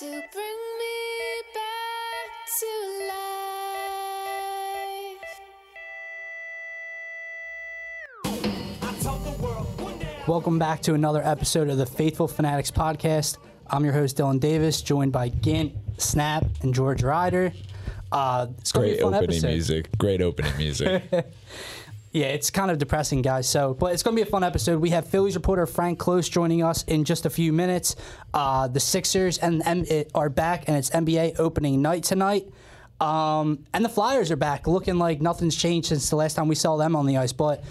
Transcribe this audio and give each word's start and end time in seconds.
to 0.00 0.06
bring 0.32 0.58
me 0.78 1.42
back 1.54 2.30
to 2.58 2.66
life. 9.04 10.26
Welcome 10.26 10.58
back 10.58 10.80
to 10.82 10.94
another 10.94 11.22
episode 11.22 11.68
of 11.68 11.76
the 11.76 11.84
Faithful 11.84 12.28
Fanatics 12.28 12.70
podcast. 12.70 13.36
I'm 13.70 13.84
your 13.84 13.92
host 13.94 14.16
Dylan 14.16 14.40
Davis, 14.40 14.82
joined 14.82 15.12
by 15.12 15.28
Gint, 15.28 15.72
Snap, 15.98 16.44
and 16.62 16.74
George 16.74 17.02
Ryder. 17.02 17.52
Uh, 18.10 18.48
it's 18.58 18.72
Great 18.72 18.98
a 18.98 19.02
fun 19.02 19.14
opening 19.14 19.30
episode. 19.36 19.48
music. 19.48 19.98
Great 19.98 20.20
opening 20.22 20.56
music. 20.56 21.02
Yeah, 22.12 22.26
it's 22.26 22.50
kind 22.50 22.72
of 22.72 22.78
depressing, 22.78 23.22
guys. 23.22 23.48
So, 23.48 23.72
but 23.72 23.92
it's 23.92 24.02
going 24.02 24.16
to 24.16 24.20
be 24.24 24.28
a 24.28 24.30
fun 24.30 24.42
episode. 24.42 24.80
We 24.80 24.90
have 24.90 25.06
Phillies 25.06 25.36
reporter 25.36 25.64
Frank 25.64 26.00
Klose 26.00 26.28
joining 26.28 26.60
us 26.60 26.82
in 26.88 27.04
just 27.04 27.24
a 27.24 27.30
few 27.30 27.52
minutes. 27.52 27.94
Uh, 28.34 28.66
the 28.66 28.80
Sixers 28.80 29.38
and 29.38 29.62
M- 29.64 29.84
are 30.12 30.28
back, 30.28 30.64
and 30.66 30.76
it's 30.76 30.90
NBA 30.90 31.38
opening 31.38 31.82
night 31.82 32.02
tonight. 32.02 32.48
Um, 33.00 33.64
and 33.72 33.84
the 33.84 33.88
Flyers 33.88 34.32
are 34.32 34.36
back, 34.36 34.66
looking 34.66 34.98
like 34.98 35.20
nothing's 35.20 35.54
changed 35.54 35.86
since 35.90 36.10
the 36.10 36.16
last 36.16 36.34
time 36.34 36.48
we 36.48 36.56
saw 36.56 36.76
them 36.76 36.96
on 36.96 37.06
the 37.06 37.16
ice. 37.16 37.32
But 37.32 37.62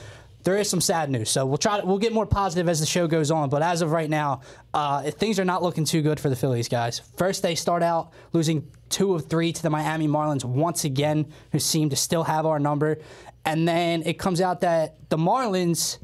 there 0.43 0.57
is 0.57 0.69
some 0.69 0.79
sad 0.79 1.09
news, 1.09 1.29
so 1.29 1.45
we'll 1.45 1.57
try. 1.57 1.79
To, 1.79 1.85
we'll 1.85 1.97
get 1.97 2.13
more 2.13 2.25
positive 2.25 2.69
as 2.69 2.79
the 2.79 2.85
show 2.85 3.07
goes 3.07 3.29
on. 3.29 3.49
But 3.49 3.61
as 3.61 3.81
of 3.81 3.91
right 3.91 4.09
now, 4.09 4.41
uh, 4.73 5.11
things 5.11 5.39
are 5.39 5.45
not 5.45 5.61
looking 5.61 5.83
too 5.83 6.01
good 6.01 6.19
for 6.19 6.29
the 6.29 6.35
Phillies, 6.35 6.69
guys. 6.69 6.99
First, 7.17 7.43
they 7.43 7.55
start 7.55 7.83
out 7.83 8.13
losing 8.31 8.69
two 8.89 9.13
of 9.15 9.27
three 9.27 9.51
to 9.51 9.61
the 9.61 9.69
Miami 9.69 10.07
Marlins 10.07 10.45
once 10.45 10.85
again, 10.85 11.31
who 11.51 11.59
seem 11.59 11.89
to 11.89 11.95
still 11.95 12.23
have 12.23 12.45
our 12.45 12.59
number. 12.59 12.99
And 13.45 13.67
then 13.67 14.03
it 14.03 14.17
comes 14.17 14.41
out 14.41 14.61
that 14.61 15.09
the 15.09 15.17
Marlins 15.17 15.97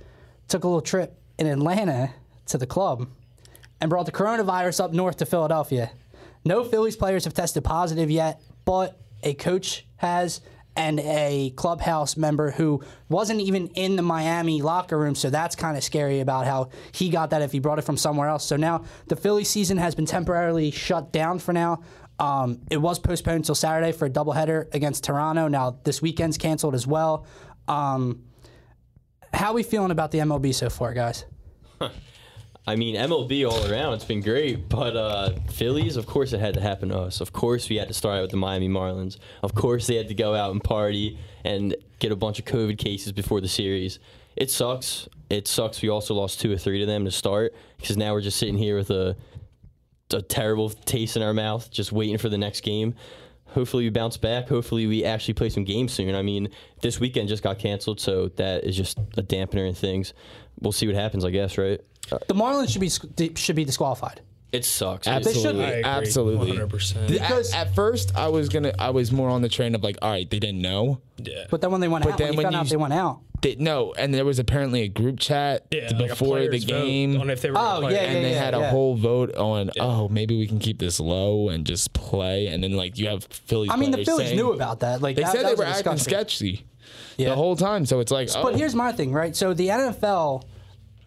took 0.48 0.64
a 0.64 0.68
little 0.68 0.82
trip 0.82 1.18
in 1.38 1.48
Atlanta 1.48 2.12
to 2.48 2.58
the 2.58 2.68
club 2.68 3.08
and 3.80 3.90
brought 3.90 4.06
the 4.06 4.12
coronavirus 4.12 4.84
up 4.84 4.94
north 4.94 5.18
to 5.18 5.26
Philadelphia. 5.26 5.92
No 6.44 6.64
Phillies 6.64 6.96
players 6.96 7.24
have 7.24 7.34
tested 7.34 7.64
positive 7.64 8.12
yet, 8.12 8.42
but 8.66 9.00
a 9.24 9.34
coach 9.34 9.86
has 9.98 10.42
and 10.76 11.00
a 11.00 11.52
clubhouse 11.56 12.18
member 12.18 12.52
who 12.52 12.84
wasn't 13.10 13.40
even 13.40 13.68
in 13.70 13.96
the 13.96 14.02
Miami 14.02 14.62
locker 14.62 14.98
room. 14.98 15.16
So 15.16 15.30
that's 15.30 15.56
kind 15.56 15.78
of 15.78 15.84
scary 15.84 16.20
about 16.20 16.46
how 16.46 16.70
he 16.92 17.10
got 17.10 17.30
that 17.30 17.42
if 17.42 17.52
he 17.52 17.60
brought 17.60 17.80
it 17.80 17.84
from 17.84 17.98
somewhere 17.98 18.28
else. 18.28 18.46
So 18.46 18.58
now 18.58 18.84
the 19.08 19.16
Philly 19.16 19.44
season 19.44 19.78
has 19.78 19.96
been 19.96 20.06
temporarily 20.06 20.72
shut 20.72 21.12
down 21.12 21.40
for 21.40 21.54
now. 21.54 21.82
Um, 22.20 22.62
it 22.70 22.78
was 22.78 23.00
postponed 23.00 23.38
until 23.38 23.56
Saturday 23.56 23.92
for 23.92 24.06
a 24.06 24.10
doubleheader 24.10 24.74
against 24.74 25.04
Toronto. 25.04 25.48
Now 25.48 25.80
this 25.84 26.02
weekend's 26.02 26.38
canceled 26.38 26.76
as 26.76 26.88
well. 26.88 27.26
Um, 27.68 28.24
how 29.34 29.52
are 29.52 29.54
we 29.54 29.64
feeling 29.64 29.92
about 29.92 30.12
the 30.12 30.20
MLB 30.20 30.54
so 30.54 30.70
far, 30.70 30.94
guys? 30.94 31.26
I 32.68 32.76
mean, 32.76 32.96
MLB 32.96 33.48
all 33.48 33.72
around, 33.72 33.94
it's 33.94 34.06
been 34.06 34.22
great. 34.22 34.68
But 34.70 34.96
uh, 34.96 35.32
Phillies, 35.52 35.98
of 35.98 36.08
course, 36.08 36.34
it 36.34 36.40
had 36.40 36.56
to 36.56 36.62
happen 36.62 36.90
to 36.90 36.98
us. 36.98 37.22
Of 37.22 37.32
course, 37.32 37.70
we 37.70 37.76
had 37.76 37.88
to 37.90 37.94
start 37.94 38.18
out 38.18 38.22
with 38.24 38.32
the 38.32 38.38
Miami 38.38 38.70
Marlins. 38.70 39.18
Of 39.44 39.54
course, 39.54 39.86
they 39.86 39.96
had 39.96 40.08
to 40.08 40.16
go 40.16 40.34
out 40.34 40.52
and 40.52 40.64
party 40.64 41.20
and 41.44 41.76
get 42.00 42.12
a 42.12 42.16
bunch 42.16 42.40
of 42.40 42.46
COVID 42.46 42.78
cases 42.80 43.12
before 43.12 43.40
the 43.40 43.48
series. 43.48 44.00
It 44.36 44.50
sucks. 44.50 45.08
It 45.30 45.48
sucks. 45.48 45.82
We 45.82 45.90
also 45.90 46.16
lost 46.16 46.42
two 46.42 46.52
or 46.52 46.58
three 46.58 46.80
to 46.80 46.88
them 46.88 47.06
to 47.06 47.12
start 47.12 47.54
because 47.78 47.98
now 47.98 48.14
we're 48.14 48.22
just 48.22 48.38
sitting 48.38 48.58
here 48.58 48.78
with 48.78 48.90
a, 48.90 49.16
a 50.12 50.22
terrible 50.24 50.70
taste 50.70 51.16
in 51.16 51.22
our 51.22 51.34
mouth, 51.34 51.70
just 51.70 51.92
waiting 51.92 52.18
for 52.18 52.30
the 52.30 52.38
next 52.38 52.62
game. 52.62 52.96
Hopefully, 53.50 53.84
we 53.84 53.90
bounce 53.92 54.18
back. 54.18 54.50
Hopefully, 54.50 54.88
we 54.88 55.06
actually 55.06 55.36
play 55.36 55.50
some 55.50 55.64
games 55.64 55.94
soon. 55.94 56.16
I 56.16 56.24
mean, 56.24 56.50
this 56.82 57.00
weekend 57.00 57.30
just 57.30 57.44
got 57.44 57.60
canceled, 57.60 58.02
so 58.02 58.30
that 58.36 58.64
is 58.64 58.76
just 58.76 58.98
a 59.18 59.24
dampener 59.24 59.68
in 59.68 59.76
things. 59.76 60.14
We'll 60.60 60.74
see 60.74 60.88
what 60.88 60.96
happens, 60.96 61.24
I 61.24 61.30
guess, 61.30 61.58
right? 61.58 61.80
The 62.10 62.34
Marlins 62.36 62.70
should 62.72 62.82
be 62.82 63.34
should 63.36 63.56
be 63.56 63.66
disqualified. 63.66 64.22
It 64.52 64.64
sucks. 64.64 65.06
should 65.06 65.14
Absolutely. 65.16 65.60
be. 65.66 65.66
I 65.66 65.70
agree, 65.72 65.84
Absolutely. 65.84 66.52
100%. 66.54 67.08
Th- 67.10 67.20
At, 67.20 67.54
at 67.54 67.76
first, 67.76 68.16
I 68.16 68.30
was 68.30 68.48
gonna. 68.48 68.74
I 68.80 68.92
was 68.92 69.12
more 69.12 69.30
on 69.30 69.42
the 69.42 69.50
train 69.50 69.76
of 69.76 69.84
like, 69.84 69.98
all 70.02 70.10
right, 70.12 70.30
they 70.30 70.40
didn't 70.40 70.62
know. 70.62 71.02
Yeah. 71.18 71.46
But 71.50 71.60
then 71.62 71.72
when 71.72 71.82
they 71.82 71.90
went 71.90 72.06
But 72.06 72.14
out, 72.14 72.18
then 72.20 72.28
when 72.30 72.34
you 72.38 72.38
when 72.38 72.44
found 72.46 72.54
you- 72.54 72.60
out 72.60 72.70
they 72.70 72.78
went 72.78 72.94
out. 72.94 73.20
They, 73.42 73.56
no, 73.56 73.94
and 73.94 74.14
there 74.14 74.24
was 74.24 74.40
apparently 74.40 74.84
a 74.84 74.88
group 74.88 75.20
chat 75.20 75.66
yeah, 75.70 75.92
like 76.00 76.10
before 76.10 76.40
the 76.48 76.58
game, 76.58 77.20
on 77.20 77.30
if 77.30 77.42
they 77.42 77.52
were 77.52 77.58
Oh, 77.58 77.82
gonna 77.82 77.94
yeah, 77.94 78.00
and 78.04 78.14
not. 78.16 78.22
they 78.30 78.34
had 78.34 78.54
a 78.56 78.70
whole 78.70 78.96
vote 78.96 79.36
on, 79.36 79.70
oh, 79.80 80.08
maybe 80.08 80.36
we 80.38 80.48
can 80.48 80.58
keep 80.58 80.80
this 80.80 81.00
low 81.02 81.50
and 81.50 81.66
just 81.66 81.92
play, 81.94 82.48
and 82.48 82.64
then 82.64 82.72
like 82.74 82.98
you 82.98 83.08
have 83.10 83.26
Phillies. 83.26 83.70
I 83.72 83.76
mean, 83.76 83.92
the 83.92 83.98
players 83.98 84.08
Phillies 84.08 84.28
saying- 84.30 84.38
knew 84.38 84.54
about 84.54 84.80
that. 84.80 85.02
Like 85.02 85.16
They 85.18 85.24
that, 85.24 85.34
said 85.34 85.44
that 85.46 85.50
they 85.50 85.56
were 85.56 85.66
a 85.66 85.68
acting 85.70 85.92
discussion. 85.94 86.00
sketchy 86.00 86.66
Yeah. 87.18 87.30
the 87.30 87.36
whole 87.36 87.56
time, 87.58 87.86
so 87.86 88.00
it's 88.00 88.12
like, 88.12 88.30
oh, 88.36 88.42
But 88.42 88.56
here's 88.56 88.74
my 88.74 88.94
thing, 88.94 89.12
right? 89.12 89.36
So 89.36 89.54
the 89.54 89.68
NFL 89.68 90.44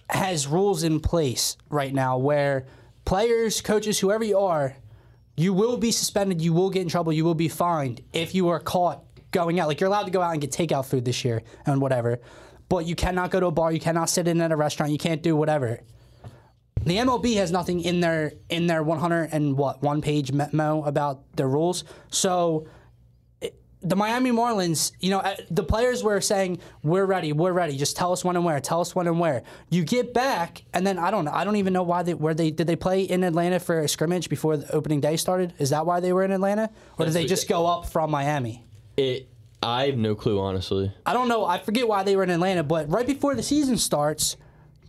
has 0.08 0.46
rules 0.46 0.82
in 0.82 1.00
place 1.00 1.56
right 1.68 1.92
now 1.92 2.18
where 2.18 2.66
players, 3.04 3.60
coaches, 3.60 3.98
whoever 3.98 4.24
you 4.24 4.38
are, 4.38 4.76
you 5.36 5.52
will 5.52 5.76
be 5.76 5.92
suspended, 5.92 6.42
you 6.42 6.52
will 6.52 6.70
get 6.70 6.82
in 6.82 6.88
trouble, 6.88 7.12
you 7.12 7.24
will 7.24 7.34
be 7.34 7.48
fined 7.48 8.00
if 8.12 8.34
you 8.34 8.48
are 8.48 8.58
caught 8.58 9.04
going 9.30 9.60
out. 9.60 9.68
Like 9.68 9.80
you're 9.80 9.88
allowed 9.88 10.04
to 10.04 10.10
go 10.10 10.20
out 10.20 10.32
and 10.32 10.40
get 10.40 10.50
takeout 10.50 10.86
food 10.86 11.04
this 11.04 11.24
year 11.24 11.42
and 11.66 11.80
whatever, 11.80 12.18
but 12.68 12.86
you 12.86 12.94
cannot 12.94 13.30
go 13.30 13.40
to 13.40 13.46
a 13.46 13.50
bar, 13.50 13.72
you 13.72 13.80
cannot 13.80 14.10
sit 14.10 14.26
in 14.26 14.40
at 14.40 14.50
a 14.50 14.56
restaurant, 14.56 14.92
you 14.92 14.98
can't 14.98 15.22
do 15.22 15.36
whatever. 15.36 15.80
The 16.84 16.96
MLB 16.96 17.36
has 17.36 17.50
nothing 17.50 17.80
in 17.80 18.00
their 18.00 18.32
in 18.48 18.66
their 18.66 18.82
100 18.82 19.30
and 19.32 19.56
what 19.56 19.82
one 19.82 20.00
page 20.00 20.32
memo 20.32 20.84
about 20.84 21.36
their 21.36 21.48
rules. 21.48 21.84
So 22.10 22.66
the 23.82 23.96
Miami 23.96 24.30
Marlins, 24.30 24.92
you 25.00 25.10
know, 25.10 25.18
uh, 25.18 25.36
the 25.50 25.62
players 25.62 26.02
were 26.02 26.20
saying, 26.20 26.58
"We're 26.82 27.04
ready, 27.04 27.32
we're 27.32 27.52
ready. 27.52 27.76
Just 27.76 27.96
tell 27.96 28.12
us 28.12 28.24
when 28.24 28.36
and 28.36 28.44
where. 28.44 28.60
Tell 28.60 28.80
us 28.80 28.94
when 28.94 29.06
and 29.06 29.20
where." 29.20 29.42
You 29.70 29.84
get 29.84 30.12
back, 30.12 30.64
and 30.74 30.86
then 30.86 30.98
I 30.98 31.10
don't 31.10 31.24
know. 31.24 31.32
I 31.32 31.44
don't 31.44 31.56
even 31.56 31.72
know 31.72 31.82
why 31.82 32.02
they 32.02 32.14
where 32.14 32.34
they 32.34 32.50
did 32.50 32.66
they 32.66 32.76
play 32.76 33.02
in 33.02 33.22
Atlanta 33.22 33.60
for 33.60 33.80
a 33.80 33.88
scrimmage 33.88 34.28
before 34.28 34.56
the 34.56 34.72
opening 34.72 35.00
day 35.00 35.16
started. 35.16 35.54
Is 35.58 35.70
that 35.70 35.86
why 35.86 36.00
they 36.00 36.12
were 36.12 36.24
in 36.24 36.32
Atlanta, 36.32 36.70
or 36.98 37.06
did 37.06 37.14
they 37.14 37.26
just 37.26 37.48
go 37.48 37.66
up 37.66 37.86
from 37.86 38.10
Miami? 38.10 38.64
It. 38.96 39.28
I 39.60 39.86
have 39.86 39.96
no 39.96 40.14
clue, 40.14 40.38
honestly. 40.38 40.92
I 41.04 41.12
don't 41.12 41.26
know. 41.26 41.44
I 41.44 41.58
forget 41.58 41.88
why 41.88 42.04
they 42.04 42.14
were 42.14 42.22
in 42.22 42.30
Atlanta, 42.30 42.62
but 42.62 42.88
right 42.88 43.06
before 43.06 43.34
the 43.34 43.42
season 43.42 43.76
starts, 43.76 44.36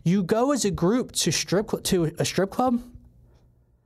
you 0.03 0.21
go 0.21 0.51
as 0.51 0.63
a 0.63 0.69
group 0.69 1.11
to 1.13 1.31
strip 1.31 1.71
to 1.83 2.11
a 2.19 2.25
strip 2.25 2.51
club. 2.51 2.81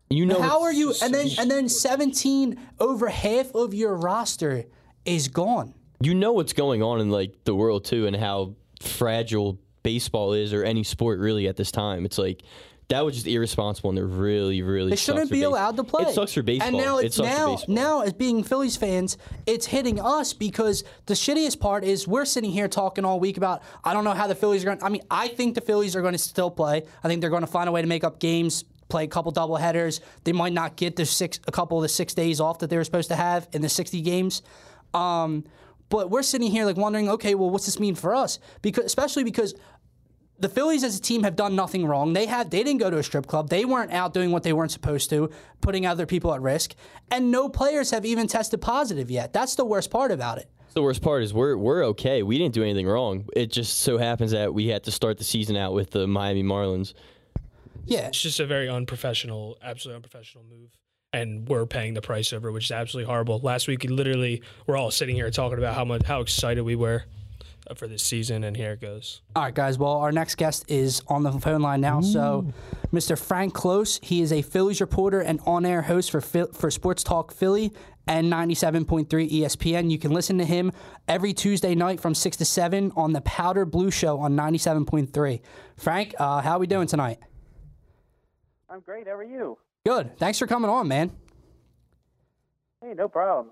You 0.09 0.25
know 0.25 0.41
How 0.41 0.61
are 0.61 0.73
you? 0.73 0.93
And 1.01 1.13
then 1.13 1.29
and 1.39 1.49
then 1.49 1.69
seventeen 1.69 2.59
over 2.79 3.07
half 3.07 3.53
of 3.55 3.73
your 3.73 3.95
roster 3.95 4.65
is 5.05 5.27
gone. 5.27 5.73
You 6.01 6.13
know 6.13 6.33
what's 6.33 6.53
going 6.53 6.83
on 6.83 6.99
in 6.99 7.09
like 7.09 7.43
the 7.45 7.55
world 7.55 7.85
too, 7.85 8.07
and 8.07 8.15
how 8.15 8.55
fragile 8.81 9.59
baseball 9.83 10.33
is, 10.33 10.53
or 10.53 10.63
any 10.63 10.83
sport 10.83 11.19
really 11.19 11.47
at 11.47 11.55
this 11.57 11.71
time. 11.71 12.05
It's 12.05 12.17
like 12.17 12.43
that 12.89 13.05
was 13.05 13.15
just 13.15 13.27
irresponsible, 13.27 13.89
and 13.89 13.99
it 13.99 14.03
really, 14.03 14.61
really. 14.61 14.91
They 14.91 14.95
shouldn't 14.95 15.31
be 15.31 15.43
allowed 15.43 15.77
to 15.77 15.83
play. 15.83 16.03
It 16.03 16.13
sucks 16.13 16.33
for 16.33 16.43
baseball. 16.43 16.67
And 16.67 16.77
now 16.77 16.97
it 16.97 17.05
it's 17.05 17.17
for 17.17 17.23
now 17.23 17.55
baseball. 17.55 17.75
now 17.75 18.01
as 18.01 18.13
being 18.13 18.43
Phillies 18.43 18.75
fans, 18.75 19.17
it's 19.45 19.65
hitting 19.65 19.99
us 19.99 20.33
because 20.33 20.83
the 21.05 21.13
shittiest 21.13 21.59
part 21.59 21.83
is 21.83 22.07
we're 22.07 22.25
sitting 22.25 22.51
here 22.51 22.67
talking 22.67 23.05
all 23.05 23.19
week 23.19 23.37
about 23.37 23.63
I 23.83 23.93
don't 23.93 24.03
know 24.03 24.13
how 24.13 24.27
the 24.27 24.35
Phillies 24.35 24.63
are 24.63 24.67
going. 24.67 24.79
to 24.79 24.85
I 24.85 24.89
mean, 24.89 25.03
I 25.09 25.27
think 25.29 25.55
the 25.55 25.61
Phillies 25.61 25.95
are 25.95 26.01
going 26.01 26.13
to 26.13 26.19
still 26.19 26.51
play. 26.51 26.83
I 27.03 27.07
think 27.07 27.21
they're 27.21 27.29
going 27.29 27.41
to 27.41 27.47
find 27.47 27.69
a 27.69 27.71
way 27.71 27.81
to 27.81 27.87
make 27.87 28.03
up 28.03 28.19
games. 28.19 28.65
Play 28.89 29.05
a 29.05 29.07
couple 29.07 29.31
double 29.31 29.55
headers. 29.55 30.01
They 30.23 30.33
might 30.33 30.53
not 30.53 30.75
get 30.75 30.95
the 30.97 31.05
six, 31.05 31.39
a 31.47 31.51
couple 31.51 31.77
of 31.77 31.81
the 31.81 31.89
six 31.89 32.13
days 32.13 32.39
off 32.39 32.59
that 32.59 32.69
they 32.69 32.77
were 32.77 32.83
supposed 32.83 33.09
to 33.09 33.15
have 33.15 33.47
in 33.53 33.61
the 33.61 33.69
sixty 33.69 34.01
games. 34.01 34.43
Um, 34.93 35.45
but 35.89 36.09
we're 36.09 36.23
sitting 36.23 36.49
here 36.49 36.65
like 36.65 36.77
wondering, 36.77 37.09
okay, 37.09 37.35
well, 37.35 37.49
what's 37.49 37.65
this 37.65 37.79
mean 37.79 37.95
for 37.95 38.15
us? 38.15 38.39
Because 38.61 38.85
especially 38.85 39.23
because 39.23 39.53
the 40.39 40.49
Phillies 40.49 40.83
as 40.83 40.97
a 40.97 41.01
team 41.01 41.23
have 41.23 41.35
done 41.35 41.55
nothing 41.55 41.85
wrong. 41.85 42.13
They 42.13 42.25
had 42.25 42.51
they 42.51 42.63
didn't 42.63 42.79
go 42.79 42.89
to 42.89 42.97
a 42.97 43.03
strip 43.03 43.27
club. 43.27 43.49
They 43.49 43.65
weren't 43.65 43.91
out 43.91 44.13
doing 44.13 44.31
what 44.31 44.43
they 44.43 44.53
weren't 44.53 44.71
supposed 44.71 45.09
to, 45.11 45.29
putting 45.61 45.85
other 45.85 46.05
people 46.05 46.33
at 46.33 46.41
risk. 46.41 46.75
And 47.11 47.31
no 47.31 47.49
players 47.49 47.91
have 47.91 48.05
even 48.05 48.27
tested 48.27 48.61
positive 48.61 49.11
yet. 49.11 49.33
That's 49.33 49.55
the 49.55 49.65
worst 49.65 49.91
part 49.91 50.11
about 50.11 50.37
it. 50.37 50.49
The 50.73 50.81
worst 50.81 51.03
part 51.03 51.21
is 51.21 51.33
we're 51.33 51.55
we're 51.55 51.85
okay. 51.87 52.23
We 52.23 52.37
didn't 52.37 52.55
do 52.55 52.63
anything 52.63 52.87
wrong. 52.87 53.29
It 53.35 53.51
just 53.51 53.81
so 53.81 53.97
happens 53.97 54.31
that 54.31 54.53
we 54.53 54.67
had 54.67 54.83
to 54.83 54.91
start 54.91 55.17
the 55.17 55.23
season 55.23 55.55
out 55.55 55.73
with 55.73 55.91
the 55.91 56.07
Miami 56.07 56.43
Marlins. 56.43 56.93
Yeah. 57.85 58.07
It's 58.07 58.21
just 58.21 58.39
a 58.39 58.45
very 58.45 58.67
unprofessional, 58.69 59.57
absolutely 59.61 59.97
unprofessional 59.97 60.45
move. 60.45 60.71
And 61.13 61.47
we're 61.47 61.67
paying 61.67 61.93
the 61.93 62.01
price 62.01 62.33
over, 62.33 62.51
which 62.51 62.65
is 62.65 62.71
absolutely 62.71 63.07
horrible. 63.11 63.39
Last 63.39 63.67
week, 63.67 63.83
we 63.83 63.89
literally, 63.89 64.41
we're 64.65 64.77
all 64.77 64.89
sitting 64.89 65.15
here 65.15 65.29
talking 65.29 65.59
about 65.59 65.75
how 65.75 65.85
much 65.85 66.03
how 66.05 66.21
excited 66.21 66.63
we 66.63 66.75
were 66.75 67.05
uh, 67.69 67.75
for 67.75 67.87
this 67.87 68.01
season, 68.01 68.43
and 68.43 68.57
here 68.57 68.71
it 68.71 68.81
goes. 68.81 69.21
All 69.35 69.43
right, 69.43 69.53
guys. 69.53 69.77
Well, 69.77 69.91
our 69.91 70.11
next 70.11 70.35
guest 70.35 70.65
is 70.67 71.03
on 71.07 71.21
the 71.21 71.31
phone 71.33 71.61
line 71.61 71.81
now. 71.81 72.01
So, 72.01 72.51
Mr. 72.91 73.17
Frank 73.17 73.53
Klose, 73.53 74.03
he 74.03 74.21
is 74.21 74.31
a 74.31 74.41
Phillies 74.41 74.81
reporter 74.81 75.21
and 75.21 75.39
on-air 75.45 75.83
host 75.83 76.09
for 76.09 76.19
for 76.19 76.71
Sports 76.71 77.03
Talk 77.03 77.31
Philly 77.31 77.71
and 78.07 78.31
97.3 78.31 79.07
ESPN. 79.07 79.89
You 79.89 79.97
can 79.97 80.11
listen 80.11 80.37
to 80.39 80.45
him 80.45 80.71
every 81.07 81.33
Tuesday 81.33 81.75
night 81.75 82.01
from 82.01 82.13
six 82.15 82.37
to 82.37 82.45
seven 82.45 82.91
on 82.95 83.13
the 83.13 83.21
Powder 83.21 83.65
Blue 83.65 83.91
Show 83.91 84.19
on 84.19 84.35
97.3. 84.35 85.41
Frank, 85.77 86.15
uh, 86.19 86.41
how 86.41 86.53
are 86.53 86.59
we 86.59 86.67
doing 86.67 86.87
tonight? 86.87 87.19
I'm 88.69 88.81
great. 88.81 89.07
How 89.07 89.13
are 89.13 89.23
you? 89.23 89.57
Good. 89.85 90.17
Thanks 90.17 90.39
for 90.39 90.47
coming 90.47 90.69
on, 90.69 90.87
man. 90.87 91.11
Hey, 92.81 92.93
no 92.93 93.09
problem. 93.09 93.51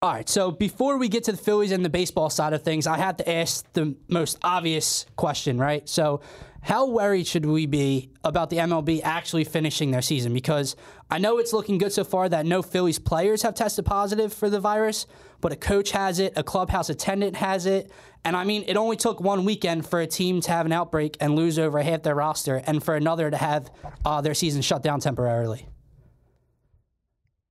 All 0.00 0.12
right, 0.12 0.28
so 0.28 0.52
before 0.52 0.96
we 0.96 1.08
get 1.08 1.24
to 1.24 1.32
the 1.32 1.38
Phillies 1.38 1.72
and 1.72 1.84
the 1.84 1.88
baseball 1.90 2.30
side 2.30 2.52
of 2.52 2.62
things, 2.62 2.86
I 2.86 2.98
have 2.98 3.16
to 3.16 3.28
ask 3.28 3.70
the 3.72 3.96
most 4.06 4.38
obvious 4.44 5.04
question, 5.16 5.58
right? 5.58 5.88
So, 5.88 6.20
how 6.60 6.88
worried 6.88 7.26
should 7.26 7.46
we 7.46 7.66
be 7.66 8.10
about 8.22 8.50
the 8.50 8.58
MLB 8.58 9.00
actually 9.02 9.44
finishing 9.44 9.90
their 9.90 10.02
season? 10.02 10.32
Because 10.32 10.76
I 11.10 11.18
know 11.18 11.38
it's 11.38 11.52
looking 11.52 11.78
good 11.78 11.92
so 11.92 12.04
far 12.04 12.28
that 12.28 12.46
no 12.46 12.62
Phillies 12.62 12.98
players 12.98 13.42
have 13.42 13.54
tested 13.54 13.86
positive 13.86 14.32
for 14.32 14.48
the 14.48 14.60
virus, 14.60 15.06
but 15.40 15.52
a 15.52 15.56
coach 15.56 15.90
has 15.90 16.20
it, 16.20 16.32
a 16.36 16.44
clubhouse 16.44 16.90
attendant 16.90 17.36
has 17.36 17.66
it. 17.66 17.90
And 18.24 18.36
I 18.36 18.44
mean, 18.44 18.64
it 18.66 18.76
only 18.76 18.96
took 18.96 19.20
one 19.20 19.44
weekend 19.44 19.86
for 19.86 20.00
a 20.00 20.06
team 20.06 20.40
to 20.42 20.50
have 20.50 20.66
an 20.66 20.72
outbreak 20.72 21.16
and 21.20 21.34
lose 21.34 21.58
over 21.58 21.80
half 21.80 22.02
their 22.02 22.14
roster, 22.14 22.56
and 22.66 22.82
for 22.82 22.94
another 22.94 23.30
to 23.30 23.36
have 23.36 23.70
uh, 24.04 24.20
their 24.20 24.34
season 24.34 24.62
shut 24.62 24.82
down 24.82 25.00
temporarily. 25.00 25.68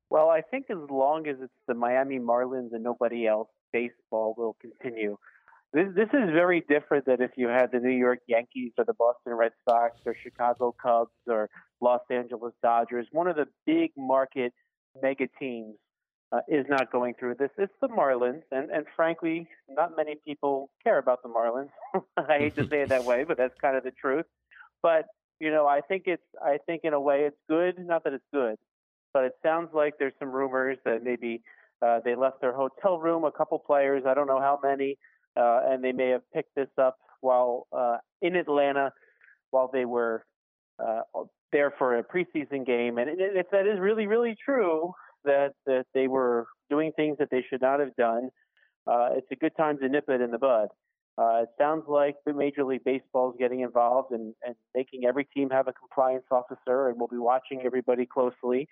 Well, 0.10 0.30
I 0.30 0.42
think 0.42 0.68
as 0.70 0.78
long 0.90 1.28
as 1.28 1.38
it's 1.42 1.54
the 1.68 1.74
Miami 1.74 2.20
Marlins 2.20 2.74
and 2.74 2.84
nobody 2.84 3.28
else, 3.28 3.50
baseball 3.74 4.36
will 4.38 4.56
continue. 4.62 5.18
This 5.74 5.88
this 5.96 6.08
is 6.14 6.32
very 6.32 6.64
different 6.70 7.06
than 7.06 7.22
if 7.22 7.32
you 7.36 7.50
had 7.50 7.72
the 7.72 7.80
New 7.80 7.96
York 7.96 8.20
Yankees 8.28 8.72
or 8.78 8.86
the 8.86 8.94
Boston 8.94 9.34
Red 9.34 9.52
Sox 9.68 9.98
or 10.06 10.16
Chicago 10.24 10.74
Cubs 10.82 11.12
or 11.28 11.50
Los 11.82 12.02
Angeles 12.10 12.54
Dodgers. 12.64 13.06
One 13.12 13.28
of 13.28 13.36
the 13.36 13.48
big 13.66 13.92
market 13.98 14.54
mega 15.02 15.28
teams 15.40 15.76
uh, 16.32 16.40
is 16.48 16.66
not 16.70 16.92
going 16.92 17.14
through 17.20 17.36
this. 17.36 17.50
It's 17.58 17.74
the 17.82 17.88
Marlins, 17.88 18.44
and 18.52 18.70
and 18.70 18.86
frankly, 18.96 19.48
not 19.70 19.96
many 19.96 20.16
people 20.26 20.70
care 20.84 20.98
about 20.98 21.24
the 21.24 21.30
Marlins. 21.30 21.70
I 22.18 22.38
hate 22.38 22.56
to 22.56 22.68
say 22.68 22.82
it 22.82 22.90
that 22.90 23.06
way, 23.06 23.24
but 23.24 23.38
that's 23.38 23.54
kind 23.62 23.78
of 23.78 23.84
the 23.84 23.92
truth. 23.92 24.26
But 24.82 25.06
you 25.40 25.52
know, 25.52 25.68
I 25.68 25.82
think 25.82 26.04
it's 26.06 26.24
I 26.44 26.58
think 26.66 26.82
in 26.84 26.94
a 26.94 27.00
way 27.00 27.22
it's 27.22 27.38
good. 27.50 27.76
Not 27.80 28.04
that 28.04 28.14
it's 28.14 28.26
good, 28.34 28.56
but 29.14 29.24
it 29.24 29.34
sounds 29.44 29.70
like 29.74 29.94
there's 30.00 30.14
some 30.20 30.32
rumors 30.32 30.78
that 30.86 31.04
maybe 31.04 31.42
uh, 31.82 32.00
they 32.04 32.16
left 32.16 32.42
their 32.42 32.54
hotel 32.54 33.00
room, 33.00 33.24
a 33.24 33.32
couple 33.32 33.60
players, 33.60 34.04
I 34.08 34.14
don't 34.14 34.28
know 34.28 34.40
how 34.40 34.60
many, 34.64 34.98
uh, 35.36 35.62
and 35.66 35.84
they 35.84 35.92
may 35.92 36.10
have 36.10 36.22
picked 36.34 36.56
this 36.56 36.70
up 36.78 36.98
while 37.22 37.68
uh, 37.72 37.98
in 38.22 38.36
Atlanta 38.36 38.92
while 39.52 39.70
they 39.72 39.86
were 39.86 40.26
uh, 40.80 41.02
there 41.52 41.74
for 41.78 41.98
a 41.98 42.04
preseason 42.04 42.66
game. 42.66 42.98
And 42.98 43.10
if 43.20 43.48
that 43.52 43.68
is 43.68 43.80
really, 43.80 44.08
really 44.08 44.36
true, 44.44 44.94
that, 45.28 45.54
that 45.66 45.86
they 45.94 46.08
were 46.08 46.48
doing 46.70 46.92
things 46.96 47.18
that 47.20 47.30
they 47.30 47.46
should 47.48 47.62
not 47.62 47.80
have 47.80 47.96
done, 47.96 48.30
uh, 48.88 49.10
it's 49.12 49.28
a 49.32 49.36
good 49.36 49.56
time 49.56 49.78
to 49.80 49.88
nip 49.88 50.06
it 50.10 50.22
in 50.22 50.32
the 50.32 50.38
bud. 50.38 50.70
Uh, 51.20 51.44
it 51.44 51.50
sounds 51.58 51.84
like 51.88 52.16
the 52.26 52.34
Major 52.34 52.64
League 52.64 52.84
Baseball 52.84 53.32
is 53.32 53.36
getting 53.40 53.62
involved 53.62 54.12
and, 54.12 54.36
and 54.46 54.56
making 54.76 55.06
every 55.06 55.26
team 55.26 55.50
have 55.50 55.68
a 55.68 55.74
compliance 55.74 56.26
officer, 56.32 56.90
and 56.90 56.98
we'll 56.98 57.08
be 57.08 57.18
watching 57.18 57.62
everybody 57.66 58.06
closely. 58.06 58.68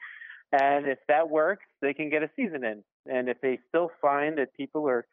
And 0.51 0.87
if 0.87 0.99
that 1.07 1.29
works, 1.29 1.65
they 1.81 1.93
can 1.93 2.09
get 2.09 2.21
a 2.21 2.29
season 2.35 2.63
in. 2.63 2.83
And 3.07 3.29
if 3.29 3.37
they 3.41 3.59
still 3.69 3.89
find 3.99 4.37
that 4.37 4.53
people 4.53 4.87
are 4.87 5.07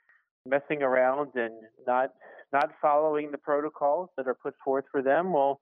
messing 0.46 0.82
around 0.82 1.30
and 1.34 1.54
not 1.86 2.10
not 2.52 2.70
following 2.82 3.30
the 3.30 3.38
protocols 3.38 4.10
that 4.18 4.28
are 4.28 4.34
put 4.34 4.54
forth 4.62 4.84
for 4.92 5.00
them, 5.00 5.32
well, 5.32 5.60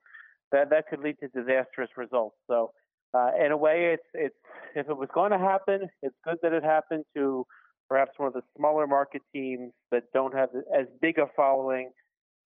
that 0.51 0.71
that 0.71 0.89
could 0.89 0.99
lead 1.01 1.17
to 1.21 1.29
disastrous 1.29 1.91
results. 1.97 2.37
So, 2.49 2.73
uh, 3.15 3.31
in 3.45 3.53
a 3.53 3.57
way, 3.57 3.95
it's 3.95 4.07
it's 4.15 4.35
if 4.75 4.89
it 4.89 4.97
was 4.97 5.09
going 5.13 5.33
to 5.33 5.39
happen, 5.39 5.89
it's 6.03 6.15
good 6.25 6.39
that 6.43 6.53
it 6.53 6.63
happened 6.63 7.05
to 7.17 7.47
perhaps 7.89 8.13
one 8.19 8.29
of 8.29 8.35
the 8.35 8.43
smaller 8.57 8.87
market 8.87 9.23
teams 9.33 9.73
that 9.91 10.05
don't 10.15 10.35
have 10.35 10.51
as 10.79 10.87
big 11.01 11.19
a 11.19 11.27
following, 11.35 11.91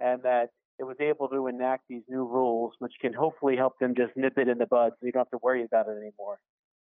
and 0.00 0.22
that 0.22 0.50
it 0.78 0.84
was 0.84 0.96
able 1.00 1.28
to 1.28 1.46
enact 1.46 1.84
these 1.88 2.02
new 2.08 2.24
rules, 2.24 2.72
which 2.78 2.94
can 3.00 3.12
hopefully 3.12 3.56
help 3.56 3.78
them 3.78 3.94
just 3.94 4.16
nip 4.16 4.38
it 4.38 4.48
in 4.48 4.58
the 4.58 4.66
bud, 4.66 4.92
so 4.98 5.06
you 5.06 5.12
don't 5.12 5.20
have 5.20 5.30
to 5.30 5.38
worry 5.42 5.64
about 5.64 5.86
it 5.86 5.92
anymore. 5.92 6.38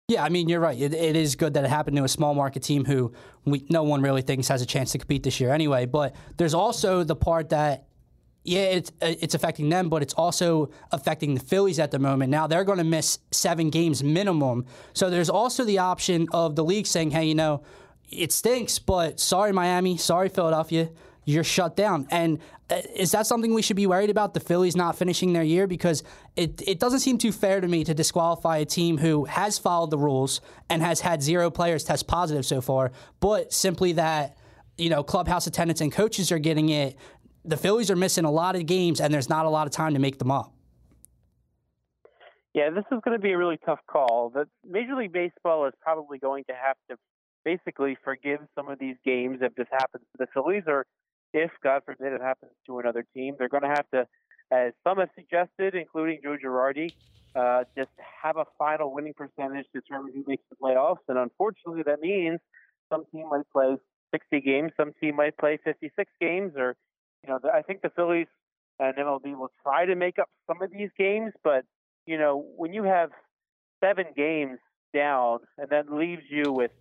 Yeah, 0.10 0.24
I 0.24 0.30
mean, 0.30 0.50
you're 0.50 0.60
right. 0.60 0.80
It, 0.80 0.94
it 0.94 1.16
is 1.16 1.36
good 1.36 1.54
that 1.54 1.64
it 1.64 1.70
happened 1.70 1.96
to 1.98 2.04
a 2.04 2.08
small 2.08 2.34
market 2.34 2.64
team 2.64 2.84
who 2.84 3.14
we, 3.46 3.66
no 3.70 3.84
one 3.84 4.02
really 4.02 4.24
thinks 4.24 4.48
has 4.48 4.62
a 4.62 4.66
chance 4.66 4.92
to 4.94 4.98
compete 4.98 5.22
this 5.22 5.40
year 5.40 5.54
anyway. 5.54 5.86
But 5.86 6.16
there's 6.38 6.56
also 6.56 7.04
the 7.04 7.16
part 7.16 7.50
that, 7.50 7.89
yeah, 8.44 8.62
it's, 8.62 8.92
it's 9.02 9.36
affecting 9.36 9.70
them, 9.70 9.90
but 9.90 10.02
it's 10.02 10.14
also 10.14 10.70
affecting 10.92 11.34
the 11.34 11.40
Phillies 11.40 11.78
at 11.80 11.92
the 11.92 12.00
moment. 12.00 12.32
Now 12.32 12.48
they're 12.48 12.64
going 12.64 12.78
to 12.78 12.84
miss 12.84 13.20
seven 13.32 13.70
games 13.70 14.04
minimum. 14.04 14.66
So 14.94 15.10
there's 15.10 15.30
also 15.30 15.64
the 15.64 15.80
option 15.80 16.28
of 16.32 16.56
the 16.56 16.64
league 16.64 16.88
saying, 16.88 17.12
hey, 17.12 17.26
you 17.26 17.36
know, 17.36 17.64
it 18.10 18.32
stinks, 18.32 18.80
but 18.80 19.20
sorry, 19.20 19.52
Miami, 19.52 19.98
sorry, 19.98 20.30
Philadelphia 20.30 20.90
you're 21.30 21.44
shut 21.44 21.76
down. 21.76 22.08
And 22.10 22.40
uh, 22.70 22.82
is 22.96 23.12
that 23.12 23.28
something 23.28 23.54
we 23.54 23.62
should 23.62 23.76
be 23.76 23.86
worried 23.86 24.10
about? 24.10 24.34
The 24.34 24.40
Phillies 24.40 24.76
not 24.76 24.98
finishing 24.98 25.34
their 25.34 25.44
year 25.44 25.68
because 25.68 26.04
it 26.36 26.62
it 26.68 26.80
doesn't 26.80 27.00
seem 27.00 27.18
too 27.18 27.32
fair 27.32 27.62
to 27.62 27.68
me 27.68 27.84
to 27.84 27.94
disqualify 27.94 28.58
a 28.58 28.66
team 28.66 28.98
who 28.98 29.26
has 29.26 29.58
followed 29.58 29.92
the 29.92 29.98
rules 29.98 30.42
and 30.70 30.82
has 30.82 31.02
had 31.02 31.22
zero 31.22 31.52
players 31.52 31.84
test 31.84 32.08
positive 32.08 32.46
so 32.46 32.62
far, 32.62 32.92
but 33.20 33.54
simply 33.54 33.94
that 33.94 34.38
you 34.78 34.90
know 34.90 35.04
clubhouse 35.04 35.46
attendants 35.46 35.82
and 35.82 35.92
coaches 35.92 36.32
are 36.32 36.40
getting 36.40 36.70
it. 36.70 36.98
The 37.46 37.58
Phillies 37.58 37.90
are 37.90 37.96
missing 37.96 38.26
a 38.26 38.32
lot 38.32 38.56
of 38.56 38.66
games, 38.66 39.00
and 39.00 39.14
there's 39.14 39.30
not 39.30 39.46
a 39.46 39.50
lot 39.50 39.66
of 39.66 39.74
time 39.74 39.94
to 39.94 40.00
make 40.00 40.20
them 40.20 40.32
up. 40.32 40.54
Yeah, 42.54 42.70
this 42.72 42.84
is 42.92 43.00
going 43.06 43.16
to 43.18 43.22
be 43.22 43.32
a 43.32 43.38
really 43.38 43.58
tough 43.66 43.80
call. 43.88 44.32
The 44.34 44.46
Major 44.68 44.96
League 44.96 45.14
Baseball 45.14 45.68
is 45.68 45.74
probably 45.82 46.18
going 46.18 46.44
to 46.46 46.54
have 46.54 46.76
to 46.90 46.98
basically 47.46 47.98
forgive 48.04 48.40
some 48.56 48.70
of 48.70 48.80
these 48.80 48.96
games 49.06 49.38
if 49.42 49.56
this 49.56 49.68
happens 49.72 50.04
to 50.12 50.18
the 50.18 50.28
Phillies, 50.34 50.64
or 50.68 50.86
if, 51.34 51.52
God 51.64 51.84
forbid, 51.86 52.12
it 52.14 52.22
happens 52.22 52.52
to 52.66 52.80
another 52.80 53.06
team. 53.14 53.36
They're 53.38 53.50
going 53.50 53.64
to 53.64 53.70
have 53.70 53.90
to, 53.94 54.08
as 54.52 54.74
some 54.84 54.98
have 54.98 55.10
suggested, 55.16 55.76
including 55.76 56.20
Joe 56.24 56.38
Girardi, 56.44 56.92
uh, 57.36 57.64
just 57.78 57.92
have 58.22 58.38
a 58.38 58.46
final 58.58 58.94
winning 58.94 59.14
percentage 59.14 59.68
to 59.74 59.82
determine 59.82 60.12
who 60.14 60.24
makes 60.28 60.44
the 60.50 60.56
playoffs. 60.62 60.98
And 61.08 61.18
unfortunately, 61.18 61.84
that 61.86 62.02
means 62.02 62.40
some 62.92 63.06
team 63.14 63.30
might 63.30 63.50
play 63.54 63.78
60 64.12 64.42
games, 64.42 64.72
some 64.76 64.92
team 65.00 65.16
might 65.16 65.38
play 65.38 65.60
56 65.64 66.12
games, 66.20 66.54
or, 66.58 66.76
you 67.24 67.30
know, 67.30 67.40
I 67.54 67.62
think 67.62 67.82
the 67.82 67.90
Phillies 67.90 68.28
and 68.80 68.96
MLB 68.96 69.38
will 69.38 69.52
try 69.64 69.86
to 69.86 69.96
make 69.96 70.20
up 70.20 70.30
some 70.48 70.62
of 70.62 70.72
these 70.72 70.90
games, 70.98 71.34
but, 71.44 71.66
you 72.06 72.18
know, 72.18 72.46
when 72.56 72.74
you 72.74 72.84
have 72.84 73.12
seven 73.84 74.06
games 74.16 74.60
down 74.94 75.40
and 75.58 75.70
that 75.70 75.92
leaves 75.92 76.24
you 76.30 76.52
with 76.52 76.72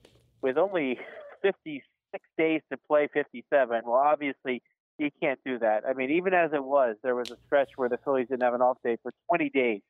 with 0.40 0.56
only 0.56 0.98
56 1.42 2.24
days 2.36 2.60
to 2.70 2.78
play 2.88 3.08
57. 3.12 3.82
Well, 3.84 3.94
obviously, 3.94 4.62
you 4.98 5.10
can't 5.22 5.38
do 5.44 5.58
that. 5.58 5.84
I 5.88 5.92
mean, 5.92 6.10
even 6.10 6.34
as 6.34 6.50
it 6.52 6.62
was, 6.62 6.96
there 7.02 7.14
was 7.14 7.30
a 7.30 7.36
stretch 7.46 7.70
where 7.76 7.88
the 7.88 7.98
Phillies 7.98 8.28
didn't 8.28 8.42
have 8.42 8.54
an 8.54 8.62
off 8.62 8.78
day 8.84 8.96
for 9.02 9.12
20 9.28 9.50
days. 9.50 9.80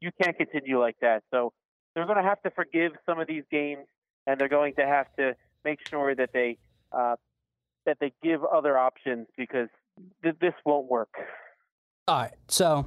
You 0.00 0.10
can't 0.20 0.36
continue 0.36 0.80
like 0.80 0.96
that. 1.00 1.22
So 1.30 1.52
they're 1.94 2.06
going 2.06 2.22
to 2.22 2.28
have 2.28 2.42
to 2.42 2.50
forgive 2.50 2.92
some 3.06 3.20
of 3.20 3.26
these 3.26 3.44
games, 3.50 3.86
and 4.26 4.38
they're 4.38 4.48
going 4.48 4.74
to 4.74 4.86
have 4.86 5.06
to 5.18 5.34
make 5.64 5.78
sure 5.88 6.14
that 6.14 6.30
they 6.32 6.58
uh, 6.90 7.16
that 7.86 7.98
they 8.00 8.12
give 8.22 8.44
other 8.44 8.76
options 8.76 9.26
because 9.36 9.68
th- 10.22 10.36
this 10.40 10.54
won't 10.64 10.90
work. 10.90 11.10
All 12.08 12.22
right. 12.22 12.32
So 12.48 12.86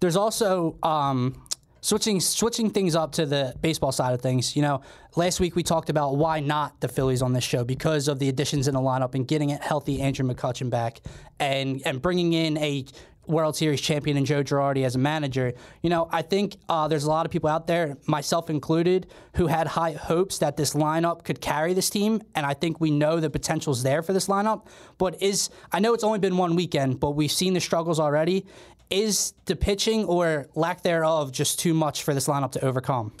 there's 0.00 0.16
also 0.16 0.78
um, 0.82 1.42
switching 1.84 2.18
switching 2.18 2.70
things 2.70 2.96
up 2.96 3.12
to 3.12 3.26
the 3.26 3.54
baseball 3.60 3.92
side 3.92 4.14
of 4.14 4.22
things, 4.22 4.56
you 4.56 4.62
know, 4.62 4.80
last 5.16 5.38
week 5.38 5.54
we 5.54 5.62
talked 5.62 5.90
about 5.90 6.16
why 6.16 6.40
not 6.40 6.80
the 6.80 6.88
Phillies 6.88 7.20
on 7.20 7.34
this 7.34 7.44
show 7.44 7.62
because 7.62 8.08
of 8.08 8.18
the 8.18 8.30
additions 8.30 8.66
in 8.68 8.74
the 8.74 8.80
lineup 8.80 9.14
and 9.14 9.28
getting 9.28 9.50
it 9.50 9.62
healthy 9.62 10.00
Andrew 10.00 10.26
McCutchen 10.26 10.70
back 10.70 11.00
and 11.38 11.82
and 11.84 12.00
bringing 12.00 12.32
in 12.32 12.56
a 12.56 12.86
World 13.26 13.56
Series 13.56 13.80
champion 13.80 14.16
and 14.16 14.26
Joe 14.26 14.42
Girardi 14.42 14.84
as 14.84 14.94
a 14.94 14.98
manager. 14.98 15.54
You 15.82 15.90
know, 15.90 16.08
I 16.10 16.22
think 16.22 16.56
uh, 16.68 16.88
there's 16.88 17.04
a 17.04 17.08
lot 17.08 17.26
of 17.26 17.32
people 17.32 17.50
out 17.50 17.66
there, 17.66 17.96
myself 18.06 18.50
included, 18.50 19.06
who 19.34 19.46
had 19.46 19.66
high 19.66 19.92
hopes 19.92 20.38
that 20.38 20.56
this 20.56 20.74
lineup 20.74 21.24
could 21.24 21.40
carry 21.40 21.74
this 21.74 21.90
team, 21.90 22.22
and 22.34 22.44
I 22.44 22.54
think 22.54 22.80
we 22.80 22.90
know 22.90 23.20
the 23.20 23.30
potential's 23.30 23.82
there 23.82 24.02
for 24.02 24.12
this 24.12 24.26
lineup. 24.26 24.66
But 24.98 25.22
is 25.22 25.50
I 25.72 25.80
know 25.80 25.94
it's 25.94 26.04
only 26.04 26.18
been 26.18 26.36
one 26.36 26.56
weekend, 26.56 27.00
but 27.00 27.12
we've 27.12 27.32
seen 27.32 27.54
the 27.54 27.60
struggles 27.60 27.98
already, 28.00 28.46
is 28.90 29.34
the 29.46 29.56
pitching 29.56 30.04
or 30.04 30.48
lack 30.54 30.82
thereof 30.82 31.32
just 31.32 31.58
too 31.58 31.74
much 31.74 32.02
for 32.02 32.14
this 32.14 32.28
lineup 32.28 32.52
to 32.52 32.64
overcome? 32.64 33.12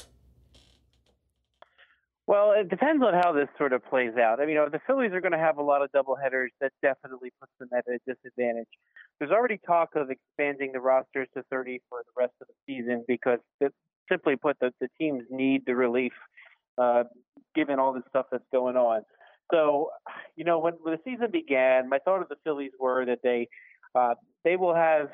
Well, 2.26 2.52
it 2.52 2.70
depends 2.70 3.04
on 3.04 3.12
how 3.12 3.32
this 3.32 3.48
sort 3.58 3.74
of 3.74 3.84
plays 3.84 4.16
out. 4.16 4.40
I 4.40 4.46
mean, 4.46 4.54
you 4.54 4.54
know, 4.54 4.68
the 4.70 4.80
Phillies 4.86 5.12
are 5.12 5.20
going 5.20 5.32
to 5.32 5.38
have 5.38 5.58
a 5.58 5.62
lot 5.62 5.82
of 5.82 5.90
doubleheaders. 5.92 6.48
That 6.60 6.72
definitely 6.80 7.30
puts 7.38 7.52
them 7.58 7.68
at 7.76 7.84
a 7.86 7.98
disadvantage. 8.06 8.68
There's 9.18 9.30
already 9.30 9.60
talk 9.66 9.90
of 9.94 10.08
expanding 10.10 10.72
the 10.72 10.80
rosters 10.80 11.28
to 11.34 11.42
30 11.50 11.82
for 11.90 11.98
the 11.98 12.20
rest 12.20 12.32
of 12.40 12.46
the 12.48 12.54
season 12.66 13.04
because, 13.06 13.40
simply 14.10 14.36
put, 14.36 14.58
the, 14.60 14.72
the 14.80 14.88
teams 14.98 15.24
need 15.30 15.64
the 15.66 15.74
relief 15.74 16.12
uh, 16.78 17.04
given 17.54 17.78
all 17.78 17.92
the 17.92 18.02
stuff 18.08 18.26
that's 18.32 18.44
going 18.50 18.76
on. 18.76 19.02
So, 19.52 19.90
you 20.36 20.44
know, 20.44 20.58
when, 20.58 20.74
when 20.82 20.94
the 20.94 21.00
season 21.04 21.30
began, 21.30 21.88
my 21.88 21.98
thought 21.98 22.22
of 22.22 22.28
the 22.28 22.36
Phillies 22.42 22.72
were 22.80 23.04
that 23.04 23.18
they 23.22 23.48
uh, 23.94 24.14
they 24.44 24.56
will 24.56 24.74
have 24.74 25.08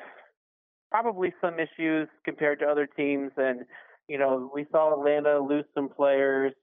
probably 0.89 1.33
some 1.39 1.55
issues 1.59 2.07
compared 2.25 2.59
to 2.59 2.65
other 2.65 2.87
teams. 2.87 3.31
And, 3.37 3.61
you 4.07 4.17
know, 4.17 4.49
we 4.53 4.65
saw 4.71 4.93
Atlanta 4.93 5.39
lose 5.39 5.65
some 5.75 5.89
players. 5.89 6.53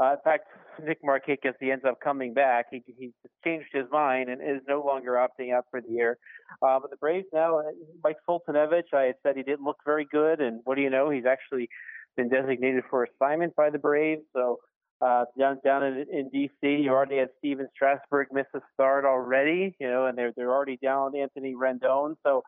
Uh, 0.00 0.12
in 0.12 0.18
fact, 0.22 0.44
Nick 0.84 1.02
Markakis, 1.02 1.54
he 1.60 1.72
ends 1.72 1.84
up 1.84 2.00
coming 2.00 2.32
back. 2.32 2.66
He, 2.70 2.82
he 2.86 3.10
changed 3.44 3.68
his 3.72 3.86
mind 3.90 4.28
and 4.28 4.40
is 4.40 4.62
no 4.68 4.84
longer 4.84 5.12
opting 5.12 5.52
out 5.52 5.64
for 5.70 5.80
the 5.80 5.90
year. 5.90 6.18
Uh, 6.62 6.78
but 6.80 6.90
the 6.90 6.96
Braves 6.96 7.26
now, 7.32 7.60
Mike 8.04 8.18
Foltynewicz, 8.28 8.94
I 8.94 9.02
had 9.02 9.14
said 9.22 9.36
he 9.36 9.42
didn't 9.42 9.64
look 9.64 9.78
very 9.84 10.06
good. 10.10 10.40
And 10.40 10.60
what 10.64 10.76
do 10.76 10.82
you 10.82 10.90
know? 10.90 11.10
He's 11.10 11.26
actually 11.26 11.68
been 12.16 12.28
designated 12.28 12.84
for 12.88 13.04
assignment 13.04 13.56
by 13.56 13.70
the 13.70 13.78
Braves. 13.78 14.22
So 14.32 14.58
uh, 15.00 15.24
down 15.38 15.58
down 15.64 15.84
in, 15.84 16.06
in 16.10 16.30
DC. 16.30 16.82
You 16.82 16.90
already 16.90 17.18
had 17.18 17.28
Stephen 17.38 17.68
Strasburg 17.74 18.28
miss 18.32 18.46
a 18.54 18.60
start 18.74 19.04
already, 19.04 19.76
you 19.78 19.88
know, 19.88 20.06
and 20.06 20.16
they're 20.16 20.32
they're 20.36 20.52
already 20.52 20.78
down 20.82 21.16
Anthony 21.16 21.54
Rendon. 21.54 22.16
So 22.24 22.42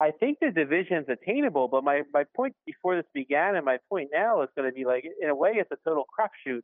I 0.00 0.10
think 0.10 0.38
the 0.40 0.50
division's 0.50 1.06
attainable. 1.08 1.68
But 1.68 1.84
my 1.84 2.02
my 2.12 2.24
point 2.36 2.54
before 2.66 2.96
this 2.96 3.06
began, 3.14 3.56
and 3.56 3.64
my 3.64 3.78
point 3.88 4.10
now 4.12 4.42
is 4.42 4.48
going 4.56 4.68
to 4.68 4.74
be 4.74 4.84
like, 4.84 5.04
in 5.20 5.28
a 5.28 5.34
way, 5.34 5.52
it's 5.54 5.70
a 5.70 5.76
total 5.88 6.04
crapshoot. 6.18 6.62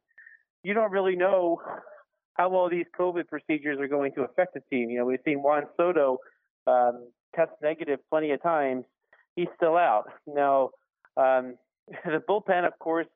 You 0.69 0.75
don't 0.75 0.93
really 0.93 1.17
know 1.17 1.63
how 2.35 2.51
well 2.51 2.69
these 2.69 2.85
COVID 3.01 3.27
procedures 3.29 3.79
are 3.81 3.89
going 3.89 4.13
to 4.13 4.21
affect 4.25 4.53
the 4.53 4.61
team. 4.69 4.91
You 4.91 4.99
know, 4.99 5.07
we've 5.07 5.19
seen 5.25 5.43
Juan 5.43 5.63
Soto 5.79 6.19
um, 6.67 7.09
test 7.35 7.53
negative 7.63 8.01
plenty 8.11 8.33
of 8.33 8.43
times. 8.43 8.85
He's 9.35 9.49
still 9.57 9.79
out 9.79 10.11
now. 10.27 10.69
Um, 11.17 11.55
the 12.05 12.23
bullpen, 12.29 12.67
of 12.67 12.79
course, 12.81 13.07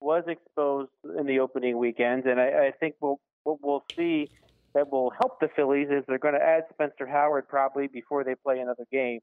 was 0.00 0.22
exposed 0.28 0.92
in 1.18 1.26
the 1.26 1.40
opening 1.40 1.78
weekend, 1.78 2.26
and 2.26 2.38
I, 2.38 2.68
I 2.68 2.72
think 2.78 2.94
we'll, 3.00 3.18
what 3.42 3.58
we'll 3.60 3.82
see 3.96 4.28
that 4.76 4.92
will 4.92 5.10
help 5.10 5.40
the 5.40 5.48
Phillies 5.56 5.88
is 5.90 6.04
they're 6.06 6.18
going 6.18 6.34
to 6.34 6.40
add 6.40 6.62
Spencer 6.72 7.08
Howard 7.08 7.48
probably 7.48 7.88
before 7.88 8.22
they 8.22 8.36
play 8.36 8.60
another 8.60 8.86
game, 8.92 9.18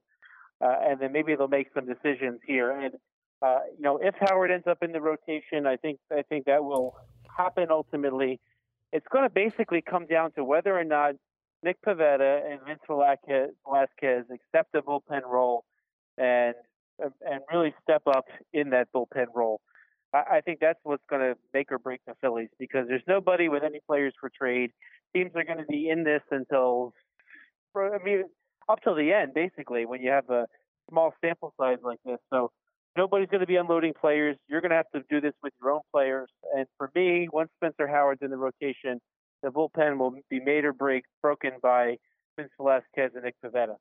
uh, 0.59 0.75
and 0.81 0.99
then 0.99 1.13
maybe 1.13 1.35
they'll 1.37 1.47
make 1.47 1.69
some 1.73 1.85
decisions 1.85 2.41
here. 2.45 2.69
And 2.69 2.95
uh, 3.41 3.59
you 3.77 3.81
know, 3.81 3.97
if 3.97 4.13
Howard 4.19 4.51
ends 4.51 4.67
up 4.67 4.79
in 4.81 4.91
the 4.91 4.99
rotation, 4.99 5.65
I 5.65 5.77
think 5.77 5.99
I 6.11 6.23
think 6.23 6.47
that 6.47 6.65
will 6.65 6.97
happen 7.37 7.67
ultimately. 7.69 8.39
It's 8.91 9.05
going 9.11 9.23
to 9.25 9.29
basically 9.29 9.81
come 9.81 10.05
down 10.07 10.31
to 10.33 10.43
whether 10.43 10.77
or 10.77 10.83
not 10.83 11.15
Nick 11.63 11.81
Pivetta 11.81 12.41
and 12.49 12.59
Vince 12.65 12.79
Velasquez 12.87 14.25
accept 14.31 14.71
the 14.73 14.79
bullpen 14.79 15.23
role 15.25 15.63
and 16.17 16.55
and 16.99 17.41
really 17.51 17.75
step 17.83 18.01
up 18.07 18.25
in 18.53 18.71
that 18.71 18.87
bullpen 18.91 19.27
role. 19.35 19.61
I, 20.13 20.37
I 20.37 20.41
think 20.41 20.59
that's 20.59 20.79
what's 20.83 21.03
going 21.09 21.21
to 21.21 21.35
make 21.53 21.71
or 21.71 21.77
break 21.77 22.01
the 22.07 22.13
Phillies 22.21 22.49
because 22.57 22.87
there's 22.87 23.03
nobody 23.07 23.49
with 23.49 23.63
any 23.63 23.79
players 23.85 24.13
for 24.19 24.29
trade. 24.29 24.71
Teams 25.15 25.31
are 25.35 25.43
going 25.43 25.59
to 25.59 25.65
be 25.65 25.89
in 25.89 26.03
this 26.03 26.21
until, 26.31 26.93
I 27.75 28.03
mean, 28.03 28.23
up 28.67 28.79
till 28.83 28.95
the 28.95 29.13
end, 29.13 29.33
basically, 29.33 29.85
when 29.85 30.01
you 30.01 30.09
have 30.09 30.29
a 30.29 30.47
small 30.89 31.13
sample 31.21 31.53
size 31.59 31.77
like 31.83 31.99
this. 32.03 32.17
So 32.31 32.51
nobody's 32.97 33.29
going 33.29 33.41
to 33.41 33.47
be 33.47 33.55
unloading 33.55 33.93
players. 33.93 34.35
You're 34.49 34.59
going 34.59 34.71
to 34.71 34.75
have 34.75 34.89
to 34.93 35.03
do 35.09 35.21
this 35.21 35.33
with 35.43 35.53
your 35.61 35.71
own 35.71 35.81
players. 35.93 36.29
And 36.55 36.65
for 36.77 36.91
me, 36.95 37.29
once 37.31 37.49
Spencer 37.57 37.87
Howard's 37.87 38.21
in 38.23 38.31
the 38.31 38.37
rotation, 38.37 38.99
the 39.43 39.49
bullpen 39.49 39.97
will 39.99 40.15
be 40.29 40.39
made 40.39 40.65
or 40.65 40.73
break 40.73 41.03
broken 41.21 41.51
by 41.61 41.97
Vince 42.35 42.49
Velasquez 42.57 43.11
and 43.13 43.23
Nick 43.23 43.35
Pivetta. 43.45 43.75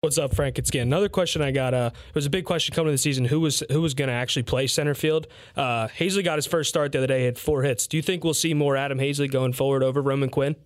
What's 0.00 0.18
up, 0.18 0.34
Frank? 0.34 0.58
It's 0.58 0.68
again 0.68 0.86
another 0.88 1.08
question 1.08 1.40
I 1.40 1.50
got. 1.50 1.72
Uh, 1.72 1.90
it 2.08 2.14
was 2.14 2.26
a 2.26 2.30
big 2.30 2.44
question 2.44 2.74
coming 2.74 2.88
to 2.88 2.92
the 2.92 2.98
season. 2.98 3.24
Who 3.24 3.40
was 3.40 3.62
who 3.70 3.80
was 3.80 3.94
going 3.94 4.08
to 4.08 4.14
actually 4.14 4.42
play 4.42 4.66
center 4.66 4.94
field? 4.94 5.26
Uh, 5.56 5.88
Haseley 5.88 6.22
got 6.22 6.36
his 6.36 6.46
first 6.46 6.68
start 6.68 6.92
the 6.92 6.98
other 6.98 7.06
day. 7.06 7.24
Had 7.24 7.38
four 7.38 7.62
hits. 7.62 7.86
Do 7.86 7.96
you 7.96 8.02
think 8.02 8.22
we'll 8.22 8.34
see 8.34 8.52
more 8.52 8.76
Adam 8.76 8.98
Haseley 8.98 9.30
going 9.30 9.54
forward 9.54 9.82
over 9.82 10.02
Roman 10.02 10.28
Quinn? 10.28 10.56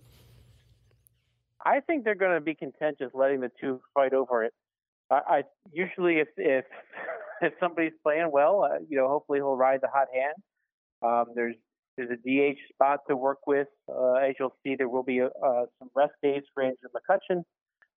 I 1.65 1.79
think 1.79 2.03
they're 2.03 2.15
going 2.15 2.35
to 2.35 2.41
be 2.41 2.53
contentious, 2.53 3.11
letting 3.13 3.39
the 3.39 3.51
two 3.61 3.79
fight 3.93 4.13
over 4.13 4.43
it. 4.43 4.53
I, 5.09 5.15
I 5.15 5.43
usually 5.71 6.15
if 6.15 6.27
if 6.35 6.65
if 7.41 7.53
somebody's 7.59 7.93
playing 8.03 8.29
well, 8.31 8.63
uh, 8.63 8.79
you 8.87 8.97
know, 8.97 9.07
hopefully 9.07 9.39
he'll 9.39 9.55
ride 9.55 9.79
the 9.81 9.89
hot 9.93 10.07
hand. 10.13 10.35
Um, 11.01 11.33
there's 11.35 11.55
there's 11.97 12.09
a 12.11 12.15
DH 12.15 12.57
spot 12.73 12.99
to 13.09 13.15
work 13.15 13.39
with. 13.45 13.67
Uh, 13.89 14.13
as 14.13 14.35
you'll 14.39 14.55
see, 14.63 14.75
there 14.77 14.87
will 14.87 15.03
be 15.03 15.21
uh, 15.21 15.63
some 15.79 15.89
rest 15.95 16.13
days 16.23 16.43
for 16.53 16.63
Andrew 16.63 16.89
McCutchen. 16.95 17.43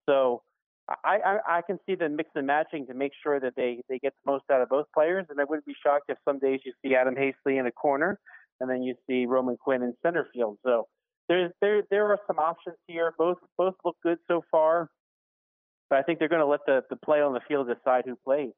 So 0.08 0.42
I, 0.88 1.18
I, 1.24 1.58
I 1.58 1.62
can 1.62 1.78
see 1.86 1.94
them 1.94 2.16
mix 2.16 2.30
and 2.34 2.46
matching 2.46 2.86
to 2.88 2.94
make 2.94 3.12
sure 3.22 3.38
that 3.38 3.52
they, 3.56 3.80
they 3.88 4.00
get 4.00 4.12
the 4.24 4.32
most 4.32 4.42
out 4.50 4.60
of 4.60 4.68
both 4.68 4.86
players. 4.92 5.26
And 5.30 5.40
I 5.40 5.44
wouldn't 5.44 5.66
be 5.66 5.74
shocked 5.80 6.06
if 6.08 6.18
some 6.28 6.40
days 6.40 6.58
you 6.64 6.72
see 6.84 6.96
Adam 6.96 7.14
Haseley 7.14 7.60
in 7.60 7.66
a 7.66 7.70
corner 7.70 8.18
and 8.62 8.70
then 8.70 8.82
you 8.82 8.94
see 9.08 9.26
Roman 9.26 9.56
Quinn 9.56 9.82
in 9.82 9.92
center 10.02 10.28
field. 10.32 10.56
So 10.64 10.86
there's 11.28 11.50
there 11.60 11.82
there 11.90 12.06
are 12.06 12.18
some 12.26 12.38
options 12.38 12.76
here. 12.86 13.12
Both 13.18 13.38
both 13.58 13.74
look 13.84 13.96
good 14.02 14.18
so 14.28 14.42
far. 14.50 14.88
But 15.90 15.98
I 15.98 16.02
think 16.02 16.18
they're 16.18 16.28
going 16.28 16.40
to 16.40 16.46
let 16.46 16.60
the, 16.66 16.82
the 16.88 16.96
play 16.96 17.20
on 17.20 17.34
the 17.34 17.40
field 17.46 17.68
decide 17.68 18.04
who 18.06 18.16
plays. 18.24 18.52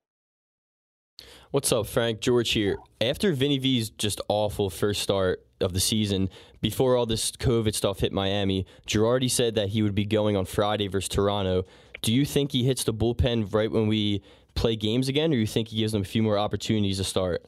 What's 1.54 1.70
up, 1.70 1.86
Frank? 1.86 2.18
George 2.18 2.50
here. 2.50 2.78
After 3.00 3.32
Vinny 3.32 3.58
V's 3.58 3.88
just 3.88 4.20
awful 4.26 4.70
first 4.70 5.00
start 5.00 5.46
of 5.60 5.72
the 5.72 5.78
season, 5.78 6.28
before 6.60 6.96
all 6.96 7.06
this 7.06 7.30
COVID 7.30 7.76
stuff 7.76 8.00
hit 8.00 8.12
Miami, 8.12 8.66
Girardi 8.88 9.30
said 9.30 9.54
that 9.54 9.68
he 9.68 9.80
would 9.80 9.94
be 9.94 10.04
going 10.04 10.36
on 10.36 10.46
Friday 10.46 10.88
versus 10.88 11.08
Toronto. 11.08 11.62
Do 12.02 12.12
you 12.12 12.24
think 12.24 12.50
he 12.50 12.64
hits 12.64 12.82
the 12.82 12.92
bullpen 12.92 13.54
right 13.54 13.70
when 13.70 13.86
we 13.86 14.24
play 14.56 14.74
games 14.74 15.08
again, 15.08 15.30
or 15.30 15.36
do 15.36 15.38
you 15.38 15.46
think 15.46 15.68
he 15.68 15.76
gives 15.76 15.92
them 15.92 16.02
a 16.02 16.04
few 16.04 16.24
more 16.24 16.36
opportunities 16.36 16.96
to 16.96 17.04
start? 17.04 17.46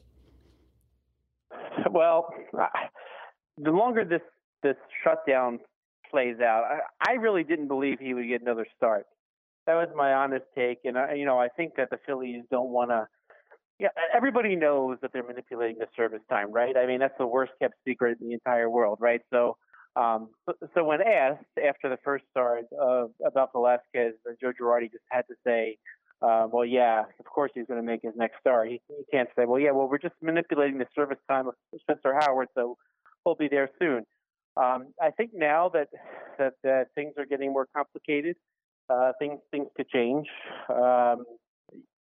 Well, 1.91 2.29
the 3.57 3.71
longer 3.71 4.05
this 4.05 4.21
this 4.63 4.77
shutdown 5.03 5.59
plays 6.09 6.39
out, 6.39 6.63
I, 6.63 7.11
I 7.11 7.13
really 7.15 7.43
didn't 7.43 7.67
believe 7.67 7.99
he 7.99 8.13
would 8.13 8.29
get 8.29 8.41
another 8.41 8.67
start. 8.77 9.05
That 9.65 9.73
was 9.73 9.89
my 9.97 10.13
honest 10.13 10.45
take, 10.55 10.77
and 10.85 10.97
I, 10.97 11.15
you 11.15 11.25
know, 11.25 11.37
I 11.37 11.49
think 11.49 11.75
that 11.75 11.89
the 11.89 11.99
Phillies 12.05 12.45
don't 12.49 12.69
want 12.69 12.91
to. 12.91 13.05
Yeah, 13.79 13.89
everybody 14.15 14.55
knows 14.55 14.97
that 15.01 15.13
they're 15.13 15.23
manipulating 15.23 15.77
the 15.77 15.87
service 15.95 16.21
time, 16.29 16.51
right? 16.51 16.75
I 16.75 16.87
mean, 16.87 16.99
that's 16.99 17.17
the 17.19 17.27
worst 17.27 17.51
kept 17.61 17.75
secret 17.87 18.17
in 18.19 18.27
the 18.27 18.33
entire 18.33 18.69
world, 18.69 18.97
right? 18.99 19.21
So 19.29 19.57
um, 19.97 20.29
so, 20.75 20.83
when 20.83 21.01
asked 21.01 21.43
after 21.57 21.89
the 21.89 21.97
first 22.03 22.25
start 22.29 22.65
uh, 22.79 23.05
about 23.25 23.51
Velasquez, 23.51 24.13
uh, 24.29 24.33
Joe 24.39 24.51
Girardi 24.59 24.91
just 24.91 25.03
had 25.09 25.23
to 25.23 25.33
say, 25.43 25.77
uh, 26.21 26.47
"Well, 26.51 26.65
yeah, 26.65 27.03
of 27.19 27.25
course 27.25 27.51
he's 27.55 27.65
going 27.65 27.79
to 27.79 27.85
make 27.85 28.01
his 28.03 28.13
next 28.15 28.39
start." 28.39 28.67
He, 28.67 28.79
he, 28.89 29.03
can't 29.11 29.29
say, 29.35 29.45
"Well, 29.45 29.59
yeah, 29.59 29.71
well, 29.71 29.89
we're 29.89 29.97
just 29.97 30.13
manipulating 30.21 30.77
the 30.77 30.85
service 30.93 31.17
time 31.27 31.47
of 31.47 31.55
Spencer 31.81 32.13
Howard, 32.19 32.49
so 32.53 32.77
he'll 33.25 33.35
be 33.35 33.47
there 33.47 33.71
soon." 33.79 34.05
Um, 34.55 34.93
I 35.01 35.09
think 35.09 35.31
now 35.33 35.69
that, 35.69 35.87
that 36.37 36.53
that 36.63 36.87
things 36.93 37.13
are 37.17 37.25
getting 37.25 37.51
more 37.51 37.67
complicated, 37.75 38.35
uh, 38.91 39.13
things 39.17 39.39
things 39.49 39.67
could 39.75 39.89
change. 39.89 40.27
Um, 40.69 41.25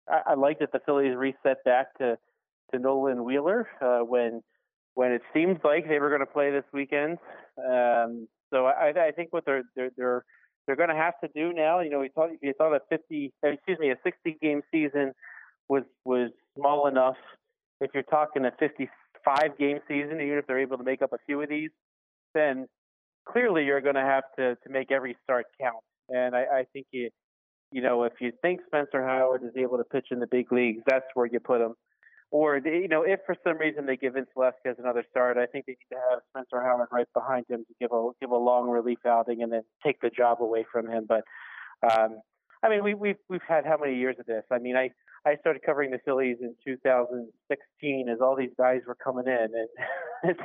I, 0.08 0.34
like 0.36 0.60
that 0.60 0.72
the 0.72 0.80
Phillies 0.86 1.16
reset 1.16 1.64
back 1.64 1.98
to 1.98 2.18
to 2.72 2.80
Nolan 2.80 3.24
Wheeler 3.24 3.68
uh, 3.82 4.00
when 4.00 4.42
when 4.94 5.12
it 5.12 5.22
seemed 5.34 5.60
like 5.64 5.88
they 5.88 6.00
were 6.00 6.10
going 6.10 6.22
to 6.22 6.26
play 6.26 6.52
this 6.52 6.64
weekend. 6.74 7.18
Um, 7.58 8.28
so 8.54 8.66
I, 8.66 8.94
I 9.08 9.12
think 9.12 9.34
what 9.34 9.46
they're 9.46 9.64
they're 9.76 9.92
they're 9.98 10.26
they're 10.66 10.76
going 10.76 10.90
to 10.90 10.96
have 10.96 11.20
to 11.24 11.30
do 11.36 11.54
now. 11.54 11.80
You 11.80 11.90
know, 11.90 12.00
we 12.00 12.10
thought 12.10 12.30
you 12.42 12.54
thought 12.58 12.74
a 12.74 12.80
50, 12.90 13.34
excuse 13.44 13.80
me, 13.80 13.92
a 13.92 13.96
60 14.04 14.38
game 14.42 14.62
season 14.72 15.14
was 15.68 15.84
was 16.04 16.32
small 16.58 16.88
enough. 16.88 17.18
If 17.82 17.92
you're 17.94 18.04
talking 18.04 18.46
a 18.46 18.52
55 18.60 19.58
game 19.60 19.80
season, 19.88 20.22
even 20.22 20.38
if 20.38 20.48
they're 20.48 20.60
able 20.60 20.78
to 20.78 20.84
make 20.84 21.02
up 21.02 21.14
a 21.14 21.18
few 21.26 21.42
of 21.42 21.50
these, 21.50 21.72
then 22.34 22.68
clearly 23.28 23.66
you're 23.66 23.82
going 23.82 23.96
to 23.96 24.02
have 24.02 24.24
to 24.38 24.56
to 24.56 24.70
make 24.70 24.92
every 24.92 25.18
start 25.24 25.46
count. 25.60 25.84
And 26.10 26.36
I, 26.36 26.42
I 26.42 26.66
think 26.72 26.88
you 26.92 27.10
you 27.76 27.82
know 27.82 28.04
if 28.04 28.14
you 28.22 28.32
think 28.42 28.62
Spencer 28.68 29.04
Howard 29.04 29.44
is 29.44 29.52
able 29.58 29.78
to 29.78 29.84
pitch 29.84 30.08
in 30.10 30.20
the 30.20 30.28
big 30.28 30.50
leagues, 30.50 30.82
that's 30.88 31.06
where 31.14 31.26
you 31.26 31.42
put 31.42 31.60
him. 31.60 31.76
Or 32.32 32.58
you 32.58 32.88
know, 32.88 33.04
if 33.04 33.20
for 33.26 33.36
some 33.46 33.58
reason 33.58 33.86
they 33.86 33.98
give 33.98 34.14
Vince 34.14 34.30
Velasquez 34.34 34.78
another 34.80 35.04
start, 35.12 35.38
I 35.38 35.46
think 35.46 35.66
they 35.66 35.74
need 35.74 35.96
to 35.96 36.00
have 36.10 36.20
Spencer 36.30 36.64
Howard 36.64 36.88
right 36.90 37.08
behind 37.14 37.46
him 37.50 37.66
to 37.66 37.74
give 37.82 37.92
a 37.92 38.12
give 38.22 38.32
a 38.32 38.38
long 38.38 38.70
relief 38.70 39.00
outing 39.06 39.44
and 39.44 39.52
then 39.52 39.64
take 39.86 40.00
the 40.00 40.10
job 40.10 40.42
away 40.42 40.66
from 40.72 40.90
him. 40.90 41.06
But 41.06 41.24
um, 41.84 42.22
I 42.64 42.70
mean, 42.70 42.82
we, 42.82 42.94
we've 42.94 43.18
we've 43.30 43.42
had 43.46 43.66
how 43.66 43.78
many 43.78 43.98
years 43.98 44.16
of 44.20 44.26
this? 44.26 44.46
I 44.50 44.58
mean, 44.60 44.78
I 44.78 44.92
I 45.26 45.36
started 45.42 45.64
covering 45.66 45.92
the 45.92 46.00
Phillies 46.06 46.38
in 46.40 46.56
2016 46.64 48.10
as 48.10 48.22
all 48.22 48.38
these 48.38 48.54
guys 48.58 48.82
were 48.88 48.96
coming 48.96 49.28
in, 49.28 49.50
and 49.54 49.68
it's, 50.24 50.40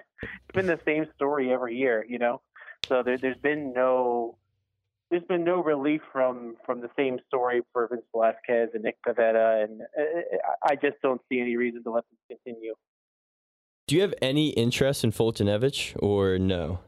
been 0.53 0.67
the 0.67 0.81
same 0.85 1.07
story 1.15 1.53
every 1.53 1.77
year, 1.77 2.05
you 2.09 2.19
know. 2.19 2.41
So 2.89 3.05
there, 3.05 3.17
there's 3.17 3.39
been 3.39 3.73
no 3.73 4.37
there's 5.11 5.25
been 5.25 5.45
no 5.45 5.63
relief 5.63 6.01
from 6.13 6.57
from 6.65 6.81
the 6.81 6.91
same 6.97 7.19
story 7.27 7.63
for 7.73 7.89
Vince 7.89 8.03
Velasquez 8.13 8.71
and 8.75 8.85
Nick 8.85 8.97
Pivetta, 9.07 9.65
and 9.65 9.83
uh, 9.83 10.39
I 10.63 10.77
just 10.77 10.97
don't 11.03 11.21
see 11.29 11.41
any 11.41 11.57
reason 11.57 11.83
to 11.85 11.91
let 11.91 12.05
them 12.09 12.39
continue. 12.45 12.75
Do 13.87 13.97
you 13.97 14.03
have 14.03 14.15
any 14.23 14.51
interest 14.51 15.03
in 15.03 15.11
Foltynewicz 15.11 16.01
or 16.01 16.39
no? 16.39 16.79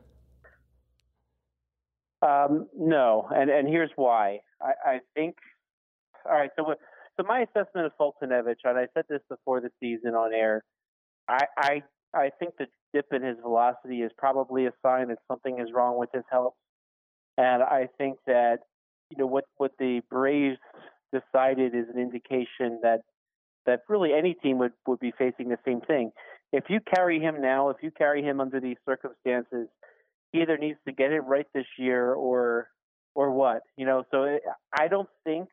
Um, 2.22 2.68
no, 2.78 3.28
and 3.34 3.50
and 3.50 3.68
here's 3.68 3.90
why. 3.96 4.40
I, 4.60 4.90
I 4.90 5.00
think. 5.14 5.34
All 6.24 6.32
right, 6.32 6.50
so 6.56 6.74
so 7.16 7.26
my 7.26 7.40
assessment 7.40 7.86
of 7.86 7.92
Foltynewicz, 8.00 8.56
and 8.64 8.78
I 8.78 8.86
said 8.94 9.04
this 9.08 9.20
before 9.28 9.60
the 9.60 9.70
season 9.80 10.14
on 10.14 10.32
air. 10.32 10.62
I 11.28 11.46
I 11.58 11.82
I 12.14 12.30
think 12.38 12.54
the 12.58 12.66
dip 12.94 13.06
in 13.12 13.22
his 13.22 13.36
velocity 13.42 14.02
is 14.02 14.12
probably 14.16 14.66
a 14.66 14.72
sign 14.82 15.08
that 15.08 15.18
something 15.26 15.58
is 15.58 15.70
wrong 15.74 15.98
with 15.98 16.10
his 16.14 16.24
health. 16.30 16.54
And 17.38 17.62
I 17.62 17.88
think 17.98 18.18
that 18.26 18.58
you 19.10 19.18
know 19.18 19.26
what 19.26 19.44
what 19.56 19.72
the 19.78 20.00
Braves 20.10 20.58
decided 21.12 21.74
is 21.74 21.86
an 21.92 22.00
indication 22.00 22.80
that 22.82 23.00
that 23.66 23.80
really 23.88 24.12
any 24.12 24.34
team 24.34 24.58
would 24.58 24.72
would 24.86 25.00
be 25.00 25.12
facing 25.16 25.48
the 25.48 25.58
same 25.64 25.80
thing. 25.80 26.12
If 26.52 26.64
you 26.68 26.80
carry 26.94 27.18
him 27.18 27.40
now, 27.40 27.70
if 27.70 27.78
you 27.82 27.90
carry 27.90 28.22
him 28.22 28.40
under 28.40 28.60
these 28.60 28.76
circumstances, 28.86 29.68
he 30.32 30.42
either 30.42 30.58
needs 30.58 30.78
to 30.86 30.92
get 30.92 31.12
it 31.12 31.20
right 31.20 31.46
this 31.54 31.66
year 31.78 32.12
or 32.12 32.68
or 33.14 33.30
what, 33.30 33.62
you 33.76 33.86
know. 33.86 34.04
So 34.10 34.24
eh, 34.24 34.38
I 34.78 34.88
don't 34.88 35.08
think 35.24 35.48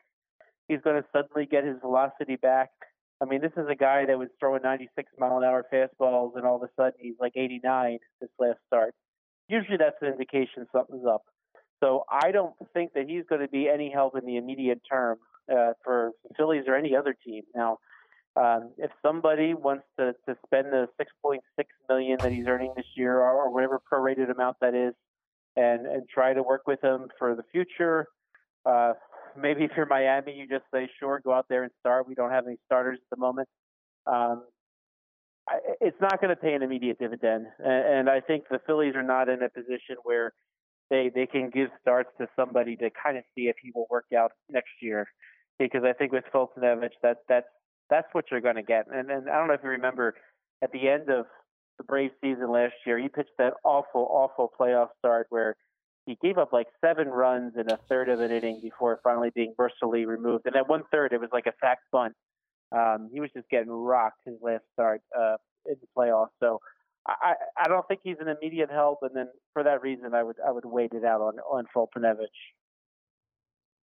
he's 0.68 0.80
going 0.82 1.02
to 1.02 1.08
suddenly 1.14 1.46
get 1.46 1.66
his 1.66 1.78
velocity 1.82 2.36
back 2.36 2.70
I 3.22 3.26
mean, 3.26 3.42
this 3.42 3.52
is 3.58 3.66
a 3.70 3.76
guy 3.76 4.06
that 4.06 4.18
was 4.18 4.30
throwing 4.40 4.62
96 4.64 5.12
mile 5.20 5.38
an 5.38 5.44
hour 5.44 5.66
fastballs, 5.72 6.36
and 6.36 6.46
all 6.46 6.56
of 6.56 6.64
a 6.64 6.70
sudden 6.76 6.94
he's 7.00 7.16
like 7.20 7.34
89 7.36 8.00
this 8.22 8.30
last 8.40 8.60
start. 8.68 8.94
Usually 9.50 9.78
that's 9.78 9.98
an 10.02 10.08
indication 10.10 10.68
something's 10.72 11.06
up. 11.06 11.24
So 11.82 12.04
I 12.10 12.32
don't 12.32 12.56
think 12.74 12.94
that 12.94 13.08
he's 13.08 13.24
going 13.30 13.42
to 13.42 13.48
be 13.48 13.70
any 13.70 13.92
help 13.92 14.18
in 14.18 14.26
the 14.26 14.38
immediate 14.38 14.82
term 14.90 15.18
uh, 15.52 15.74
for 15.84 16.12
the 16.28 16.34
Phillies 16.36 16.64
or 16.68 16.76
any 16.76 16.96
other 16.96 17.16
team. 17.26 17.44
Now, 17.56 17.78
um, 18.36 18.72
if 18.78 18.92
somebody 19.02 19.54
wants 19.54 19.84
to, 19.98 20.14
to 20.28 20.38
spend 20.46 20.68
the 20.68 20.88
6.6 21.00 21.40
million 21.90 22.18
that 22.20 22.32
he's 22.32 22.46
earning 22.48 22.74
this 22.76 22.86
year, 22.96 23.20
or, 23.20 23.52
whatever 23.52 23.82
prorated 23.92 24.32
amount 24.32 24.58
that 24.62 24.76
is, 24.76 24.94
and 25.56 25.88
and 25.88 26.08
try 26.08 26.34
to 26.34 26.44
work 26.44 26.62
with 26.68 26.82
him 26.84 27.08
for 27.18 27.36
the 27.36 27.44
future, 27.52 28.06
uh, 28.66 28.94
maybe 29.36 29.64
if 29.64 29.72
you're 29.76 29.88
Miami, 29.88 30.34
you 30.34 30.48
just 30.48 30.66
say, 30.74 30.90
sure, 31.00 31.20
go 31.24 31.34
out 31.34 31.48
there 31.50 31.64
and 31.64 31.72
start. 31.80 32.08
We 32.08 32.16
don't 32.16 32.30
have 32.30 32.46
any 32.46 32.58
starters 32.66 33.00
at 33.02 33.18
the 33.18 33.20
moment. 33.20 33.50
Um, 34.06 34.44
it's 35.82 36.00
not 36.00 36.22
going 36.22 36.30
to 36.30 36.36
pay 36.36 36.54
an 36.54 36.62
immediate 36.62 37.00
dividend, 37.00 37.48
and, 37.58 38.00
and 38.00 38.10
I 38.10 38.22
think 38.22 38.44
the 38.50 38.60
Phillies 38.68 38.96
are 38.96 39.04
not 39.04 39.28
in 39.28 39.42
a 39.42 39.50
position 39.50 39.96
where 40.04 40.34
they 40.90 41.12
they 41.14 41.26
can 41.26 41.50
give 41.50 41.70
starts 41.82 42.10
to 42.20 42.28
somebody 42.36 42.76
to 42.78 42.90
kind 43.04 43.18
of 43.18 43.24
see 43.36 43.48
if 43.48 43.56
he 43.62 43.72
will 43.74 43.88
work 43.90 44.06
out 44.18 44.32
next 44.50 44.72
year. 44.82 45.08
Because 45.58 45.84
I 45.84 45.94
think 45.94 46.12
with 46.12 46.24
Foltynewicz, 46.34 46.92
that 47.04 47.18
that's 47.28 47.48
that's 47.90 48.08
what 48.14 48.26
you're 48.32 48.42
going 48.42 48.56
to 48.56 48.64
get. 48.64 48.86
And 48.92 49.10
and 49.12 49.30
I 49.30 49.38
don't 49.38 49.48
know 49.48 49.54
if 49.54 49.64
you 49.64 49.70
remember 49.70 50.16
at 50.64 50.72
the 50.72 50.88
end 50.88 51.10
of 51.10 51.26
the 51.78 51.84
Brave 51.84 52.12
season 52.22 52.52
last 52.52 52.74
year, 52.86 52.98
he 52.98 53.10
pitched 53.10 53.38
that 53.38 53.54
awful 53.64 54.08
awful 54.12 54.52
playoff 54.60 54.90
start 55.00 55.28
where 55.30 55.56
he 56.06 56.18
gave 56.22 56.38
up 56.38 56.52
like 56.52 56.68
seven 56.84 57.08
runs 57.08 57.54
in 57.56 57.72
a 57.72 57.78
third 57.88 58.10
of 58.10 58.20
an 58.20 58.32
inning 58.32 58.60
before 58.64 59.00
finally 59.04 59.30
being 59.36 59.54
mercifully 59.58 60.06
removed. 60.06 60.46
And 60.46 60.56
at 60.56 60.68
one 60.68 60.84
third, 60.92 61.14
it 61.14 61.20
was 61.20 61.30
like 61.32 61.46
a 61.46 61.54
sac 61.62 61.78
bunt. 61.92 62.14
Um, 62.76 63.10
he 63.14 63.20
was 63.20 63.30
just 63.36 63.50
getting 63.50 63.70
rocked 63.70 64.22
his 64.26 64.36
last 64.42 64.64
start 64.74 65.02
uh, 65.18 65.38
in 65.66 65.76
the 65.80 65.88
playoffs. 65.98 66.30
So 66.40 66.60
I, 67.22 67.34
I 67.64 67.68
don't 67.68 67.88
think 67.88 68.02
he's 68.04 68.18
an 68.20 68.28
immediate 68.28 68.70
help, 68.72 69.00
and 69.02 69.12
then 69.16 69.28
for 69.54 69.64
that 69.64 69.82
reason, 69.82 70.14
I 70.14 70.24
would 70.24 70.38
I 70.46 70.52
would 70.52 70.66
wait 70.66 70.94
it 70.94 71.04
out 71.04 71.22
on 71.22 71.40
on 71.40 71.66
Foltynewicz. 71.76 72.28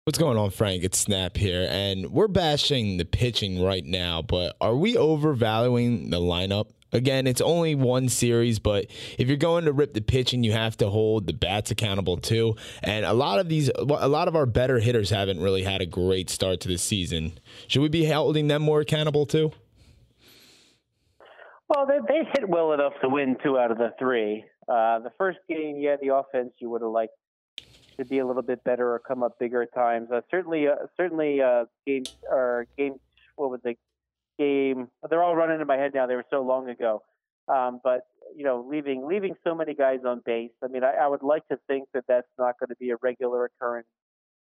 What's 0.06 0.18
going 0.18 0.38
on, 0.38 0.50
Frank? 0.50 0.84
It's 0.84 0.98
Snap 0.98 1.38
here, 1.38 1.68
and 1.70 2.12
we're 2.12 2.28
bashing 2.28 2.98
the 2.98 3.06
pitching 3.06 3.62
right 3.62 3.86
now, 3.86 4.22
but 4.22 4.56
are 4.60 4.76
we 4.76 4.98
overvaluing 4.98 6.10
the 6.10 6.18
lineup? 6.18 6.72
Again, 6.92 7.28
it's 7.28 7.42
only 7.42 7.76
one 7.76 8.10
series, 8.10 8.58
but 8.58 8.88
if 9.20 9.28
you're 9.28 9.38
going 9.38 9.66
to 9.66 9.72
rip 9.72 9.94
the 9.94 10.02
pitching, 10.02 10.44
you 10.44 10.52
have 10.54 10.76
to 10.78 10.90
hold 10.90 11.28
the 11.28 11.34
bats 11.34 11.70
accountable 11.70 12.18
too. 12.18 12.56
And 12.82 13.06
a 13.06 13.14
lot 13.14 13.38
of 13.38 13.48
these, 13.48 13.70
a 13.76 14.08
lot 14.08 14.28
of 14.28 14.36
our 14.36 14.48
better 14.48 14.80
hitters 14.80 15.12
haven't 15.12 15.40
really 15.40 15.62
had 15.62 15.82
a 15.82 15.86
great 15.86 16.32
start 16.32 16.62
to 16.62 16.68
the 16.68 16.80
season. 16.80 17.34
Should 17.68 17.84
we 17.84 17.90
be 17.90 18.06
holding 18.06 18.48
them 18.48 18.64
more 18.64 18.82
accountable 18.82 19.28
too? 19.28 19.52
Well, 21.70 21.86
they 21.86 22.00
they 22.08 22.28
hit 22.34 22.50
well 22.50 22.74
enough 22.74 22.94
to 23.02 23.10
win 23.10 23.38
two 23.44 23.58
out 23.60 23.72
of 23.72 23.78
the 23.78 23.94
three. 24.00 24.44
Uh, 24.68 25.00
the 25.00 25.12
first 25.18 25.38
game, 25.48 25.78
yeah, 25.80 25.98
the 26.02 26.16
offense 26.16 26.52
you 26.60 26.70
would 26.72 26.82
have 26.82 26.90
liked 26.90 27.14
to 27.98 28.06
be 28.06 28.20
a 28.20 28.26
little 28.26 28.42
bit 28.42 28.64
better 28.64 28.92
or 28.94 29.00
come 29.00 29.22
up 29.22 29.38
bigger 29.40 29.62
at 29.62 29.74
times. 29.74 30.10
Uh, 30.12 30.22
certainly, 30.32 30.68
uh, 30.68 30.88
certainly, 30.98 31.42
uh, 31.42 31.66
game 31.86 32.04
or 32.30 32.66
game. 32.76 32.96
What 33.36 33.52
was 33.52 33.62
the 33.64 33.76
game? 34.40 34.88
They're 35.10 35.22
all 35.22 35.36
running 35.36 35.62
in 35.62 35.68
my 35.68 35.78
head 35.78 35.94
now. 35.94 36.08
They 36.08 36.16
were 36.16 36.26
so 36.32 36.42
long 36.42 36.70
ago. 36.70 37.04
Um, 37.48 37.80
but 37.84 38.02
you 38.36 38.44
know, 38.44 38.66
leaving 38.68 39.06
leaving 39.08 39.36
so 39.44 39.54
many 39.54 39.76
guys 39.76 40.00
on 40.06 40.22
base. 40.26 40.52
I 40.64 40.68
mean, 40.68 40.84
I, 40.84 40.94
I 40.94 41.08
would 41.08 41.24
like 41.24 41.48
to 41.50 41.60
think 41.68 41.88
that 41.94 42.06
that's 42.08 42.28
not 42.40 42.56
going 42.60 42.70
to 42.70 42.76
be 42.80 42.90
a 42.90 42.96
regular 43.02 43.46
occurrence. 43.46 43.88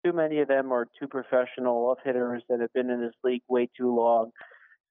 Too 0.06 0.14
many 0.14 0.40
of 0.40 0.48
them 0.48 0.72
are 0.72 0.88
too 1.00 1.08
professional 1.08 1.92
of 1.92 1.98
hitters 2.04 2.44
that 2.50 2.60
have 2.60 2.74
been 2.74 2.92
in 2.92 3.02
this 3.02 3.16
league 3.24 3.42
way 3.48 3.70
too 3.76 3.96
long. 3.96 4.32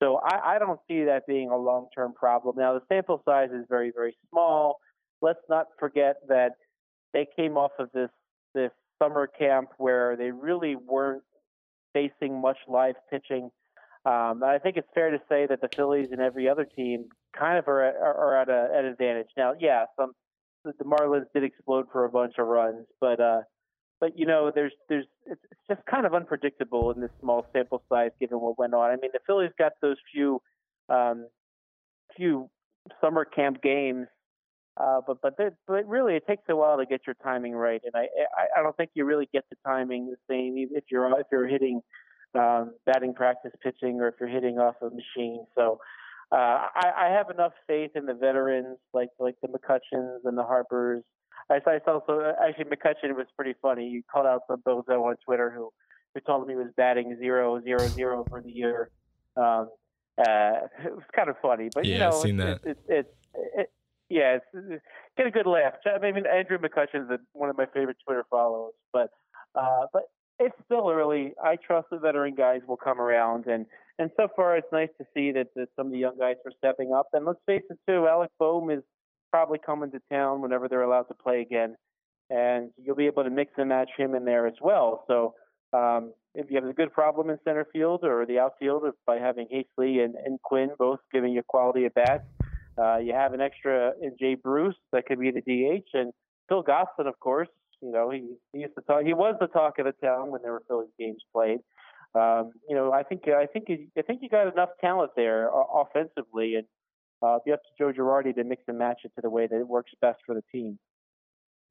So 0.02 0.20
I, 0.22 0.56
I 0.56 0.58
don't 0.58 0.80
see 0.88 1.04
that 1.04 1.26
being 1.26 1.50
a 1.50 1.56
long 1.56 1.88
term 1.94 2.12
problem. 2.12 2.56
Now, 2.58 2.74
the 2.74 2.82
sample 2.88 3.22
size 3.24 3.48
is 3.52 3.64
very, 3.68 3.92
very 3.94 4.16
small. 4.30 4.76
Let's 5.22 5.40
not 5.48 5.66
forget 5.78 6.16
that 6.28 6.52
they 7.12 7.26
came 7.36 7.56
off 7.56 7.72
of 7.78 7.90
this 7.92 8.10
this 8.54 8.70
summer 9.02 9.26
camp 9.26 9.70
where 9.78 10.16
they 10.16 10.30
really 10.30 10.76
weren't 10.76 11.22
facing 11.92 12.40
much 12.40 12.58
live 12.68 12.96
pitching. 13.10 13.50
Um, 14.04 14.42
I 14.44 14.58
think 14.62 14.76
it's 14.76 14.88
fair 14.94 15.10
to 15.10 15.18
say 15.28 15.46
that 15.46 15.60
the 15.60 15.68
Phillies 15.74 16.08
and 16.12 16.20
every 16.20 16.48
other 16.48 16.64
team 16.64 17.06
kind 17.36 17.58
of 17.58 17.66
are, 17.66 17.82
are, 17.82 18.14
are 18.14 18.42
at, 18.42 18.48
a, 18.48 18.78
an 18.78 18.84
advantage. 18.84 19.28
Now, 19.36 19.54
yeah, 19.58 19.84
some 19.98 20.12
the 20.64 20.84
Marlins 20.84 21.26
did 21.32 21.44
explode 21.44 21.86
for 21.92 22.04
a 22.04 22.10
bunch 22.10 22.34
of 22.38 22.46
runs, 22.46 22.86
but 23.00 23.20
uh, 23.20 23.40
but 24.00 24.18
you 24.18 24.26
know, 24.26 24.50
there's 24.54 24.72
there's 24.88 25.06
it's 25.26 25.40
just 25.68 25.80
kind 25.86 26.06
of 26.06 26.14
unpredictable 26.14 26.90
in 26.92 27.00
this 27.00 27.10
small 27.20 27.46
sample 27.52 27.82
size 27.88 28.10
given 28.20 28.40
what 28.40 28.58
went 28.58 28.74
on. 28.74 28.90
I 28.90 28.96
mean, 28.96 29.10
the 29.12 29.20
Phillies 29.26 29.52
got 29.58 29.72
those 29.80 29.96
few 30.12 30.40
um, 30.88 31.26
few 32.16 32.50
summer 33.00 33.24
camp 33.24 33.62
games, 33.62 34.06
uh, 34.76 35.00
but 35.06 35.20
but 35.22 35.36
but 35.66 35.88
really 35.88 36.14
it 36.14 36.26
takes 36.26 36.42
a 36.48 36.56
while 36.56 36.76
to 36.76 36.86
get 36.86 37.02
your 37.06 37.16
timing 37.22 37.52
right, 37.52 37.80
and 37.84 37.94
I, 37.94 38.08
I 38.58 38.62
don't 38.62 38.76
think 38.76 38.90
you 38.94 39.04
really 39.04 39.28
get 39.32 39.44
the 39.50 39.56
timing 39.64 40.06
the 40.06 40.16
same 40.28 40.54
if 40.56 40.84
you're 40.90 41.08
if 41.18 41.26
you're 41.32 41.48
hitting 41.48 41.80
um, 42.34 42.74
batting 42.84 43.14
practice 43.14 43.52
pitching 43.62 44.00
or 44.00 44.08
if 44.08 44.16
you're 44.20 44.28
hitting 44.28 44.58
off 44.58 44.76
a 44.82 44.90
machine. 44.90 45.46
So. 45.54 45.78
Uh, 46.32 46.66
I, 46.74 46.92
I 47.06 47.10
have 47.10 47.30
enough 47.30 47.52
faith 47.68 47.92
in 47.94 48.04
the 48.04 48.12
veterans 48.12 48.78
like 48.92 49.10
like 49.20 49.36
the 49.42 49.46
McCutchens 49.46 50.22
and 50.24 50.36
the 50.36 50.42
Harpers 50.42 51.04
I 51.50 51.60
saw 51.60 51.78
also 51.86 52.32
actually 52.42 52.64
McCutchen 52.64 53.14
was 53.16 53.26
pretty 53.36 53.54
funny. 53.62 53.90
He 53.90 54.02
called 54.10 54.26
out 54.26 54.42
some 54.48 54.62
bozo 54.62 55.02
on 55.02 55.16
Twitter 55.24 55.50
who 55.50 55.72
who 56.14 56.20
told 56.20 56.42
him 56.42 56.48
he 56.48 56.56
was 56.56 56.72
batting 56.76 57.16
zero 57.18 57.60
zero 57.62 57.78
zero 57.88 58.24
for 58.28 58.40
the 58.42 58.50
year. 58.50 58.90
Um, 59.36 59.68
uh, 60.18 60.66
it 60.84 60.94
was 60.94 61.04
kind 61.14 61.28
of 61.28 61.36
funny, 61.40 61.68
but 61.74 61.84
Yeah, 61.84 61.92
you 61.92 61.98
know, 62.00 62.08
I've 62.08 62.14
seen 62.14 62.40
it, 62.40 62.60
it, 62.64 62.78
it, 62.88 63.16
it, 63.34 63.70
yeah, 64.08 64.38
it's, 64.38 64.82
get 65.16 65.26
a 65.26 65.30
good 65.30 65.46
laugh. 65.46 65.74
I 65.84 65.98
mean, 65.98 66.24
Andrew 66.26 66.58
McCutchen 66.58 67.12
is 67.12 67.20
one 67.32 67.50
of 67.50 67.56
my 67.56 67.66
favorite 67.66 67.96
Twitter 68.04 68.24
followers, 68.30 68.74
but 68.92 69.10
uh, 69.54 69.86
but 69.92 70.04
it's 70.38 70.54
still 70.64 70.90
early. 70.90 71.34
I 71.42 71.56
trust 71.56 71.88
the 71.90 71.98
veteran 71.98 72.34
guys 72.34 72.60
will 72.66 72.76
come 72.76 73.00
around, 73.00 73.46
and 73.46 73.66
and 73.98 74.10
so 74.16 74.28
far 74.36 74.56
it's 74.56 74.66
nice 74.72 74.90
to 74.98 75.06
see 75.14 75.32
that, 75.32 75.48
that 75.56 75.68
some 75.76 75.86
of 75.86 75.92
the 75.92 75.98
young 75.98 76.18
guys 76.18 76.36
are 76.44 76.52
stepping 76.58 76.92
up. 76.92 77.08
And 77.12 77.24
let's 77.24 77.40
face 77.46 77.62
it, 77.70 77.78
too, 77.88 78.06
Alec 78.06 78.30
Bohm 78.38 78.70
is 78.70 78.82
probably 79.36 79.58
coming 79.58 79.90
to 79.90 80.00
town 80.10 80.40
whenever 80.40 80.66
they're 80.66 80.80
allowed 80.80 81.02
to 81.02 81.12
play 81.12 81.42
again, 81.42 81.76
and 82.30 82.70
you'll 82.82 82.96
be 82.96 83.04
able 83.04 83.22
to 83.22 83.28
mix 83.28 83.52
and 83.58 83.68
match 83.68 83.90
him 83.98 84.14
in 84.14 84.24
there 84.24 84.46
as 84.46 84.54
well. 84.62 85.04
So 85.06 85.34
um, 85.74 86.14
if 86.34 86.46
you 86.48 86.56
have 86.56 86.64
a 86.64 86.72
good 86.72 86.90
problem 86.90 87.28
in 87.28 87.36
center 87.44 87.66
field 87.70 88.02
or 88.02 88.24
the 88.24 88.38
outfield 88.38 88.84
by 89.06 89.18
having 89.18 89.46
Haseley 89.52 90.02
and, 90.02 90.14
and 90.14 90.40
Quinn 90.40 90.70
both 90.78 91.00
giving 91.12 91.34
you 91.34 91.42
quality 91.42 91.84
at 91.84 91.92
bats, 91.92 92.24
uh, 92.78 92.96
you 92.96 93.12
have 93.12 93.34
an 93.34 93.42
extra 93.42 93.92
in 94.00 94.16
Jay 94.18 94.36
Bruce 94.36 94.74
that 94.92 95.04
could 95.04 95.20
be 95.20 95.30
the 95.30 95.42
DH, 95.42 95.88
and 95.92 96.14
Phil 96.48 96.62
Gosselin, 96.62 97.06
of 97.06 97.20
course. 97.20 97.48
You 97.82 97.92
know, 97.92 98.08
he, 98.08 98.24
he 98.54 98.60
used 98.60 98.74
to 98.76 98.80
talk. 98.86 99.02
He 99.04 99.12
was 99.12 99.34
the 99.38 99.48
talk 99.48 99.78
of 99.78 99.84
the 99.84 99.92
town 100.02 100.30
when 100.30 100.40
there 100.40 100.52
were 100.52 100.62
Phillies 100.66 100.88
games 100.98 101.22
played. 101.30 101.58
Um, 102.14 102.52
you 102.70 102.74
know, 102.74 102.90
I 102.90 103.02
think 103.02 103.28
I 103.28 103.44
think 103.44 103.68
you, 103.68 103.88
I 103.98 104.00
think 104.00 104.22
you 104.22 104.30
got 104.30 104.50
enough 104.50 104.70
talent 104.80 105.10
there 105.14 105.50
offensively, 105.52 106.54
and 106.54 106.66
uh, 107.22 107.38
be 107.44 107.52
up 107.52 107.60
to 107.62 107.68
Joe 107.78 107.92
Girardi 107.92 108.34
to 108.34 108.44
mix 108.44 108.62
and 108.68 108.78
match 108.78 109.00
it 109.04 109.12
to 109.16 109.20
the 109.22 109.30
way 109.30 109.46
that 109.46 109.58
it 109.58 109.66
works 109.66 109.92
best 110.00 110.18
for 110.26 110.34
the 110.34 110.42
team. 110.52 110.78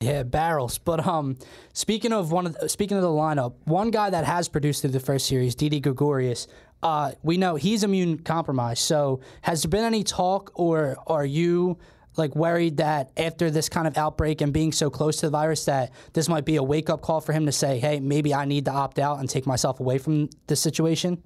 Yeah, 0.01 0.23
barrels. 0.23 0.77
But 0.77 1.07
um, 1.07 1.37
speaking 1.73 2.11
of 2.11 2.31
one 2.31 2.45
of 2.45 2.57
the, 2.57 2.69
speaking 2.69 2.97
of 2.97 3.03
the 3.03 3.09
lineup, 3.09 3.53
one 3.63 3.91
guy 3.91 4.09
that 4.09 4.25
has 4.25 4.49
produced 4.49 4.81
through 4.81 4.91
the 4.91 4.99
first 4.99 5.27
series, 5.27 5.55
Didi 5.55 5.79
Gregorius. 5.79 6.47
Uh, 6.83 7.13
we 7.23 7.37
know 7.37 7.55
he's 7.55 7.83
immune 7.83 8.19
compromised. 8.19 8.83
So, 8.83 9.21
has 9.41 9.63
there 9.63 9.69
been 9.69 9.85
any 9.85 10.03
talk, 10.03 10.51
or 10.53 10.97
are 11.07 11.25
you 11.25 11.79
like 12.17 12.35
worried 12.35 12.77
that 12.77 13.11
after 13.17 13.49
this 13.49 13.69
kind 13.69 13.87
of 13.87 13.97
outbreak 13.97 14.41
and 14.41 14.53
being 14.53 14.71
so 14.71 14.89
close 14.89 15.17
to 15.17 15.27
the 15.27 15.31
virus, 15.31 15.65
that 15.65 15.91
this 16.13 16.29
might 16.29 16.45
be 16.45 16.57
a 16.57 16.63
wake 16.63 16.89
up 16.89 17.01
call 17.01 17.21
for 17.21 17.33
him 17.33 17.45
to 17.45 17.51
say, 17.51 17.79
"Hey, 17.79 17.99
maybe 17.99 18.33
I 18.33 18.45
need 18.45 18.65
to 18.65 18.71
opt 18.71 18.99
out 18.99 19.19
and 19.19 19.29
take 19.29 19.47
myself 19.47 19.79
away 19.79 19.97
from 19.97 20.29
this 20.47 20.59
situation"? 20.59 21.23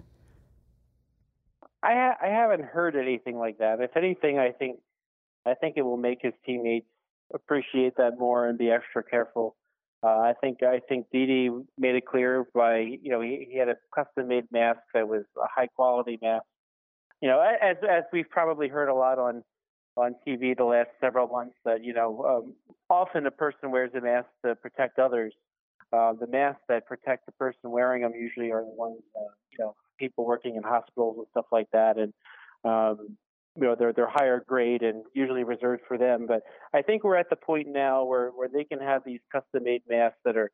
I 1.81 1.93
ha- 1.93 2.17
I 2.21 2.27
haven't 2.27 2.63
heard 2.63 2.95
anything 2.95 3.37
like 3.37 3.59
that. 3.59 3.79
If 3.79 3.95
anything, 3.95 4.37
I 4.37 4.51
think 4.51 4.79
I 5.45 5.53
think 5.53 5.75
it 5.77 5.83
will 5.83 5.97
make 5.97 6.19
his 6.21 6.33
teammates 6.45 6.87
appreciate 7.33 7.95
that 7.97 8.17
more 8.17 8.47
and 8.47 8.57
be 8.57 8.69
extra 8.69 9.03
careful. 9.03 9.55
Uh, 10.01 10.07
I 10.07 10.33
think 10.39 10.63
I 10.63 10.79
think 10.87 11.07
Didi 11.11 11.49
made 11.77 11.95
it 11.95 12.05
clear 12.05 12.45
by 12.53 12.79
you 12.79 13.11
know 13.11 13.21
he, 13.21 13.47
he 13.49 13.57
had 13.57 13.69
a 13.69 13.75
custom 13.93 14.27
made 14.27 14.45
mask 14.51 14.79
that 14.93 15.07
was 15.07 15.23
a 15.37 15.47
high 15.53 15.67
quality 15.67 16.17
mask. 16.21 16.45
You 17.21 17.29
know, 17.29 17.39
as 17.39 17.77
as 17.89 18.03
we've 18.13 18.29
probably 18.29 18.67
heard 18.67 18.89
a 18.89 18.93
lot 18.93 19.19
on 19.19 19.43
on 19.97 20.15
TV 20.25 20.55
the 20.55 20.63
last 20.63 20.89
several 21.01 21.27
months 21.27 21.55
that 21.65 21.83
you 21.83 21.93
know 21.93 22.25
um, 22.25 22.53
often 22.89 23.25
a 23.25 23.31
person 23.31 23.71
wears 23.71 23.91
a 23.95 24.01
mask 24.01 24.27
to 24.45 24.55
protect 24.55 24.99
others. 24.99 25.33
Uh, 25.91 26.13
the 26.13 26.27
masks 26.27 26.61
that 26.69 26.85
protect 26.85 27.25
the 27.25 27.31
person 27.33 27.71
wearing 27.71 28.03
them 28.03 28.13
usually 28.13 28.51
are 28.51 28.61
the 28.61 28.75
ones 28.75 29.01
uh, 29.17 29.33
you 29.51 29.57
know 29.59 29.75
people 29.99 30.25
working 30.25 30.55
in 30.55 30.63
hospitals 30.63 31.17
and 31.17 31.27
stuff 31.31 31.45
like 31.51 31.67
that, 31.73 31.97
and 31.97 32.13
um, 32.63 33.17
you 33.55 33.63
know 33.63 33.75
they're 33.77 33.93
they're 33.93 34.09
higher 34.09 34.43
grade 34.47 34.81
and 34.81 35.03
usually 35.13 35.43
reserved 35.43 35.83
for 35.87 35.97
them. 35.97 36.25
But 36.27 36.41
I 36.73 36.81
think 36.81 37.03
we're 37.03 37.17
at 37.17 37.29
the 37.29 37.35
point 37.35 37.67
now 37.67 38.05
where 38.05 38.29
where 38.29 38.47
they 38.47 38.63
can 38.63 38.79
have 38.79 39.03
these 39.05 39.21
custom 39.31 39.63
made 39.63 39.83
masks 39.89 40.19
that 40.25 40.37
are 40.37 40.49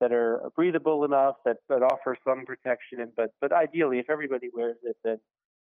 that 0.00 0.12
are 0.12 0.50
breathable 0.54 1.04
enough 1.04 1.36
that 1.44 1.56
that 1.68 1.82
offer 1.82 2.16
some 2.24 2.44
protection. 2.46 3.10
But 3.16 3.30
but 3.40 3.52
ideally, 3.52 3.98
if 3.98 4.10
everybody 4.10 4.48
wears 4.54 4.76
it, 4.84 4.96
then 5.02 5.18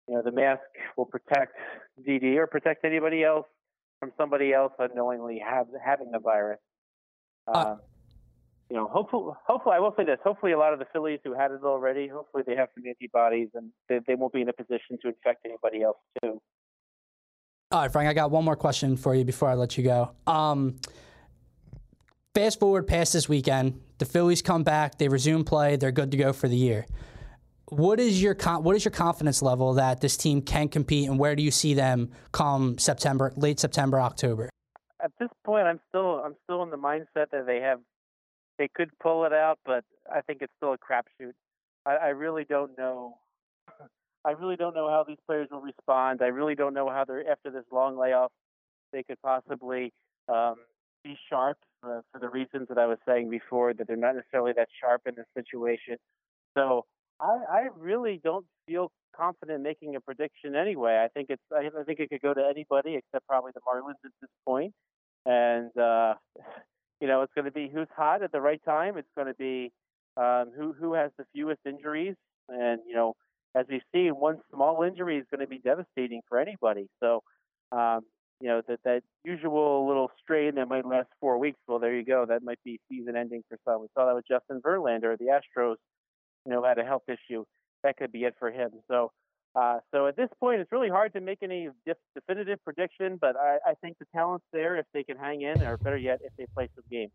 you 0.10 0.16
know, 0.16 0.24
the 0.24 0.32
mask 0.32 0.62
will 0.98 1.06
protect 1.06 1.56
Didi 2.04 2.38
or 2.38 2.48
protect 2.48 2.84
anybody 2.84 3.24
else 3.24 3.46
from 4.00 4.12
somebody 4.18 4.54
else 4.54 4.74
unknowingly 4.80 5.40
have, 5.46 5.68
having 5.86 6.10
the 6.12 6.20
virus. 6.20 6.60
Uh, 7.48 7.58
Uh, 7.58 7.76
you 8.70 8.76
know, 8.78 8.88
hopefully, 8.88 9.34
hopefully, 9.46 9.76
I 9.76 9.80
will 9.80 9.94
say 9.98 10.06
this. 10.06 10.20
Hopefully, 10.24 10.52
a 10.52 10.58
lot 10.58 10.74
of 10.74 10.80
the 10.80 10.86
Phillies 10.94 11.20
who 11.24 11.34
had 11.34 11.52
it 11.52 11.62
already, 11.64 12.08
hopefully, 12.08 12.44
they 12.46 12.56
have 12.56 12.70
some 12.76 12.84
antibodies 12.88 13.50
and 13.56 13.72
they, 13.88 14.00
they 14.08 14.16
won't 14.16 14.32
be 14.32 14.42
in 14.42 14.50
a 14.50 14.54
position 14.54 14.98
to 15.02 15.08
infect 15.08 15.46
anybody 15.46 15.82
else 15.82 15.98
too. 16.22 16.40
All 17.72 17.82
right, 17.82 17.92
Frank, 17.92 18.10
I 18.10 18.14
got 18.14 18.32
one 18.32 18.46
more 18.46 18.56
question 18.56 18.96
for 18.96 19.16
you 19.16 19.26
before 19.26 19.50
I 19.50 19.56
let 19.56 19.78
you 19.78 19.84
go. 19.84 20.12
Um, 20.28 20.78
fast 22.36 22.60
forward 22.60 22.88
past 22.88 23.14
this 23.14 23.28
weekend, 23.28 23.82
the 23.98 24.06
Phillies 24.06 24.42
come 24.42 24.64
back, 24.64 24.98
they 24.98 25.08
resume 25.08 25.44
play, 25.44 25.76
they're 25.76 25.92
good 25.92 26.12
to 26.12 26.18
go 26.18 26.32
for 26.32 26.48
the 26.48 26.56
year. 26.56 26.86
What 27.70 28.00
is 28.00 28.22
your 28.22 28.34
con- 28.34 28.64
what 28.64 28.76
is 28.76 28.84
your 28.84 28.92
confidence 28.92 29.44
level 29.44 29.76
that 29.76 30.02
this 30.02 30.18
team 30.18 30.42
can 30.42 30.70
compete, 30.70 31.08
and 31.08 31.20
where 31.20 31.36
do 31.36 31.44
you 31.44 31.52
see 31.52 31.76
them 31.76 32.10
come 32.32 32.80
September, 32.80 33.32
late 33.36 33.60
September, 33.60 34.00
October? 34.00 34.50
At 35.04 35.12
this 35.20 35.30
point, 35.46 35.68
I'm 35.68 35.80
still 35.90 36.22
I'm 36.26 36.36
still 36.46 36.64
in 36.64 36.72
the 36.72 36.78
mindset 36.78 37.30
that 37.32 37.46
they 37.46 37.60
have 37.62 37.80
they 38.60 38.68
could 38.76 38.92
pull 39.02 39.26
it 39.26 39.34
out, 39.34 39.58
but 39.66 39.84
I 40.14 40.22
think 40.22 40.42
it's 40.42 40.54
still 40.58 40.74
a 40.74 40.78
crapshoot. 40.78 41.32
I, 41.86 41.96
I 41.96 42.08
really 42.10 42.44
don't 42.44 42.78
know. 42.78 43.18
I 44.26 44.32
really 44.32 44.58
don't 44.58 44.76
know 44.76 44.90
how 44.90 45.06
these 45.08 45.18
players 45.26 45.48
will 45.50 45.62
respond. 45.62 46.22
I 46.22 46.28
really 46.28 46.54
don't 46.54 46.74
know 46.74 46.90
how 46.90 47.06
they're 47.06 47.28
after 47.32 47.50
this 47.50 47.64
long 47.72 47.98
layoff. 47.98 48.32
They 48.92 49.02
could 49.04 49.20
possibly 49.24 49.94
um, 50.28 50.56
be 51.04 51.18
sharp 51.30 51.58
uh, 51.84 52.02
for 52.12 52.20
the 52.20 52.28
reasons 52.28 52.68
that 52.68 52.78
I 52.78 52.86
was 52.86 52.98
saying 53.08 53.30
before 53.30 53.74
that 53.74 53.88
they're 53.88 53.96
not 53.96 54.16
necessarily 54.16 54.52
that 54.58 54.68
sharp 54.82 55.04
in 55.08 55.16
this 55.16 55.26
situation. 55.34 55.96
So 56.58 56.86
I, 57.22 57.38
I 57.50 57.68
really 57.78 58.20
don't 58.22 58.46
feel 58.68 58.92
confident 59.16 59.64
making 59.64 59.96
a 59.96 60.02
prediction 60.02 60.56
anyway. 60.56 61.02
I 61.04 61.08
think 61.08 61.30
it's 61.30 61.42
I, 61.54 61.68
I 61.80 61.84
think 61.84 62.00
it 62.00 62.10
could 62.10 62.22
go 62.22 62.34
to 62.34 62.46
anybody 62.46 62.96
except 62.96 63.26
probably 63.26 63.52
the 63.54 63.62
Marlins 63.62 64.04
at 64.04 64.12
this 64.22 64.30
point. 64.46 64.74
And 65.26 65.76
uh, 65.78 66.16
you 67.00 67.08
know, 67.08 67.22
it's 67.22 67.34
going 67.34 67.46
to 67.46 67.52
be 67.52 67.70
who's 67.74 67.88
hot 67.96 68.24
at 68.24 68.32
the 68.32 68.42
right 68.42 68.62
time. 68.66 68.98
It's 68.98 69.10
going 69.16 69.28
to 69.28 69.34
be 69.34 69.72
um, 70.18 70.52
who 70.56 70.74
who 70.74 70.94
has 70.94 71.12
the 71.18 71.26
fewest 71.34 71.62
injuries. 71.66 72.16
And 72.50 72.82
you 72.88 72.96
know, 72.96 73.14
as 73.56 73.66
we've 73.70 73.82
seen, 73.94 74.12
one 74.12 74.40
small 74.54 74.84
injury 74.84 75.18
is 75.18 75.26
going 75.32 75.42
to 75.42 75.48
be 75.48 75.60
devastating 75.60 76.22
for 76.28 76.40
anybody. 76.40 76.88
So, 77.00 77.22
um, 77.72 78.02
you 78.42 78.48
know, 78.50 78.62
that 78.68 78.80
that 78.84 79.04
usual 79.24 79.88
little 79.88 80.12
strain 80.22 80.56
that 80.56 80.68
might 80.68 80.86
last 80.86 81.10
four 81.20 81.38
weeks. 81.38 81.60
Well, 81.68 81.80
there 81.80 81.96
you 81.96 82.06
go. 82.06 82.26
That 82.28 82.44
might 82.44 82.60
be 82.66 82.80
season 82.90 83.16
ending 83.16 83.44
for 83.50 83.58
some. 83.66 83.82
We 83.82 83.88
saw 83.96 84.06
that 84.06 84.16
with 84.16 84.28
Justin 84.28 84.62
Verlander. 84.62 85.18
The 85.18 85.26
Astros, 85.26 85.76
you 86.46 86.52
know, 86.52 86.64
had 86.64 86.80
a 86.80 86.84
health 86.84 87.04
issue. 87.08 87.46
That 87.84 87.98
could 87.98 88.12
be 88.12 88.24
it 88.24 88.36
for 88.40 88.52
him. 88.52 88.72
So. 88.88 89.12
Uh, 89.56 89.80
so 89.92 90.08
at 90.08 90.16
this 90.16 90.30
point, 90.40 90.62
it's 90.62 90.72
really 90.72 90.90
hard 90.90 91.14
to 91.14 91.22
make 91.22 91.40
any 91.42 91.70
def- 91.86 91.98
definitive 92.14 92.64
prediction, 92.64 93.18
but 93.20 93.36
I, 93.36 93.58
I 93.66 93.74
think 93.82 93.98
the 93.98 94.06
talent's 94.14 94.46
there 94.54 94.78
if 94.78 94.86
they 94.94 95.04
can 95.04 95.18
hang 95.18 95.42
in, 95.42 95.62
or 95.64 95.78
better 95.78 95.98
yet, 95.98 96.20
if 96.24 96.32
they 96.38 96.46
play 96.54 96.70
some 96.76 96.84
games. 96.90 97.12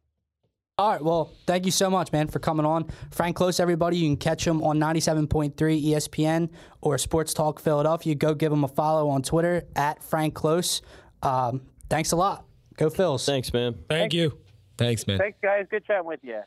All 0.77 0.91
right. 0.91 1.03
Well, 1.03 1.31
thank 1.47 1.67
you 1.67 1.71
so 1.71 1.89
much, 1.89 2.11
man, 2.11 2.27
for 2.27 2.41
coming 2.41 2.67
on. 2.67 2.91
Frank 3.13 3.37
Klose, 3.37 3.61
everybody. 3.61 3.97
You 3.99 4.09
can 4.09 4.17
catch 4.17 4.45
him 4.45 4.61
on 4.63 4.81
97.3 4.81 5.55
ESPN 5.55 6.51
or 6.81 6.99
Sports 6.99 7.33
Talk 7.33 7.61
Philadelphia. 7.61 8.17
Go 8.17 8.35
give 8.35 8.53
him 8.53 8.65
a 8.65 8.69
follow 8.69 9.09
on 9.09 9.23
Twitter 9.23 9.63
at 9.77 10.03
Frank 10.03 10.35
Klose. 10.35 10.83
Um, 11.23 11.61
thanks 11.89 12.11
a 12.11 12.17
lot. 12.17 12.45
Go 12.77 12.91
Phils. 12.91 13.25
Thanks, 13.25 13.53
man. 13.53 13.77
Thank 13.89 14.13
you. 14.13 14.37
Thanks, 14.77 15.07
man. 15.07 15.19
Thanks, 15.19 15.39
guys. 15.41 15.67
Good 15.71 15.85
chatting 15.85 16.07
with 16.07 16.19
you. 16.25 16.41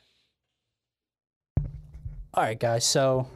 All 2.34 2.44
right, 2.44 2.60
guys. 2.60 2.86
So, 2.86 3.30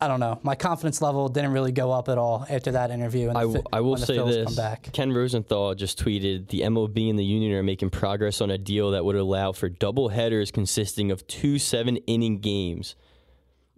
I 0.00 0.06
don't 0.06 0.20
know. 0.20 0.38
My 0.44 0.54
confidence 0.54 1.02
level 1.02 1.28
didn't 1.28 1.52
really 1.52 1.72
go 1.72 1.90
up 1.90 2.08
at 2.08 2.18
all 2.18 2.46
after 2.48 2.70
that 2.72 2.92
interview. 2.92 3.30
And 3.30 3.38
I, 3.38 3.44
the, 3.46 3.62
I 3.72 3.80
will 3.80 3.96
say 3.96 4.16
this. 4.16 4.58
Ken 4.92 5.12
Rosenthal 5.12 5.74
just 5.74 5.98
tweeted 6.02 6.48
the 6.48 6.60
MLB 6.60 7.10
and 7.10 7.18
the 7.18 7.24
union 7.24 7.52
are 7.52 7.64
making 7.64 7.90
progress 7.90 8.40
on 8.40 8.50
a 8.50 8.58
deal 8.58 8.92
that 8.92 9.04
would 9.04 9.16
allow 9.16 9.50
for 9.50 9.68
double 9.68 10.08
headers 10.08 10.52
consisting 10.52 11.10
of 11.10 11.26
two 11.26 11.58
seven 11.58 11.96
inning 11.96 12.38
games. 12.38 12.94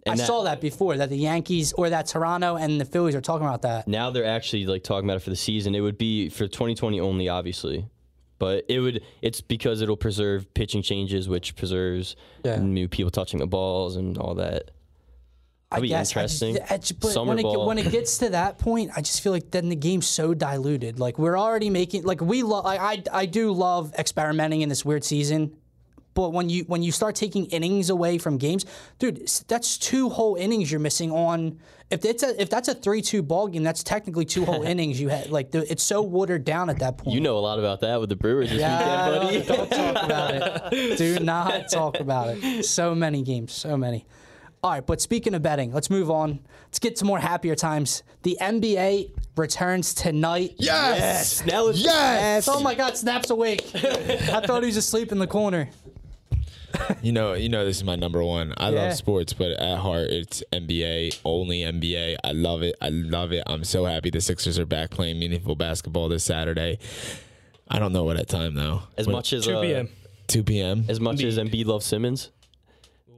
I 0.07 0.15
saw 0.15 0.43
that 0.43 0.61
before 0.61 0.97
that 0.97 1.09
the 1.09 1.17
Yankees 1.17 1.73
or 1.73 1.89
that 1.89 2.07
Toronto 2.07 2.55
and 2.55 2.79
the 2.81 2.85
Phillies 2.85 3.15
are 3.15 3.21
talking 3.21 3.45
about 3.47 3.63
that. 3.63 3.87
Now 3.87 4.09
they're 4.09 4.25
actually 4.25 4.65
like 4.65 4.83
talking 4.83 5.07
about 5.07 5.17
it 5.17 5.23
for 5.23 5.29
the 5.31 5.35
season. 5.35 5.73
It 5.75 5.81
would 5.81 5.97
be 5.97 6.29
for 6.29 6.47
2020 6.47 6.99
only, 6.99 7.29
obviously, 7.29 7.87
but 8.39 8.65
it 8.67 8.79
would. 8.79 9.01
It's 9.21 9.41
because 9.41 9.81
it'll 9.81 9.97
preserve 9.97 10.51
pitching 10.53 10.81
changes, 10.81 11.27
which 11.29 11.55
preserves 11.55 12.15
Yeah. 12.43 12.57
new 12.57 12.87
people 12.87 13.11
touching 13.11 13.39
the 13.39 13.47
balls 13.47 13.95
and 13.95 14.17
all 14.17 14.35
that. 14.35 14.71
I 15.71 15.75
That'd 15.77 15.89
guess 15.89 16.17
I 16.17 16.23
just- 16.23 16.43
interesting. 16.43 16.67
I 16.69 16.77
just- 16.79 16.99
but 16.99 17.11
Summer 17.11 17.29
when 17.35 17.39
it, 17.45 17.59
when 17.65 17.77
it 17.77 17.91
gets 17.91 18.17
to 18.17 18.29
that 18.31 18.57
point, 18.57 18.91
I 18.95 19.01
just 19.01 19.21
feel 19.21 19.31
like 19.31 19.51
then 19.51 19.69
the 19.69 19.75
game's 19.75 20.05
so 20.07 20.33
diluted. 20.33 20.99
Like 20.99 21.17
we're 21.17 21.39
already 21.39 21.69
making 21.69 22.03
like 22.03 22.19
we 22.21 22.43
love. 22.43 22.65
Like, 22.65 22.79
I 22.81 23.03
I 23.21 23.25
do 23.25 23.51
love 23.53 23.93
experimenting 23.97 24.61
in 24.61 24.69
this 24.69 24.83
weird 24.83 25.03
season, 25.05 25.55
but 26.13 26.33
when 26.33 26.49
you 26.49 26.65
when 26.65 26.83
you 26.83 26.91
start 26.91 27.15
taking 27.15 27.45
innings 27.45 27.89
away 27.89 28.17
from 28.17 28.37
games, 28.37 28.65
dude, 28.99 29.27
that's 29.47 29.77
two 29.77 30.09
whole 30.09 30.35
innings 30.35 30.69
you're 30.71 30.81
missing 30.81 31.11
on. 31.11 31.59
If 31.89 32.05
it's 32.05 32.23
a 32.23 32.41
if 32.41 32.49
that's 32.49 32.67
a 32.67 32.73
three 32.73 33.01
two 33.01 33.21
ball 33.21 33.47
game, 33.47 33.63
that's 33.63 33.81
technically 33.83 34.25
two 34.25 34.43
whole 34.43 34.63
innings 34.71 34.99
you 34.99 35.07
had. 35.07 35.29
Like 35.29 35.51
the, 35.51 35.69
it's 35.71 35.83
so 35.83 36.01
watered 36.01 36.43
down 36.43 36.69
at 36.69 36.79
that 36.79 36.97
point. 36.97 37.13
You 37.15 37.21
know 37.21 37.37
a 37.37 37.39
lot 37.39 37.59
about 37.59 37.79
that 37.81 37.99
with 38.01 38.09
the 38.09 38.15
Brewers 38.17 38.49
this 38.49 38.59
Yeah, 38.59 39.19
weekend, 39.25 39.47
buddy. 39.47 39.57
don't, 39.57 39.69
don't 39.69 39.93
talk 39.95 40.03
about 40.05 40.73
it. 40.73 40.97
Do 40.97 41.19
not 41.19 41.69
talk 41.71 41.99
about 41.99 42.29
it. 42.37 42.65
So 42.65 42.93
many 42.95 43.21
games, 43.23 43.53
so 43.53 43.75
many. 43.77 44.05
All 44.63 44.71
right, 44.71 44.85
but 44.85 45.01
speaking 45.01 45.33
of 45.33 45.41
betting, 45.41 45.73
let's 45.73 45.89
move 45.89 46.11
on. 46.11 46.39
Let's 46.65 46.77
get 46.79 46.95
to 46.97 47.05
more 47.05 47.17
happier 47.19 47.55
times. 47.55 48.03
The 48.21 48.37
NBA 48.39 49.11
returns 49.35 49.93
tonight. 49.95 50.53
Yes. 50.59 51.43
Now 51.45 51.63
let's 51.63 51.79
Yes. 51.83 52.47
Oh 52.47 52.61
my 52.61 52.75
God, 52.75 52.95
Snap's 52.95 53.31
awake. 53.31 53.71
I 53.73 54.41
thought 54.45 54.61
he 54.61 54.67
was 54.67 54.77
asleep 54.77 55.11
in 55.11 55.17
the 55.19 55.27
corner. 55.27 55.69
You 57.01 57.11
know, 57.11 57.33
you 57.33 57.49
know, 57.49 57.65
this 57.65 57.77
is 57.77 57.83
my 57.83 57.95
number 57.97 58.23
one. 58.23 58.53
I 58.55 58.69
Yeah. 58.69 58.83
love 58.83 58.93
sports, 58.95 59.33
but 59.33 59.51
at 59.51 59.79
heart, 59.79 60.09
it's 60.09 60.41
NBA, 60.53 61.19
only 61.25 61.59
NBA. 61.63 62.15
I 62.23 62.31
love 62.31 62.63
it. 62.63 62.75
I 62.81 62.87
love 62.89 63.33
it. 63.33 63.43
I'm 63.45 63.65
so 63.65 63.83
happy 63.83 64.09
the 64.09 64.21
Sixers 64.21 64.57
are 64.57 64.65
back 64.65 64.89
playing 64.89 65.19
meaningful 65.19 65.55
basketball 65.55 66.07
this 66.07 66.23
Saturday. 66.23 66.79
I 67.67 67.77
don't 67.77 67.91
know 67.91 68.05
what 68.05 68.17
at 68.17 68.29
time 68.29 68.55
though. 68.55 68.83
as 68.97 69.05
What- 69.05 69.13
much 69.13 69.33
as 69.33 69.45
2 69.45 69.57
uh, 69.57 69.61
p.m. 69.61 69.89
2 70.27 70.43
p.m. 70.43 70.85
as 70.87 71.01
much 71.01 71.21
as 71.23 71.37
Embiid 71.37 71.65
loves 71.65 71.85
Simmons. 71.85 72.29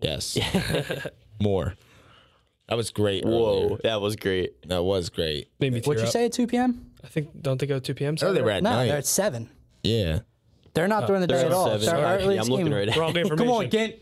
Yes, 0.02 0.36
more. 1.40 1.76
That 2.70 2.76
was 2.76 2.92
great. 2.92 3.26
Whoa, 3.26 3.66
earlier. 3.66 3.78
that 3.84 4.02
was 4.02 4.16
great. 4.16 4.68
that 4.70 4.84
was 4.84 5.10
great. 5.10 5.50
Made 5.60 5.74
me 5.74 5.82
tear 5.82 5.88
What'd 5.90 6.02
you 6.02 6.08
up. 6.08 6.14
say 6.14 6.26
at 6.26 6.34
2 6.34 6.48
p.m.? 6.48 6.92
I 7.04 7.08
think 7.08 7.42
don't 7.42 7.60
they 7.60 7.68
go 7.68 7.80
2 7.80 7.94
p.m. 7.94 8.16
Oh, 8.22 8.34
they 8.34 8.42
were 8.42 8.52
at 8.52 8.64
No, 8.64 8.70
night. 8.72 8.86
they're 8.88 8.98
at 8.98 9.06
7. 9.06 9.50
yeah. 9.84 10.20
They're 10.74 10.88
not 10.88 11.04
uh, 11.04 11.08
during 11.08 11.22
the 11.22 11.28
day 11.28 11.40
at 11.42 11.46
at 11.48 11.52
all. 11.52 11.66
seven. 11.66 11.82
They're 11.82 11.90
Sorry, 11.92 12.24
earliest 12.24 12.46
I'm 12.48 12.52
looking 12.52 12.66
game. 12.66 12.74
right 12.74 12.90
at 12.90 12.96
Wrong 12.98 13.10
information. 13.16 13.38
Come 13.38 13.52
on, 13.52 13.70
Gint. 13.70 13.96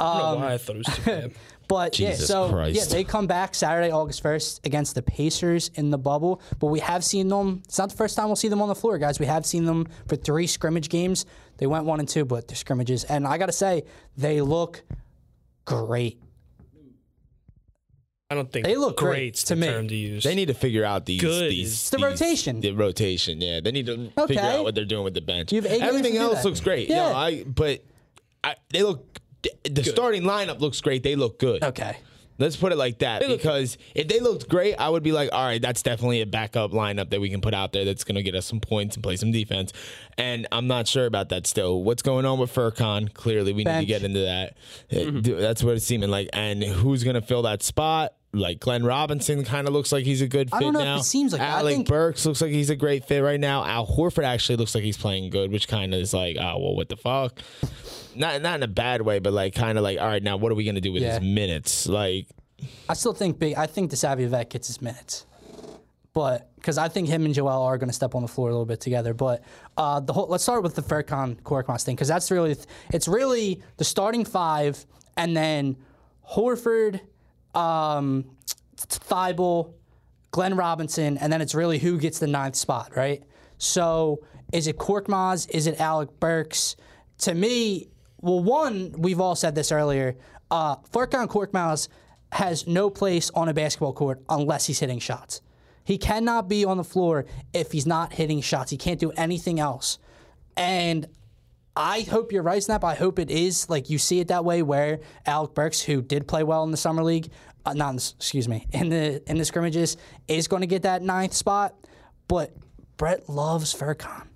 I 0.00 0.18
don't 0.18 0.32
know 0.40 0.46
why 0.46 0.50
I 0.50 0.52
um, 0.54 0.58
thought 0.58 0.76
it 0.76 0.78
was 0.78 0.96
2 0.96 1.02
p.m. 1.02 1.32
But 1.68 1.92
Jesus 1.92 2.20
yeah, 2.22 2.26
so 2.26 2.48
Christ. 2.48 2.76
yeah, 2.76 2.84
they 2.86 3.04
come 3.04 3.26
back 3.26 3.54
Saturday, 3.54 3.90
August 3.92 4.22
first 4.22 4.66
against 4.66 4.94
the 4.94 5.02
Pacers 5.02 5.70
in 5.74 5.90
the 5.90 5.98
bubble. 5.98 6.40
But 6.58 6.68
we 6.68 6.80
have 6.80 7.04
seen 7.04 7.28
them. 7.28 7.60
It's 7.66 7.76
not 7.78 7.90
the 7.90 7.96
first 7.96 8.16
time 8.16 8.26
we'll 8.26 8.36
see 8.36 8.48
them 8.48 8.62
on 8.62 8.68
the 8.68 8.74
floor, 8.74 8.96
guys. 8.96 9.20
We 9.20 9.26
have 9.26 9.44
seen 9.44 9.66
them 9.66 9.86
for 10.08 10.16
three 10.16 10.46
scrimmage 10.46 10.88
games. 10.88 11.26
They 11.58 11.66
went 11.66 11.84
one 11.84 12.00
and 12.00 12.08
two, 12.08 12.24
but 12.24 12.48
they're 12.48 12.56
scrimmages, 12.56 13.04
and 13.04 13.26
I 13.26 13.36
gotta 13.36 13.52
say, 13.52 13.84
they 14.16 14.40
look 14.40 14.82
great. 15.66 16.20
I 18.30 18.34
don't 18.34 18.52
think 18.52 18.66
They 18.66 18.76
look 18.76 18.98
great 18.98 19.10
great's 19.14 19.44
to 19.44 19.54
the 19.54 19.60
me. 19.62 19.66
term 19.68 19.88
to 19.88 19.94
use. 19.96 20.22
They 20.24 20.34
need 20.34 20.48
to 20.48 20.54
figure 20.54 20.84
out 20.84 21.06
these. 21.06 21.20
Good 21.20 21.50
these 21.50 21.72
is- 21.72 21.90
the 21.90 21.96
these- 21.96 22.04
rotation. 22.04 22.60
The 22.60 22.72
rotation, 22.72 23.40
yeah. 23.40 23.60
They 23.60 23.70
need 23.72 23.86
to 23.86 24.10
Okay. 24.18 24.34
figure 24.34 24.42
out 24.42 24.64
what 24.64 24.74
they're 24.74 24.84
doing 24.84 25.04
with 25.04 25.14
the 25.14 25.22
bench. 25.22 25.50
You 25.52 25.62
have 25.62 25.66
eight 25.70 25.78
games 25.78 25.88
Everything 25.88 26.12
to 26.12 26.18
do 26.18 26.24
else 26.24 26.42
that. 26.42 26.44
looks 26.44 26.60
great. 26.60 26.88
Yeah. 26.90 26.96
No, 27.10 27.14
I. 27.16 27.44
But 27.44 27.84
I, 28.44 28.56
they 28.70 28.82
look. 28.82 29.20
The 29.64 29.82
starting 29.84 30.24
lineup 30.24 30.60
looks 30.60 30.80
great. 30.80 31.02
They 31.02 31.14
look 31.16 31.38
good. 31.38 31.62
Okay. 31.64 31.96
Let's 32.40 32.54
put 32.54 32.70
it 32.70 32.76
like 32.76 32.98
that. 32.98 33.26
look- 33.26 33.38
because 33.40 33.78
if 33.96 34.06
they 34.08 34.20
looked 34.20 34.48
great, 34.48 34.74
I 34.76 34.88
would 34.90 35.02
be 35.02 35.10
like, 35.10 35.30
all 35.32 35.44
right, 35.44 35.60
that's 35.60 35.82
definitely 35.82 36.20
a 36.20 36.26
backup 36.26 36.70
lineup 36.72 37.10
that 37.10 37.20
we 37.20 37.30
can 37.30 37.40
put 37.40 37.52
out 37.54 37.72
there 37.72 37.84
that's 37.84 38.04
going 38.04 38.14
to 38.16 38.22
get 38.22 38.34
us 38.36 38.46
some 38.46 38.60
points 38.60 38.94
and 38.94 39.02
play 39.02 39.16
some 39.16 39.32
defense. 39.32 39.72
And 40.18 40.46
I'm 40.52 40.66
not 40.68 40.86
sure 40.86 41.06
about 41.06 41.30
that 41.30 41.46
still. 41.48 41.82
What's 41.82 42.02
going 42.02 42.26
on 42.26 42.38
with 42.38 42.54
Furkan? 42.54 43.12
Clearly, 43.12 43.52
we 43.52 43.58
need 43.64 43.64
to 43.64 43.70
Bench. 43.70 43.88
get 43.88 44.02
into 44.04 44.20
that. 44.20 44.56
Uh, 44.92 44.96
Mm-hmm. 44.96 45.40
That's 45.40 45.64
what 45.64 45.76
it's 45.76 45.84
seeming 45.86 46.10
like. 46.10 46.28
And 46.32 46.62
who's 46.62 47.02
going 47.02 47.14
to 47.14 47.22
fill 47.22 47.42
that 47.42 47.62
spot? 47.62 48.12
Like 48.32 48.60
Glenn 48.60 48.84
Robinson 48.84 49.42
kind 49.44 49.66
of 49.66 49.72
looks 49.72 49.90
like 49.90 50.04
he's 50.04 50.20
a 50.20 50.28
good 50.28 50.50
fit 50.50 50.56
I 50.56 50.60
don't 50.60 50.74
know 50.74 50.80
if 50.80 50.84
now. 50.84 50.96
it 50.98 51.04
seems 51.04 51.32
like 51.32 51.40
Alec 51.40 51.74
think- 51.76 51.88
Burks 51.88 52.26
looks 52.26 52.42
like 52.42 52.50
he's 52.50 52.68
a 52.68 52.76
great 52.76 53.04
fit 53.06 53.20
right 53.22 53.40
now. 53.40 53.64
Al 53.64 53.86
Horford 53.86 54.24
actually 54.24 54.56
looks 54.56 54.74
like 54.74 54.84
he's 54.84 54.98
playing 54.98 55.30
good, 55.30 55.50
which 55.50 55.66
kind 55.66 55.94
of 55.94 56.00
is 56.00 56.12
like, 56.12 56.36
oh 56.38 56.58
well, 56.58 56.74
what 56.76 56.88
the 56.90 56.96
fuck? 56.96 57.40
Not 58.14 58.42
not 58.42 58.56
in 58.56 58.62
a 58.62 58.68
bad 58.68 59.00
way, 59.02 59.18
but 59.18 59.32
like 59.32 59.54
kind 59.54 59.78
of 59.78 59.84
like, 59.84 59.98
all 59.98 60.06
right, 60.06 60.22
now 60.22 60.36
what 60.36 60.52
are 60.52 60.56
we 60.56 60.64
gonna 60.64 60.80
do 60.82 60.92
with 60.92 61.02
Yeah. 61.02 61.18
his 61.18 61.22
minutes? 61.22 61.86
Like, 61.88 62.26
I 62.88 62.92
still 62.94 63.14
think 63.14 63.38
big. 63.38 63.54
I 63.54 63.66
think 63.66 63.90
the 63.90 63.96
Savvy 63.96 64.26
Vet 64.26 64.50
gets 64.50 64.66
his 64.66 64.82
minutes, 64.82 65.24
but 66.12 66.50
because 66.56 66.76
I 66.76 66.88
think 66.88 67.08
him 67.08 67.24
and 67.24 67.32
Joel 67.32 67.62
are 67.62 67.78
going 67.78 67.88
to 67.88 67.94
step 67.94 68.14
on 68.16 68.22
the 68.22 68.28
floor 68.28 68.48
a 68.48 68.52
little 68.52 68.66
bit 68.66 68.80
together. 68.80 69.14
But 69.14 69.42
uh, 69.76 70.00
the 70.00 70.12
whole 70.12 70.26
let's 70.26 70.42
start 70.42 70.62
with 70.64 70.74
the 70.74 70.82
Furkan 70.82 71.40
Korkmaz 71.42 71.84
thing 71.84 71.94
because 71.94 72.08
that's 72.08 72.30
really 72.30 72.56
it's 72.92 73.06
really 73.08 73.62
the 73.78 73.84
starting 73.84 74.24
five 74.24 74.84
and 75.16 75.34
then 75.36 75.76
Horford, 76.28 77.00
um, 77.54 78.24
Thybulle, 78.76 79.72
Glenn 80.30 80.56
Robinson, 80.56 81.18
and 81.18 81.32
then 81.32 81.40
it's 81.40 81.54
really 81.54 81.78
who 81.78 81.98
gets 81.98 82.18
the 82.18 82.26
ninth 82.26 82.56
spot, 82.56 82.96
right? 82.96 83.22
So 83.58 84.20
is 84.52 84.66
it 84.66 84.78
Korkmaz? 84.78 85.50
Is 85.50 85.66
it 85.66 85.80
Alec 85.80 86.20
Burks? 86.20 86.76
To 87.18 87.34
me, 87.34 87.88
well, 88.20 88.42
one, 88.42 88.94
we've 88.96 89.20
all 89.20 89.34
said 89.34 89.54
this 89.54 89.72
earlier. 89.72 90.16
Uh, 90.50 90.76
Furkan 90.76 91.28
Korkmaz 91.28 91.88
has 92.32 92.66
no 92.66 92.90
place 92.90 93.30
on 93.30 93.48
a 93.48 93.54
basketball 93.54 93.92
court 93.92 94.22
unless 94.28 94.66
he's 94.66 94.78
hitting 94.78 94.98
shots. 94.98 95.40
He 95.84 95.98
cannot 95.98 96.48
be 96.48 96.64
on 96.64 96.76
the 96.76 96.84
floor 96.84 97.24
if 97.54 97.72
he's 97.72 97.86
not 97.86 98.12
hitting 98.12 98.40
shots. 98.42 98.70
He 98.70 98.76
can't 98.76 99.00
do 99.00 99.10
anything 99.12 99.58
else. 99.58 99.98
And 100.56 101.06
I 101.78 102.00
hope 102.00 102.32
you're 102.32 102.42
right, 102.42 102.60
Snap. 102.60 102.82
I 102.82 102.96
hope 102.96 103.20
it 103.20 103.30
is 103.30 103.70
like 103.70 103.88
you 103.88 103.98
see 103.98 104.18
it 104.18 104.28
that 104.28 104.44
way, 104.44 104.62
where 104.62 104.98
Alec 105.26 105.54
Burks, 105.54 105.80
who 105.80 106.02
did 106.02 106.26
play 106.26 106.42
well 106.42 106.64
in 106.64 106.72
the 106.72 106.76
summer 106.76 107.04
league, 107.04 107.30
uh, 107.64 107.72
not 107.72 107.90
in 107.90 107.96
the, 107.96 108.12
excuse 108.16 108.48
me, 108.48 108.66
in 108.72 108.88
the 108.88 109.22
in 109.30 109.38
the 109.38 109.44
scrimmages, 109.44 109.96
is 110.26 110.48
going 110.48 110.62
to 110.62 110.66
get 110.66 110.82
that 110.82 111.02
ninth 111.02 111.34
spot. 111.34 111.76
But 112.26 112.52
Brett 112.96 113.28
loves 113.28 113.72
Furkan, 113.72 114.26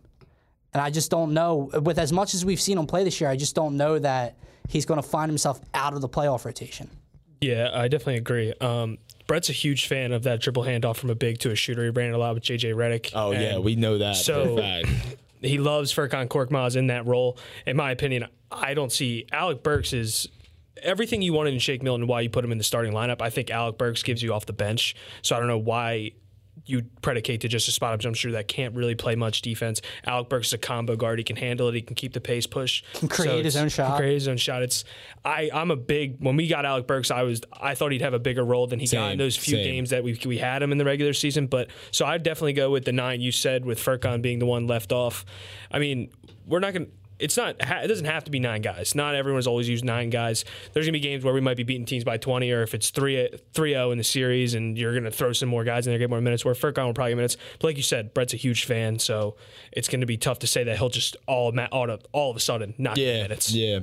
and 0.72 0.80
I 0.80 0.90
just 0.90 1.10
don't 1.10 1.34
know. 1.34 1.68
With 1.82 1.98
as 1.98 2.12
much 2.12 2.32
as 2.32 2.44
we've 2.44 2.60
seen 2.60 2.78
him 2.78 2.86
play 2.86 3.02
this 3.02 3.20
year, 3.20 3.28
I 3.28 3.34
just 3.36 3.56
don't 3.56 3.76
know 3.76 3.98
that 3.98 4.36
he's 4.68 4.86
going 4.86 5.02
to 5.02 5.06
find 5.06 5.28
himself 5.28 5.60
out 5.74 5.94
of 5.94 6.00
the 6.00 6.08
playoff 6.08 6.44
rotation. 6.44 6.88
Yeah, 7.40 7.70
I 7.74 7.88
definitely 7.88 8.18
agree. 8.18 8.54
Um, 8.60 8.98
Brett's 9.26 9.50
a 9.50 9.52
huge 9.52 9.88
fan 9.88 10.12
of 10.12 10.22
that 10.22 10.40
triple 10.40 10.62
handoff 10.62 10.96
from 10.96 11.10
a 11.10 11.16
big 11.16 11.40
to 11.40 11.50
a 11.50 11.56
shooter. 11.56 11.82
He 11.82 11.90
ran 11.90 12.12
a 12.12 12.18
lot 12.18 12.34
with 12.34 12.44
JJ 12.44 12.74
Redick. 12.74 13.10
Oh 13.14 13.32
yeah, 13.32 13.58
we 13.58 13.74
know 13.74 13.98
that 13.98 14.14
so- 14.14 14.54
for 14.54 14.60
a 14.60 14.62
fact. 14.62 15.16
He 15.42 15.58
loves 15.58 15.92
Furkan 15.92 16.28
Korkmaz 16.28 16.76
in 16.76 16.86
that 16.88 17.06
role. 17.06 17.38
In 17.66 17.76
my 17.76 17.90
opinion, 17.90 18.26
I 18.50 18.74
don't 18.74 18.92
see 18.92 19.26
Alec 19.32 19.62
Burks 19.62 19.92
is 19.92 20.28
everything 20.82 21.22
you 21.22 21.32
wanted 21.32 21.54
in 21.54 21.58
Shake 21.58 21.82
Milton. 21.82 22.06
Why 22.06 22.20
you 22.22 22.30
put 22.30 22.44
him 22.44 22.52
in 22.52 22.58
the 22.58 22.64
starting 22.64 22.92
lineup? 22.92 23.20
I 23.20 23.30
think 23.30 23.50
Alec 23.50 23.78
Burks 23.78 24.02
gives 24.02 24.22
you 24.22 24.32
off 24.32 24.46
the 24.46 24.52
bench. 24.52 24.94
So 25.22 25.36
I 25.36 25.38
don't 25.38 25.48
know 25.48 25.58
why 25.58 26.12
you 26.64 26.82
predicate 27.02 27.40
to 27.40 27.48
just 27.48 27.68
a 27.68 27.72
spot 27.72 27.92
up 27.92 28.00
jump 28.00 28.16
shooter 28.16 28.32
that 28.32 28.48
can't 28.48 28.74
really 28.74 28.94
play 28.94 29.16
much 29.16 29.42
defense. 29.42 29.80
Alec 30.04 30.28
Burks 30.28 30.48
is 30.48 30.52
a 30.52 30.58
combo 30.58 30.96
guard. 30.96 31.18
He 31.18 31.24
can 31.24 31.36
handle 31.36 31.68
it. 31.68 31.74
He 31.74 31.82
can 31.82 31.94
keep 31.94 32.12
the 32.12 32.20
pace 32.20 32.46
push. 32.46 32.82
Can 32.94 33.08
create 33.08 33.44
his 33.44 33.56
own 33.56 33.68
shot. 33.68 33.96
Create 33.96 34.14
his 34.14 34.28
own 34.28 34.36
shot. 34.36 34.62
It's 34.62 34.84
I. 35.24 35.50
I'm 35.52 35.70
a 35.70 35.76
big. 35.76 36.16
When 36.20 36.36
we 36.36 36.46
got 36.46 36.64
Alec 36.64 36.86
Burks, 36.86 37.10
I 37.10 37.22
was. 37.22 37.42
I 37.60 37.74
thought 37.74 37.92
he'd 37.92 38.02
have 38.02 38.14
a 38.14 38.18
bigger 38.18 38.44
role 38.44 38.66
than 38.66 38.78
he 38.78 38.86
got 38.86 39.12
in 39.12 39.18
those 39.18 39.36
few 39.36 39.56
same. 39.56 39.64
games 39.64 39.90
that 39.90 40.04
we 40.04 40.18
we 40.24 40.38
had 40.38 40.62
him 40.62 40.72
in 40.72 40.78
the 40.78 40.84
regular 40.84 41.12
season. 41.12 41.46
But 41.46 41.68
so 41.90 42.06
I'd 42.06 42.22
definitely 42.22 42.54
go 42.54 42.70
with 42.70 42.84
the 42.84 42.92
nine 42.92 43.20
you 43.20 43.32
said 43.32 43.64
with 43.64 43.78
Furkan 43.78 44.22
being 44.22 44.38
the 44.38 44.46
one 44.46 44.66
left 44.66 44.92
off. 44.92 45.24
I 45.70 45.78
mean, 45.78 46.10
we're 46.46 46.60
not 46.60 46.72
going 46.72 46.86
to. 46.86 46.92
It's 47.22 47.36
not. 47.36 47.56
It 47.60 47.88
doesn't 47.88 48.04
have 48.06 48.24
to 48.24 48.30
be 48.30 48.38
nine 48.40 48.62
guys. 48.62 48.94
Not 48.94 49.14
everyone's 49.14 49.46
always 49.46 49.68
used 49.68 49.84
nine 49.84 50.10
guys. 50.10 50.44
There's 50.72 50.84
gonna 50.86 50.92
be 50.92 51.00
games 51.00 51.24
where 51.24 51.32
we 51.32 51.40
might 51.40 51.56
be 51.56 51.62
beating 51.62 51.86
teams 51.86 52.04
by 52.04 52.16
20, 52.18 52.50
or 52.50 52.62
if 52.62 52.74
it's 52.74 52.90
3 52.90 53.28
3-0 53.54 53.92
in 53.92 53.98
the 53.98 54.04
series, 54.04 54.54
and 54.54 54.76
you're 54.76 54.92
gonna 54.94 55.10
throw 55.10 55.32
some 55.32 55.48
more 55.48 55.64
guys 55.64 55.86
in 55.86 55.92
there, 55.92 55.98
get 55.98 56.10
more 56.10 56.20
minutes. 56.20 56.44
Where 56.44 56.54
Furkan 56.54 56.84
will 56.84 56.94
probably 56.94 57.12
get 57.12 57.16
minutes. 57.16 57.36
But 57.60 57.68
like 57.68 57.76
you 57.76 57.82
said, 57.82 58.12
Brett's 58.12 58.34
a 58.34 58.36
huge 58.36 58.64
fan, 58.64 58.98
so 58.98 59.36
it's 59.72 59.88
gonna 59.88 60.06
be 60.06 60.16
tough 60.16 60.40
to 60.40 60.46
say 60.46 60.64
that 60.64 60.78
he'll 60.78 60.88
just 60.88 61.16
all 61.26 61.52
all, 61.70 61.90
of- 61.90 62.02
all 62.12 62.30
of 62.30 62.36
a 62.36 62.40
sudden 62.40 62.74
not 62.78 62.96
get 62.96 63.06
Yeah, 63.16 63.22
minutes. 63.22 63.52
yeah. 63.54 63.80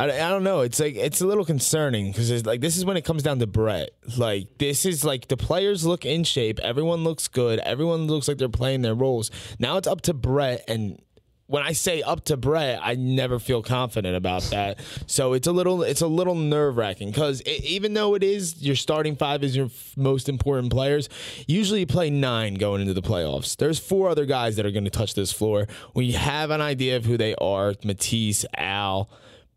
I, 0.00 0.04
I 0.04 0.28
don't 0.30 0.44
know. 0.44 0.60
It's 0.60 0.78
like 0.78 0.94
it's 0.94 1.20
a 1.20 1.26
little 1.26 1.44
concerning 1.44 2.12
because 2.12 2.30
it's 2.30 2.46
like 2.46 2.60
this 2.60 2.76
is 2.76 2.84
when 2.84 2.96
it 2.96 3.04
comes 3.04 3.24
down 3.24 3.40
to 3.40 3.48
Brett. 3.48 3.90
Like 4.16 4.46
this 4.58 4.86
is 4.86 5.04
like 5.04 5.26
the 5.26 5.36
players 5.36 5.84
look 5.84 6.04
in 6.06 6.22
shape. 6.22 6.60
Everyone 6.60 7.02
looks 7.02 7.26
good. 7.26 7.58
Everyone 7.60 8.06
looks 8.06 8.28
like 8.28 8.38
they're 8.38 8.48
playing 8.48 8.82
their 8.82 8.94
roles. 8.94 9.30
Now 9.58 9.76
it's 9.76 9.88
up 9.88 10.00
to 10.02 10.14
Brett 10.14 10.62
and. 10.68 11.00
When 11.48 11.62
I 11.62 11.72
say 11.72 12.02
up 12.02 12.24
to 12.26 12.36
Brett, 12.36 12.78
I 12.82 12.94
never 12.94 13.38
feel 13.38 13.62
confident 13.62 14.14
about 14.14 14.42
that. 14.44 14.78
So 15.06 15.32
it's 15.32 15.46
a 15.46 15.52
little, 15.52 15.82
it's 15.82 16.02
a 16.02 16.06
little 16.06 16.34
nerve 16.34 16.76
wracking 16.76 17.10
because 17.10 17.40
even 17.42 17.94
though 17.94 18.14
it 18.14 18.22
is 18.22 18.62
your 18.62 18.76
starting 18.76 19.16
five 19.16 19.42
is 19.42 19.56
your 19.56 19.66
f- 19.66 19.94
most 19.96 20.28
important 20.28 20.70
players, 20.70 21.08
usually 21.46 21.80
you 21.80 21.86
play 21.86 22.10
nine 22.10 22.54
going 22.54 22.82
into 22.82 22.92
the 22.92 23.02
playoffs. 23.02 23.56
There's 23.56 23.78
four 23.78 24.10
other 24.10 24.26
guys 24.26 24.56
that 24.56 24.66
are 24.66 24.70
going 24.70 24.84
to 24.84 24.90
touch 24.90 25.14
this 25.14 25.32
floor. 25.32 25.66
We 25.94 26.12
have 26.12 26.50
an 26.50 26.60
idea 26.60 26.96
of 26.96 27.06
who 27.06 27.16
they 27.16 27.34
are: 27.36 27.74
Matisse, 27.82 28.44
Al, 28.54 29.10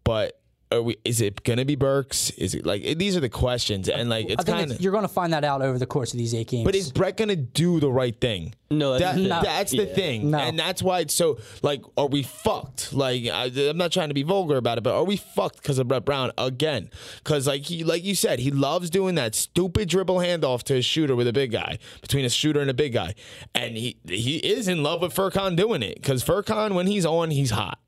but 0.03 0.40
we? 0.79 0.97
Is 1.03 1.19
it 1.21 1.43
gonna 1.43 1.65
be 1.65 1.75
Burks? 1.75 2.29
Is 2.31 2.53
it 2.55 2.65
like 2.65 2.83
these 2.97 3.17
are 3.17 3.19
the 3.19 3.29
questions? 3.29 3.89
And 3.89 4.09
like 4.09 4.29
it's 4.29 4.43
kind 4.43 4.71
of. 4.71 4.79
you're 4.79 4.91
going 4.91 5.03
to 5.03 5.07
find 5.07 5.33
that 5.33 5.43
out 5.43 5.61
over 5.61 5.77
the 5.77 5.85
course 5.85 6.13
of 6.13 6.17
these 6.19 6.33
eight 6.33 6.47
games. 6.47 6.65
But 6.65 6.75
is 6.75 6.91
Brett 6.91 7.17
gonna 7.17 7.35
do 7.35 7.79
the 7.79 7.91
right 7.91 8.15
thing? 8.19 8.53
No, 8.69 8.97
that's 8.97 9.01
That- 9.03 9.15
the 9.15 9.21
thing. 9.29 9.43
that's 9.43 9.71
the 9.71 9.77
Yeah. 9.85 9.93
thing, 9.95 10.31
No. 10.31 10.37
and 10.37 10.57
that's 10.57 10.81
why 10.81 11.01
it's 11.01 11.13
so 11.13 11.39
like, 11.61 11.81
are 11.97 12.07
we 12.07 12.23
fucked? 12.23 12.93
Like, 12.93 13.25
I, 13.27 13.45
I'm 13.69 13.75
not 13.77 13.91
trying 13.91 14.07
to 14.07 14.13
be 14.13 14.23
vulgar 14.23 14.55
about 14.55 14.77
it, 14.77 14.81
but 14.81 14.93
are 14.95 15.03
we 15.03 15.17
fucked 15.17 15.57
because 15.61 15.77
of 15.77 15.89
Brett 15.89 16.05
Brown 16.05 16.31
again? 16.37 16.89
Because 17.17 17.47
like 17.47 17.63
he, 17.63 17.83
like 17.83 18.03
you 18.05 18.15
said, 18.15 18.39
he 18.39 18.49
loves 18.51 18.89
doing 18.89 19.15
that 19.15 19.35
stupid 19.35 19.89
dribble 19.89 20.19
handoff 20.19 20.63
to 20.63 20.75
a 20.77 20.81
shooter 20.81 21.15
with 21.17 21.27
a 21.27 21.33
big 21.33 21.51
guy 21.51 21.79
between 22.01 22.23
a 22.23 22.29
shooter 22.29 22.61
and 22.61 22.69
a 22.69 22.73
big 22.73 22.93
guy, 22.93 23.13
and 23.53 23.75
he 23.75 23.97
he 24.07 24.37
is 24.37 24.67
in 24.69 24.83
love 24.83 25.01
with 25.01 25.13
Furkan 25.13 25.55
doing 25.57 25.83
it 25.83 25.95
because 25.95 26.23
Furkan 26.23 26.73
when 26.73 26.87
he's 26.87 27.05
on, 27.05 27.29
he's 27.31 27.49
hot, 27.51 27.79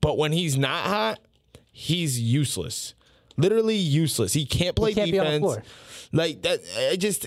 but 0.00 0.18
when 0.18 0.32
he's 0.32 0.56
not 0.58 0.86
hot, 0.86 1.20
he's 1.74 2.18
useless. 2.20 2.94
Literally 3.36 3.76
useless. 3.76 4.32
He 4.32 4.46
can't 4.46 4.76
play 4.76 4.94
can't 4.94 5.10
be 5.10 5.18
on 5.18 5.26
the 5.26 5.30
defense. 5.32 5.42
floor. 5.42 5.62
Like 6.12 6.42
that, 6.42 6.60
I 6.90 6.96
just. 6.96 7.26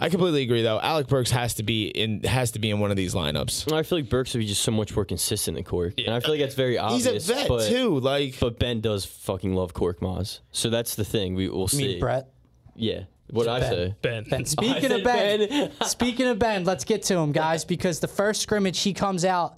I 0.00 0.08
completely 0.10 0.42
agree, 0.42 0.62
though. 0.62 0.80
Alec 0.80 1.08
Burks 1.08 1.32
has 1.32 1.54
to 1.54 1.64
be 1.64 1.88
in 1.88 2.22
has 2.22 2.52
to 2.52 2.60
be 2.60 2.70
in 2.70 2.78
one 2.78 2.92
of 2.92 2.96
these 2.96 3.14
lineups. 3.14 3.72
I 3.72 3.82
feel 3.82 3.98
like 3.98 4.08
Burks 4.08 4.32
would 4.32 4.40
be 4.40 4.46
just 4.46 4.62
so 4.62 4.70
much 4.70 4.94
more 4.94 5.04
consistent 5.04 5.58
in 5.58 5.64
Cork, 5.64 5.94
and 5.98 6.14
I 6.14 6.20
feel 6.20 6.30
like 6.30 6.40
that's 6.40 6.54
very 6.54 6.78
obvious. 6.78 7.04
He's 7.04 7.30
a 7.30 7.34
vet 7.34 7.48
but, 7.48 7.68
too. 7.68 7.98
Like 7.98 8.38
But 8.38 8.60
Ben 8.60 8.80
does 8.80 9.04
fucking 9.04 9.54
love 9.54 9.74
Korkmaz, 9.74 10.40
so 10.52 10.70
that's 10.70 10.94
the 10.94 11.04
thing. 11.04 11.34
We 11.34 11.48
will 11.48 11.68
see. 11.68 11.86
mean, 11.86 12.00
Brett. 12.00 12.28
Yeah, 12.76 13.04
what 13.30 13.48
I 13.48 13.60
Ben. 13.60 13.70
say. 13.70 13.94
Ben. 14.02 14.24
Ben. 14.24 14.44
Speaking 14.46 14.82
said 14.82 14.92
of 14.92 15.04
Ben, 15.04 15.48
Ben. 15.48 15.72
speaking 15.82 16.26
of 16.28 16.38
Ben, 16.38 16.64
let's 16.64 16.84
get 16.84 17.02
to 17.04 17.16
him, 17.16 17.32
guys, 17.32 17.64
because 17.64 17.98
the 17.98 18.08
first 18.08 18.40
scrimmage 18.40 18.80
he 18.80 18.94
comes 18.94 19.24
out 19.24 19.56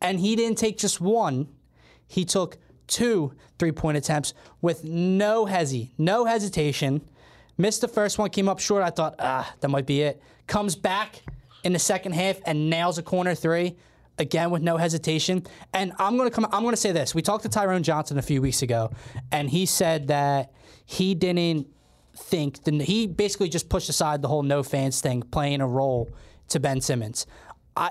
and 0.00 0.18
he 0.18 0.36
didn't 0.36 0.58
take 0.58 0.78
just 0.78 1.00
one, 1.00 1.48
he 2.06 2.24
took 2.24 2.56
two 2.86 3.32
three 3.58 3.72
point 3.72 3.96
attempts 3.96 4.34
with 4.60 4.84
no 4.84 5.46
hesi, 5.46 5.90
no 5.98 6.24
hesitation. 6.24 7.02
Missed 7.58 7.82
the 7.82 7.88
first 7.88 8.18
one, 8.18 8.30
came 8.30 8.48
up 8.48 8.58
short. 8.58 8.82
I 8.82 8.90
thought, 8.90 9.14
ah, 9.18 9.52
that 9.60 9.68
might 9.68 9.86
be 9.86 10.02
it. 10.02 10.22
Comes 10.46 10.74
back 10.74 11.22
in 11.64 11.72
the 11.72 11.78
second 11.78 12.12
half 12.12 12.38
and 12.46 12.70
nails 12.70 12.98
a 12.98 13.02
corner 13.02 13.34
three. 13.34 13.76
Again 14.18 14.50
with 14.50 14.62
no 14.62 14.76
hesitation. 14.76 15.44
And 15.72 15.92
I'm 15.98 16.16
gonna 16.18 16.30
come 16.30 16.46
I'm 16.52 16.64
gonna 16.64 16.76
say 16.76 16.92
this. 16.92 17.14
We 17.14 17.22
talked 17.22 17.44
to 17.44 17.48
Tyrone 17.48 17.82
Johnson 17.82 18.18
a 18.18 18.22
few 18.22 18.42
weeks 18.42 18.62
ago, 18.62 18.90
and 19.30 19.48
he 19.48 19.64
said 19.64 20.08
that 20.08 20.52
he 20.84 21.14
didn't 21.14 21.66
think 22.14 22.62
the, 22.64 22.72
he 22.82 23.06
basically 23.06 23.48
just 23.48 23.68
pushed 23.70 23.88
aside 23.88 24.20
the 24.20 24.28
whole 24.28 24.42
no 24.42 24.62
fans 24.62 25.00
thing 25.00 25.22
playing 25.22 25.60
a 25.62 25.66
role 25.66 26.10
to 26.48 26.60
Ben 26.60 26.80
Simmons. 26.80 27.26
I 27.74 27.90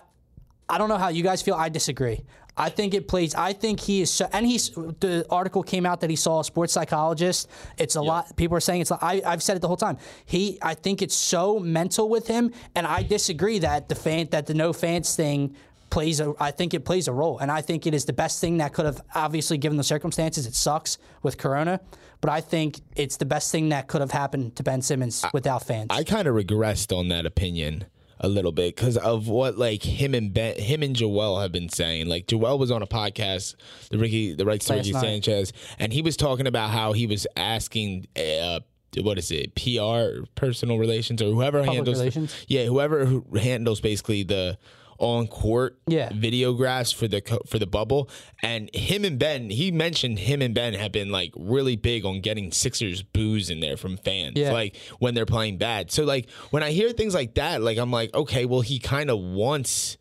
I 0.70 0.78
don't 0.78 0.90
know 0.90 0.98
how 0.98 1.10
you 1.10 1.24
guys 1.24 1.42
feel. 1.42 1.56
I 1.56 1.70
disagree. 1.70 2.24
I 2.58 2.70
think 2.70 2.94
it 2.94 3.08
plays. 3.08 3.34
I 3.34 3.54
think 3.54 3.80
he 3.80 4.02
is, 4.02 4.12
so, 4.12 4.28
and 4.34 4.46
he's. 4.46 4.70
The 4.70 5.26
article 5.30 5.64
came 5.64 5.86
out 5.86 6.02
that 6.02 6.10
he 6.10 6.16
saw 6.16 6.42
a 6.42 6.44
sports 6.44 6.74
psychologist. 6.74 7.50
It's 7.78 7.96
a 7.96 8.02
lot. 8.02 8.36
People 8.36 8.58
are 8.58 8.62
saying 8.62 8.82
it's. 8.82 8.92
I, 8.92 9.22
I've 9.26 9.42
said 9.42 9.56
it 9.56 9.62
the 9.62 9.68
whole 9.68 9.78
time. 9.78 9.98
He. 10.26 10.60
I 10.62 10.74
think 10.74 11.02
it's 11.02 11.16
so 11.16 11.60
mental 11.60 12.10
with 12.10 12.28
him, 12.28 12.52
and 12.76 12.86
I 12.86 13.04
disagree 13.04 13.60
that 13.60 13.88
the 13.90 13.96
fan 13.96 14.28
that 14.32 14.48
the 14.48 14.54
no 14.54 14.74
fans 14.74 15.16
thing 15.16 15.56
plays. 15.90 16.20
A, 16.20 16.34
I 16.40 16.52
think 16.52 16.74
it 16.74 16.84
plays 16.84 17.08
a 17.08 17.14
role, 17.14 17.40
and 17.40 17.50
I 17.50 17.62
think 17.62 17.88
it 17.88 17.94
is 17.94 18.04
the 18.06 18.14
best 18.14 18.42
thing 18.42 18.58
that 18.58 18.74
could 18.74 18.86
have 18.86 19.02
obviously 19.16 19.58
given 19.58 19.78
the 19.78 19.84
circumstances. 19.84 20.46
It 20.46 20.56
sucks 20.56 20.98
with 21.24 21.38
Corona, 21.38 21.80
but 22.20 22.30
I 22.30 22.42
think 22.42 22.82
it's 22.98 23.16
the 23.16 23.26
best 23.26 23.52
thing 23.52 23.70
that 23.70 23.88
could 23.88 24.02
have 24.02 24.12
happened 24.12 24.58
to 24.58 24.64
Ben 24.64 24.82
Simmons 24.82 25.24
without 25.34 25.64
fans. 25.64 25.88
I 25.90 26.04
kind 26.04 26.28
of 26.28 26.36
regressed 26.36 26.96
on 26.96 27.08
that 27.08 27.26
opinion 27.26 27.86
a 28.22 28.30
little 28.30 28.52
bit 28.52 28.76
because 28.76 28.98
of 28.98 29.28
what 29.28 29.58
like 29.58 29.84
him 29.84 30.14
and 30.14 30.34
ben, 30.34 30.56
him 30.58 30.84
and 30.84 30.96
Joel 30.96 31.42
have 31.42 31.52
been 31.52 31.70
saying. 31.70 32.08
Like 32.08 32.28
Joel 32.28 32.58
was 32.58 32.72
on 32.72 32.82
a 32.82 32.88
podcast, 32.88 33.56
the 33.90 33.98
Ricky, 33.98 34.34
the 34.34 34.46
right 34.46 34.66
Ricky. 34.70 34.94
Sanchez, 34.94 35.52
and 35.80 35.92
he 35.92 36.02
was 36.02 36.16
talking 36.16 36.48
about 36.48 36.70
how 36.70 36.94
he 36.94 37.08
was 37.08 37.28
asking. 37.36 38.08
Uh, 38.16 38.62
what 38.98 39.18
is 39.18 39.32
it? 39.32 39.56
PR, 39.56 40.26
personal 40.36 40.78
relations, 40.78 41.22
or 41.22 41.32
whoever 41.32 41.64
handles 41.64 41.98
relations? 41.98 42.36
yeah, 42.50 42.66
whoever 42.66 43.22
handles 43.40 43.80
basically 43.80 44.24
the 44.24 44.58
on 45.02 45.28
court 45.28 45.80
Yeah. 45.88 46.10
videographs 46.10 46.94
for 46.94 47.08
the 47.08 47.22
for 47.48 47.58
the 47.58 47.66
bubble 47.66 48.08
and 48.44 48.70
him 48.74 49.04
and 49.04 49.18
Ben 49.18 49.50
he 49.50 49.72
mentioned 49.72 50.20
him 50.20 50.42
and 50.44 50.54
Ben 50.54 50.74
have 50.76 50.92
been 50.92 51.10
like 51.12 51.34
really 51.36 51.76
big 51.76 52.06
on 52.06 52.22
getting 52.22 52.52
Sixers 52.52 53.02
boos 53.02 53.50
in 53.50 53.60
there 53.62 53.78
from 53.78 53.98
fans 53.98 54.34
Yeah. 54.36 54.52
like 54.54 54.76
when 55.00 55.16
they're 55.16 55.26
playing 55.26 55.58
bad 55.58 55.92
so 55.92 56.04
like 56.06 56.30
when 56.52 56.62
I 56.62 56.72
hear 56.72 56.92
things 56.92 57.16
like 57.16 57.34
that 57.34 57.62
like 57.62 57.80
I'm 57.80 57.92
like 57.92 58.14
okay 58.14 58.46
well 58.46 58.62
he 58.62 58.78
kind 58.78 59.10
of 59.10 59.20
wants 59.20 59.98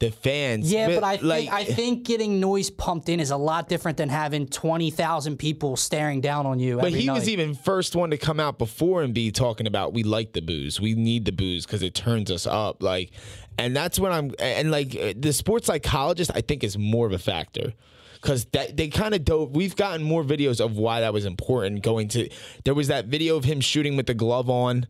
the 0.00 0.10
fans 0.10 0.72
Yeah, 0.72 0.88
but 0.88 1.04
I 1.04 1.18
think 1.18 1.22
like 1.22 1.48
I 1.50 1.64
think 1.64 2.04
getting 2.04 2.40
noise 2.40 2.70
pumped 2.70 3.08
in 3.08 3.20
is 3.20 3.30
a 3.30 3.36
lot 3.36 3.68
different 3.68 3.98
than 3.98 4.08
having 4.08 4.46
twenty 4.48 4.90
thousand 4.90 5.36
people 5.36 5.76
staring 5.76 6.20
down 6.20 6.46
on 6.46 6.58
you. 6.58 6.78
But 6.78 6.92
he 6.92 7.08
was 7.08 7.28
even 7.28 7.54
first 7.54 7.94
one 7.94 8.10
to 8.10 8.18
come 8.18 8.40
out 8.40 8.58
before 8.58 9.02
and 9.02 9.14
be 9.14 9.30
talking 9.30 9.66
about 9.66 9.92
we 9.92 10.02
like 10.02 10.32
the 10.32 10.40
boos, 10.40 10.80
we 10.80 10.94
need 10.94 11.26
the 11.26 11.32
boos 11.32 11.66
because 11.66 11.82
it 11.82 11.94
turns 11.94 12.30
us 12.30 12.46
up. 12.46 12.82
Like, 12.82 13.12
and 13.58 13.76
that's 13.76 14.00
when 14.00 14.10
I'm 14.10 14.32
and 14.38 14.70
like 14.70 14.96
uh, 14.96 15.12
the 15.16 15.32
sports 15.32 15.66
psychologist 15.66 16.30
I 16.34 16.40
think 16.40 16.64
is 16.64 16.78
more 16.78 17.06
of 17.06 17.12
a 17.12 17.18
factor 17.18 17.74
because 18.14 18.46
that 18.46 18.76
they 18.78 18.88
kind 18.88 19.14
of 19.14 19.24
dove. 19.24 19.54
We've 19.54 19.76
gotten 19.76 20.02
more 20.02 20.24
videos 20.24 20.64
of 20.64 20.76
why 20.76 21.00
that 21.00 21.12
was 21.12 21.26
important. 21.26 21.82
Going 21.82 22.08
to 22.08 22.30
there 22.64 22.74
was 22.74 22.88
that 22.88 23.06
video 23.06 23.36
of 23.36 23.44
him 23.44 23.60
shooting 23.60 23.96
with 23.96 24.06
the 24.06 24.14
glove 24.14 24.48
on. 24.48 24.86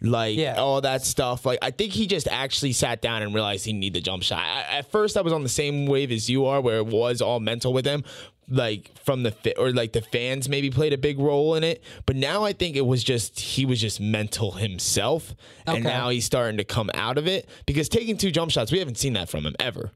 Like 0.00 0.36
Yeah. 0.36 0.56
all 0.56 0.80
that 0.82 1.04
stuff. 1.04 1.46
Like 1.46 1.58
I 1.62 1.70
think 1.70 1.92
he 1.92 2.06
just 2.06 2.28
actually 2.28 2.72
sat 2.72 3.00
down 3.00 3.22
and 3.22 3.34
realized 3.34 3.64
he 3.64 3.72
needed 3.72 4.02
the 4.02 4.04
jump 4.04 4.22
shot. 4.22 4.40
I, 4.40 4.78
at 4.78 4.90
first, 4.90 5.16
I 5.16 5.22
was 5.22 5.32
on 5.32 5.42
the 5.42 5.48
same 5.48 5.86
wave 5.86 6.10
as 6.10 6.28
you 6.28 6.46
are, 6.46 6.60
where 6.60 6.78
it 6.78 6.86
was 6.86 7.20
all 7.22 7.40
mental 7.40 7.72
with 7.72 7.86
him, 7.86 8.04
like 8.48 8.96
from 9.04 9.22
the 9.22 9.30
fa- 9.32 9.58
or 9.58 9.72
like 9.72 9.92
the 9.92 10.02
fans 10.02 10.48
maybe 10.48 10.70
played 10.70 10.92
a 10.92 10.98
big 10.98 11.18
role 11.18 11.54
in 11.54 11.64
it. 11.64 11.82
But 12.04 12.16
now 12.16 12.44
I 12.44 12.52
think 12.52 12.76
it 12.76 12.86
was 12.86 13.02
just 13.02 13.40
he 13.40 13.64
was 13.64 13.80
just 13.80 14.00
mental 14.00 14.52
himself, 14.52 15.34
and 15.66 15.82
now 15.82 16.10
he's 16.10 16.24
starting 16.24 16.58
to 16.58 16.64
come 16.64 16.90
out 16.94 17.18
of 17.18 17.26
it 17.26 17.48
because 17.64 17.88
taking 17.88 18.16
two 18.16 18.30
jump 18.30 18.50
shots, 18.50 18.70
we 18.70 18.78
haven't 18.78 18.98
seen 18.98 19.14
that 19.14 19.28
from 19.28 19.46
him 19.46 19.56
ever. 19.58 19.92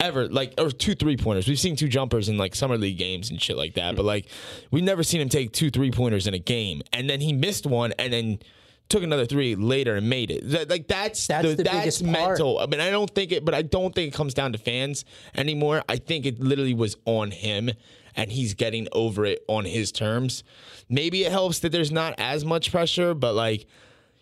Ever 0.00 0.26
like 0.28 0.54
or 0.58 0.70
two 0.70 0.94
three 0.94 1.16
pointers. 1.16 1.46
We've 1.46 1.58
seen 1.58 1.76
two 1.76 1.86
jumpers 1.88 2.28
in 2.28 2.36
like 2.36 2.54
summer 2.56 2.76
league 2.76 2.98
games 2.98 3.30
and 3.30 3.40
shit 3.40 3.56
like 3.56 3.74
that, 3.74 3.94
mm. 3.94 3.96
but 3.96 4.04
like 4.04 4.26
we've 4.72 4.82
never 4.82 5.04
seen 5.04 5.20
him 5.20 5.28
take 5.28 5.52
two 5.52 5.70
three 5.70 5.92
pointers 5.92 6.26
in 6.26 6.34
a 6.34 6.38
game. 6.38 6.82
And 6.92 7.08
then 7.08 7.20
he 7.20 7.32
missed 7.32 7.64
one, 7.64 7.92
and 7.98 8.12
then 8.12 8.40
took 8.88 9.02
another 9.02 9.26
three 9.26 9.54
later 9.54 9.96
and 9.96 10.08
made 10.08 10.30
it. 10.30 10.48
That- 10.50 10.68
like 10.70 10.86
that's 10.88 11.26
That's 11.26 11.48
the, 11.48 11.54
the 11.56 11.62
that's 11.64 11.76
biggest 11.78 12.04
part. 12.04 12.28
mental. 12.30 12.58
I 12.58 12.66
mean, 12.66 12.80
I 12.80 12.90
don't 12.90 13.10
think 13.10 13.32
it, 13.32 13.44
but 13.44 13.54
I 13.54 13.62
don't 13.62 13.94
think 13.94 14.12
it 14.12 14.16
comes 14.16 14.34
down 14.34 14.52
to 14.52 14.58
fans 14.58 15.04
anymore. 15.36 15.82
I 15.88 15.96
think 15.96 16.26
it 16.26 16.40
literally 16.40 16.74
was 16.74 16.96
on 17.06 17.30
him, 17.30 17.70
and 18.16 18.30
he's 18.30 18.54
getting 18.54 18.86
over 18.92 19.24
it 19.24 19.42
on 19.48 19.64
his 19.64 19.90
terms. 19.90 20.44
Maybe 20.88 21.24
it 21.24 21.32
helps 21.32 21.60
that 21.60 21.72
there's 21.72 21.90
not 21.92 22.14
as 22.18 22.44
much 22.44 22.70
pressure, 22.70 23.14
but 23.14 23.34
like. 23.34 23.66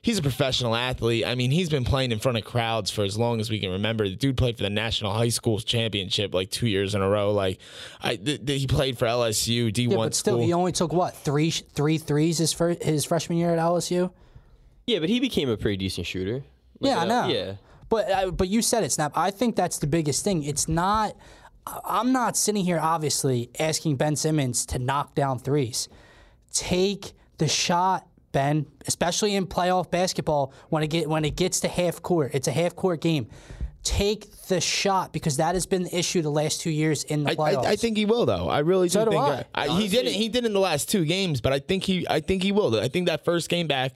He's 0.05 0.19
a 0.19 0.23
professional 0.23 0.75
athlete. 0.75 1.25
I 1.25 1.37
mean, 1.37 1.53
he's 1.53 1.69
been 1.71 1.85
playing 1.85 2.11
in 2.11 2.19
front 2.19 2.37
of 2.37 2.43
crowds 2.43 2.91
for 2.91 3.05
as 3.05 3.17
long 3.17 3.39
as 3.39 3.51
we 3.51 3.61
can 3.61 3.71
remember. 3.71 4.09
The 4.09 4.17
dude 4.17 4.37
played 4.37 4.57
for 4.57 4.65
the 4.65 4.69
National 4.71 5.13
High 5.13 5.29
School 5.29 5.61
Championship 5.61 6.35
like 6.35 6.51
two 6.51 6.67
years 6.67 6.97
in 6.97 7.03
a 7.03 7.09
row. 7.09 7.31
Like, 7.33 7.61
I 8.01 8.17
th- 8.17 8.45
th- 8.45 8.61
he 8.63 8.67
played 8.67 8.99
for 8.99 9.07
LSU 9.07 9.73
D1 9.73 9.91
Yeah, 9.93 9.97
but 9.99 10.15
still, 10.17 10.35
school. 10.39 10.45
he 10.45 10.53
only 10.53 10.73
took 10.73 10.93
what 10.93 11.15
three 11.15 11.53
three 11.53 11.99
threes 11.99 12.39
his 12.39 12.53
fir- 12.53 12.77
his 12.83 13.05
freshman 13.05 13.39
year 13.39 13.53
at 13.53 13.61
LSU. 13.61 14.11
Yeah, 14.87 14.99
but 14.99 15.09
he 15.09 15.21
became 15.21 15.49
a 15.49 15.57
pretty 15.57 15.77
decent 15.77 16.07
shooter. 16.07 16.43
Like, 16.81 16.91
Yeah, 16.91 16.99
I 16.99 17.05
know. 17.07 17.29
Yeah. 17.29 17.55
But 17.89 18.11
uh, 18.11 18.31
but 18.31 18.49
you 18.49 18.63
said 18.63 18.85
it, 18.85 18.93
Snap. 18.93 19.13
I 19.15 19.31
think 19.31 19.55
that's 19.57 19.79
the 19.79 19.87
biggest 19.87 20.25
thing. 20.25 20.43
It's 20.45 20.67
not. 20.69 21.15
I- 21.67 21.81
I'm 21.85 22.13
not 22.13 22.37
sitting 22.37 22.65
here 22.65 22.79
obviously 22.81 23.51
asking 23.59 23.97
Ben 23.97 24.17
Simmons 24.17 24.67
to 24.67 24.79
knock 24.79 25.15
down 25.15 25.39
threes. 25.39 25.89
Take 26.53 27.13
the 27.39 27.49
shot, 27.49 28.07
Ben. 28.33 28.67
Especially 28.87 29.35
in 29.35 29.47
playoff 29.47 29.91
basketball, 29.91 30.53
when 30.71 30.83
it 30.83 30.89
get 30.89 31.09
when 31.09 31.25
it 31.25 31.37
gets 31.37 31.61
to 31.61 31.69
half 31.69 32.03
court, 32.03 32.31
it's 32.35 32.49
a 32.49 32.53
half 32.53 32.75
court 32.77 33.01
game. 33.01 33.29
Take 33.85 34.31
the 34.47 34.61
shot 34.61 35.13
because 35.13 35.39
that 35.39 35.55
has 35.55 35.67
been 35.67 35.83
the 35.83 35.97
issue 35.99 36.23
the 36.23 36.31
last 36.31 36.61
two 36.61 36.71
years 36.71 37.03
in 37.05 37.25
the 37.25 37.31
playoffs. 37.33 37.65
I, 37.67 37.71
I 37.73 37.77
think 37.77 37.97
he 37.97 38.05
will 38.07 38.27
though. 38.27 38.49
I 38.49 38.61
really 38.61 38.89
So 38.89 39.01
do 39.05 39.11
do 39.11 39.17
think 39.17 39.23
I. 39.25 39.31
that- 39.37 39.49
I, 39.55 39.69
he 39.69 39.89
didn't. 39.89 40.13
He 40.15 40.29
did 40.29 40.45
in 40.47 40.53
the 40.53 40.61
last 40.61 40.89
two 40.89 41.05
games, 41.05 41.41
but 41.41 41.53
I 41.53 41.59
think 41.59 41.85
he. 41.85 42.07
I 42.09 42.21
think 42.21 42.43
he 42.43 42.53
will. 42.53 42.79
I 42.79 42.89
think 42.89 43.07
that 43.09 43.25
first 43.25 43.49
game 43.49 43.67
back, 43.67 43.93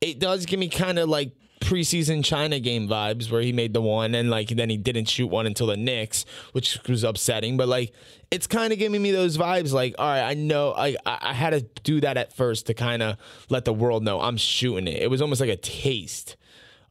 it 0.00 0.18
does 0.18 0.46
give 0.46 0.58
me 0.58 0.68
kind 0.68 0.98
of 0.98 1.08
like 1.08 1.32
preseason 1.60 2.24
China 2.24 2.58
game 2.58 2.88
vibes 2.88 3.30
where 3.30 3.42
he 3.42 3.52
made 3.52 3.74
the 3.74 3.82
one 3.82 4.14
and 4.14 4.30
like 4.30 4.48
then 4.48 4.70
he 4.70 4.76
didn't 4.78 5.04
shoot 5.04 5.26
one 5.26 5.46
until 5.46 5.66
the 5.66 5.76
Knicks, 5.76 6.24
which 6.52 6.78
was 6.88 7.04
upsetting. 7.04 7.56
But 7.56 7.68
like 7.68 7.92
it's 8.30 8.46
kind 8.46 8.72
of 8.72 8.78
giving 8.78 9.00
me 9.02 9.10
those 9.12 9.36
vibes. 9.36 9.72
Like 9.72 9.94
all 9.98 10.06
right, 10.06 10.22
I 10.22 10.34
know 10.34 10.72
I 10.72 10.96
I 11.04 11.34
had 11.34 11.50
to 11.50 11.60
do 11.82 12.00
that 12.00 12.16
at 12.16 12.32
first 12.32 12.66
to 12.66 12.74
kind 12.74 13.02
of 13.02 13.16
let 13.50 13.64
the 13.64 13.72
world 13.72 14.02
know 14.02 14.20
I'm 14.20 14.36
shooting 14.36 14.88
it. 14.88 15.02
It 15.02 15.10
was 15.10 15.20
almost 15.20 15.40
like 15.40 15.50
a 15.50 15.56
taste 15.56 16.36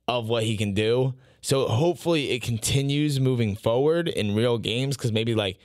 of 0.07 0.29
what 0.29 0.43
he 0.43 0.55
can 0.55 0.73
do. 0.73 1.15
So 1.41 1.67
hopefully 1.67 2.31
it 2.31 2.41
continues 2.41 3.19
moving 3.19 3.55
forward 3.55 4.07
in 4.07 4.35
real 4.35 4.57
games 4.57 4.97
because 4.97 5.11
maybe 5.11 5.35
like 5.35 5.57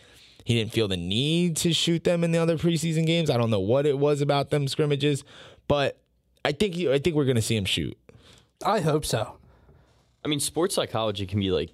he 0.45 0.55
didn't 0.55 0.73
feel 0.73 0.89
the 0.89 0.97
need 0.97 1.57
to 1.59 1.73
shoot 1.73 2.05
them 2.05 2.23
in 2.23 2.31
the 2.31 2.39
other 2.39 2.57
preseason 2.57 3.07
games. 3.07 3.29
I 3.29 3.37
don't 3.37 3.51
know 3.51 3.61
what 3.61 3.87
it 3.87 3.99
was 3.99 4.21
about 4.21 4.51
them 4.51 4.69
scrimmages, 4.69 5.25
but 5.67 6.04
I 6.45 6.53
think 6.53 6.75
he, 6.75 6.91
I 6.91 6.99
think 6.99 7.17
we're 7.17 7.25
gonna 7.25 7.43
see 7.43 7.57
him 7.57 7.65
shoot. 7.65 7.97
I 8.65 8.81
hope 8.81 9.05
so. 9.05 9.37
I 10.25 10.29
mean, 10.29 10.41
sports 10.41 10.75
psychology 10.75 11.27
can 11.27 11.41
be 11.41 11.51
like 11.51 11.71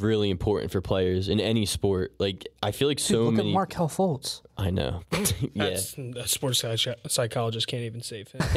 really 0.00 0.30
important 0.30 0.70
for 0.70 0.80
players 0.80 1.28
in 1.28 1.40
any 1.40 1.64
sport. 1.66 2.12
Like, 2.18 2.46
I 2.62 2.70
feel 2.70 2.88
like 2.88 2.98
Dude, 2.98 3.06
so 3.06 3.22
look 3.24 3.34
many. 3.34 3.50
at 3.50 3.54
Markelle 3.54 3.88
Fultz. 3.88 4.42
I 4.58 4.70
know. 4.70 5.02
Hmm. 5.36 5.46
yeah. 5.54 5.70
That's, 5.70 5.96
a 5.98 6.28
sports 6.28 6.60
psych- 6.60 6.96
psychologist 7.08 7.66
can't 7.66 7.82
even 7.82 8.00
save 8.00 8.28
him. 8.32 8.40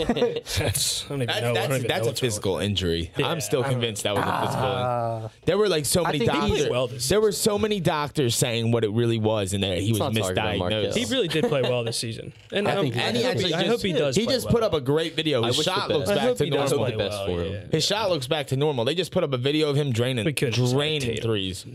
that's, 0.58 1.06
I 1.06 1.10
don't 1.10 1.22
even 1.24 1.28
That- 1.28 1.42
know. 1.44 1.50
I 1.50 1.54
don't 1.54 1.54
that's 1.54 1.74
even 1.76 1.88
that's 1.88 1.90
know 1.90 1.96
a 2.06 2.06
what's 2.06 2.06
wrong. 2.06 2.14
physical 2.30 2.58
injury. 2.60 3.12
I'm 3.18 3.42
still 3.42 3.64
convinced 3.64 4.04
that 4.04 4.16
was 4.16 4.24
a 4.24 4.42
physical. 4.46 4.66
in- 4.66 4.72
ah. 4.78 5.30
there 5.46 5.58
were 5.58 5.68
like 5.68 5.86
so 5.86 6.04
many 6.04 6.20
doctors. 6.20 6.70
well 6.70 6.88
this 6.88 7.10
there 7.10 7.20
were 7.20 7.32
so 7.34 7.58
many 7.60 7.80
doctors 7.82 8.36
saying 8.36 8.72
what 8.72 8.84
it 8.86 8.92
really 8.92 9.20
was, 9.20 9.54
and 9.54 9.64
that 9.64 9.80
he 9.80 9.92
was 9.92 10.00
not 10.00 10.14
talking 10.14 10.36
misdiagnosed. 10.36 10.96
He 10.96 11.06
really 11.06 11.28
did 11.28 11.46
play 11.46 11.62
well 11.64 11.84
this 11.84 11.98
season, 11.98 12.32
and 12.54 12.68
I, 12.68 12.76
think 12.82 12.94
hope, 12.94 12.96
he 12.96 13.00
I, 13.00 13.04
hope, 13.04 13.08
And 13.08 13.18
he 13.18 13.24
he, 13.24 13.28
I 13.28 13.32
actually 13.32 13.68
hope 13.68 13.82
he 13.82 13.94
does. 13.94 14.16
He 14.16 14.26
play 14.26 14.34
just 14.36 14.46
well. 14.46 14.54
put 14.54 14.64
up 14.64 14.74
a 14.74 14.82
great 14.82 15.16
video. 15.16 15.44
His 15.44 15.58
wish 15.58 15.66
the 15.66 15.74
shot 15.74 15.90
looks 15.90 16.10
back 16.10 16.36
to 16.38 16.50
normal. 16.50 16.86
the 16.86 16.98
best 16.98 17.26
for 17.26 17.44
him. 17.44 17.52
yeah. 17.54 17.62
His 17.72 17.84
shot 17.86 18.10
looks 18.10 18.28
back 18.28 18.48
to 18.48 18.58
normal. 18.58 18.86
They 18.86 18.96
just 18.96 19.12
put 19.12 19.24
up 19.24 19.34
a 19.34 19.38
video 19.38 19.70
of 19.70 19.76
him 19.76 19.92
draining, 19.92 20.24
We 20.26 20.34
could've 20.34 20.54
just 20.56 20.74
draining 20.74 21.22
threes. 21.22 21.66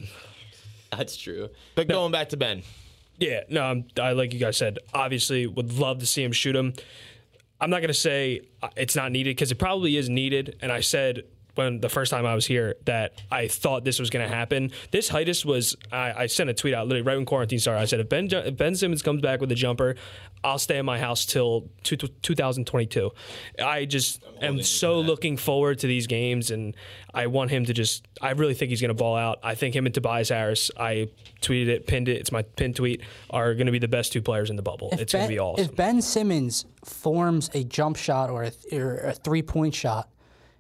That's 0.91 1.17
true. 1.17 1.51
But 1.75 1.89
going 1.89 2.13
back 2.13 2.31
to 2.31 2.37
Ben, 2.37 2.63
Yeah, 3.19 3.41
no, 3.49 3.63
I'm, 3.63 3.87
I 4.01 4.13
like 4.13 4.33
you 4.33 4.41
guys 4.41 4.57
said. 4.57 4.79
Obviously, 4.93 5.47
would 5.47 5.73
love 5.73 5.99
to 6.01 6.07
see 6.07 6.23
him 6.23 6.33
shoot 6.33 6.57
him. 6.57 6.75
I'm 7.61 7.71
not 7.71 7.81
gonna 7.81 7.95
say 7.95 8.43
uh, 8.63 8.69
it's 8.77 8.97
not 8.97 9.13
needed 9.13 9.31
because 9.37 9.53
it 9.53 9.57
probably 9.57 9.97
is 9.97 10.09
needed. 10.09 10.57
And 10.61 10.73
I 10.73 10.81
said 10.81 11.23
when 11.55 11.81
the 11.81 11.89
first 11.89 12.11
time 12.11 12.27
I 12.27 12.35
was 12.35 12.47
here 12.47 12.77
that 12.85 13.23
I 13.31 13.49
thought 13.49 13.85
this 13.85 13.99
was 13.99 14.11
gonna 14.11 14.29
happen. 14.29 14.73
This 14.91 15.09
Heightus 15.09 15.45
was. 15.45 15.77
I, 15.93 16.13
I 16.13 16.27
sent 16.27 16.51
a 16.51 16.55
tweet 16.55 16.75
out 16.75 16.87
literally 16.87 17.03
right 17.03 17.17
when 17.17 17.27
quarantine 17.27 17.59
started. 17.59 17.81
I 17.81 17.85
said 17.85 18.01
if 18.01 18.09
Ben 18.09 18.29
if 18.31 18.57
Ben 18.57 18.75
Simmons 18.75 19.03
comes 19.03 19.21
back 19.21 19.41
with 19.41 19.51
a 19.53 19.55
jumper, 19.55 19.97
I'll 20.45 20.59
stay 20.59 20.79
in 20.79 20.85
my 20.85 20.99
house 20.99 21.25
till 21.25 21.71
two, 21.83 21.97
2022. 21.97 23.11
I 23.65 23.87
just 23.87 24.23
am 24.43 24.63
so 24.63 25.01
looking 25.01 25.39
forward 25.39 25.79
to 25.79 25.87
these 25.87 26.07
games, 26.07 26.51
and 26.51 26.77
I 27.15 27.29
want 27.29 27.51
him 27.51 27.65
to 27.65 27.73
just. 27.73 28.07
I 28.21 28.33
really 28.33 28.55
think 28.55 28.69
he's 28.69 28.81
going 28.81 28.91
to 28.91 28.95
ball 28.95 29.17
out. 29.17 29.39
I 29.43 29.55
think 29.55 29.75
him 29.75 29.87
and 29.87 29.95
Tobias 29.95 30.29
Harris. 30.29 30.71
I 30.77 31.09
tweeted 31.41 31.69
it, 31.69 31.87
pinned 31.87 32.09
it. 32.09 32.19
It's 32.19 32.31
my 32.31 32.43
pinned 32.43 32.77
tweet. 32.77 33.01
Are 33.31 33.55
going 33.55 33.67
to 33.67 33.73
be 33.73 33.79
the 33.79 33.89
best 33.89 34.13
two 34.13 34.21
players 34.21 34.51
in 34.51 34.57
the 34.57 34.63
bubble. 34.63 34.91
it's 34.93 35.15
going 35.15 35.25
to 35.25 35.29
be 35.29 35.39
awesome. 35.39 35.65
If 35.65 35.75
Ben 35.75 36.03
Simmons 36.03 36.67
forms 36.85 37.51
a 37.55 37.65
jump 37.65 37.97
shot 37.97 38.29
or 38.29 38.45
a, 38.45 38.53
or 38.77 38.97
a 38.99 39.13
three 39.15 39.43
point 39.43 39.75
shot, 39.75 40.11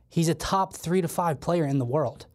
he's 0.08 0.28
a 0.28 0.34
top 0.34 0.74
three 0.74 1.00
to 1.02 1.08
five 1.08 1.40
player 1.40 1.64
in 1.64 1.78
the 1.78 1.84
world. 1.84 2.26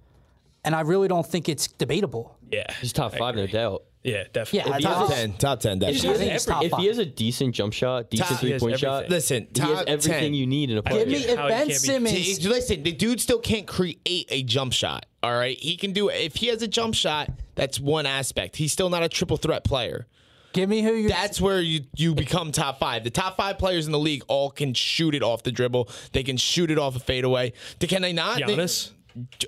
And 0.63 0.75
I 0.75 0.82
really 0.82 1.08
don't 1.08 1.25
think 1.25 1.47
it's 1.47 1.67
debatable. 1.67 2.38
yeah, 2.51 2.65
He's 2.82 2.91
top 2.93 3.15
five, 3.15 3.36
no 3.36 3.47
doubt. 3.47 3.84
yeah, 4.03 4.25
definitely. 4.34 4.69
Yeah, 4.71 4.77
If 4.77 4.84
top 4.84 5.08
top 5.08 5.10
ten, 5.10 5.34
top 5.34 5.60
ten, 5.62 5.82
If 5.82 6.01
definitely. 6.01 6.25
he, 6.25 6.29
I 6.29 6.34
has, 6.34 6.47
every- 6.47 6.53
top 6.53 6.63
if 6.65 6.71
he 6.82 6.88
has 6.88 6.97
a 6.97 7.05
decent 7.05 7.55
jump 7.55 7.71
shot, 7.73 8.10
decent 8.10 8.29
Top- 8.29 8.39
three 8.39 8.60
point 8.60 8.77
shot, 8.79 9.05
everything. 9.05 9.12
Listen, 9.12 9.47
he 9.55 9.62
has 9.62 9.69
top 9.79 9.88
everything 9.88 10.12
10. 10.21 10.34
you 10.34 10.45
need 10.47 10.69
in 10.69 10.77
a 10.77 10.84
player. 10.84 11.05
Give 11.05 11.08
me 11.08 11.17
if 11.19 11.38
Ben 11.38 11.47
can't 11.49 11.67
be- 11.69 11.73
Simmons. 11.75 12.45
Listen, 12.45 12.84
the 12.84 12.91
dude 12.91 13.21
still 13.21 13.39
can't 13.39 13.65
create 13.67 14.25
a 14.29 14.43
jump 14.43 14.73
shot. 14.73 15.05
All 15.23 15.32
right, 15.34 15.58
he 15.58 15.77
can 15.77 15.93
do 15.93 16.10
it. 16.10 16.15
if 16.21 16.36
he 16.36 16.47
has 16.47 16.62
a 16.62 16.67
jump 16.67 16.93
shot. 16.95 17.29
That's 17.55 17.77
one 17.79 18.05
aspect. 18.05 18.55
He's 18.58 18.71
still 18.73 18.89
not 18.89 19.03
a 19.03 19.10
triple 19.10 19.36
threat 19.38 19.63
player. 19.65 20.08
Give 20.53 20.69
me 20.69 20.81
who 20.81 20.93
you. 20.93 21.09
That's 21.09 21.39
where 21.39 21.62
you 21.62 21.81
you 21.95 22.15
become 22.15 22.51
top 22.51 22.79
five. 22.79 23.03
The 23.03 23.09
top 23.09 23.38
five 23.38 23.57
players 23.57 23.85
in 23.85 23.91
the 23.91 23.99
league 23.99 24.23
all 24.27 24.49
can 24.49 24.73
shoot 24.73 25.13
it 25.15 25.23
off 25.23 25.43
the 25.43 25.51
dribble. 25.51 25.89
They 26.12 26.23
can 26.23 26.38
shoot 26.38 26.71
it 26.71 26.77
off 26.77 26.95
a 26.95 26.99
fadeaway. 26.99 27.53
Can 27.79 28.01
they 28.01 28.13
not? 28.13 28.39
They- 28.45 28.67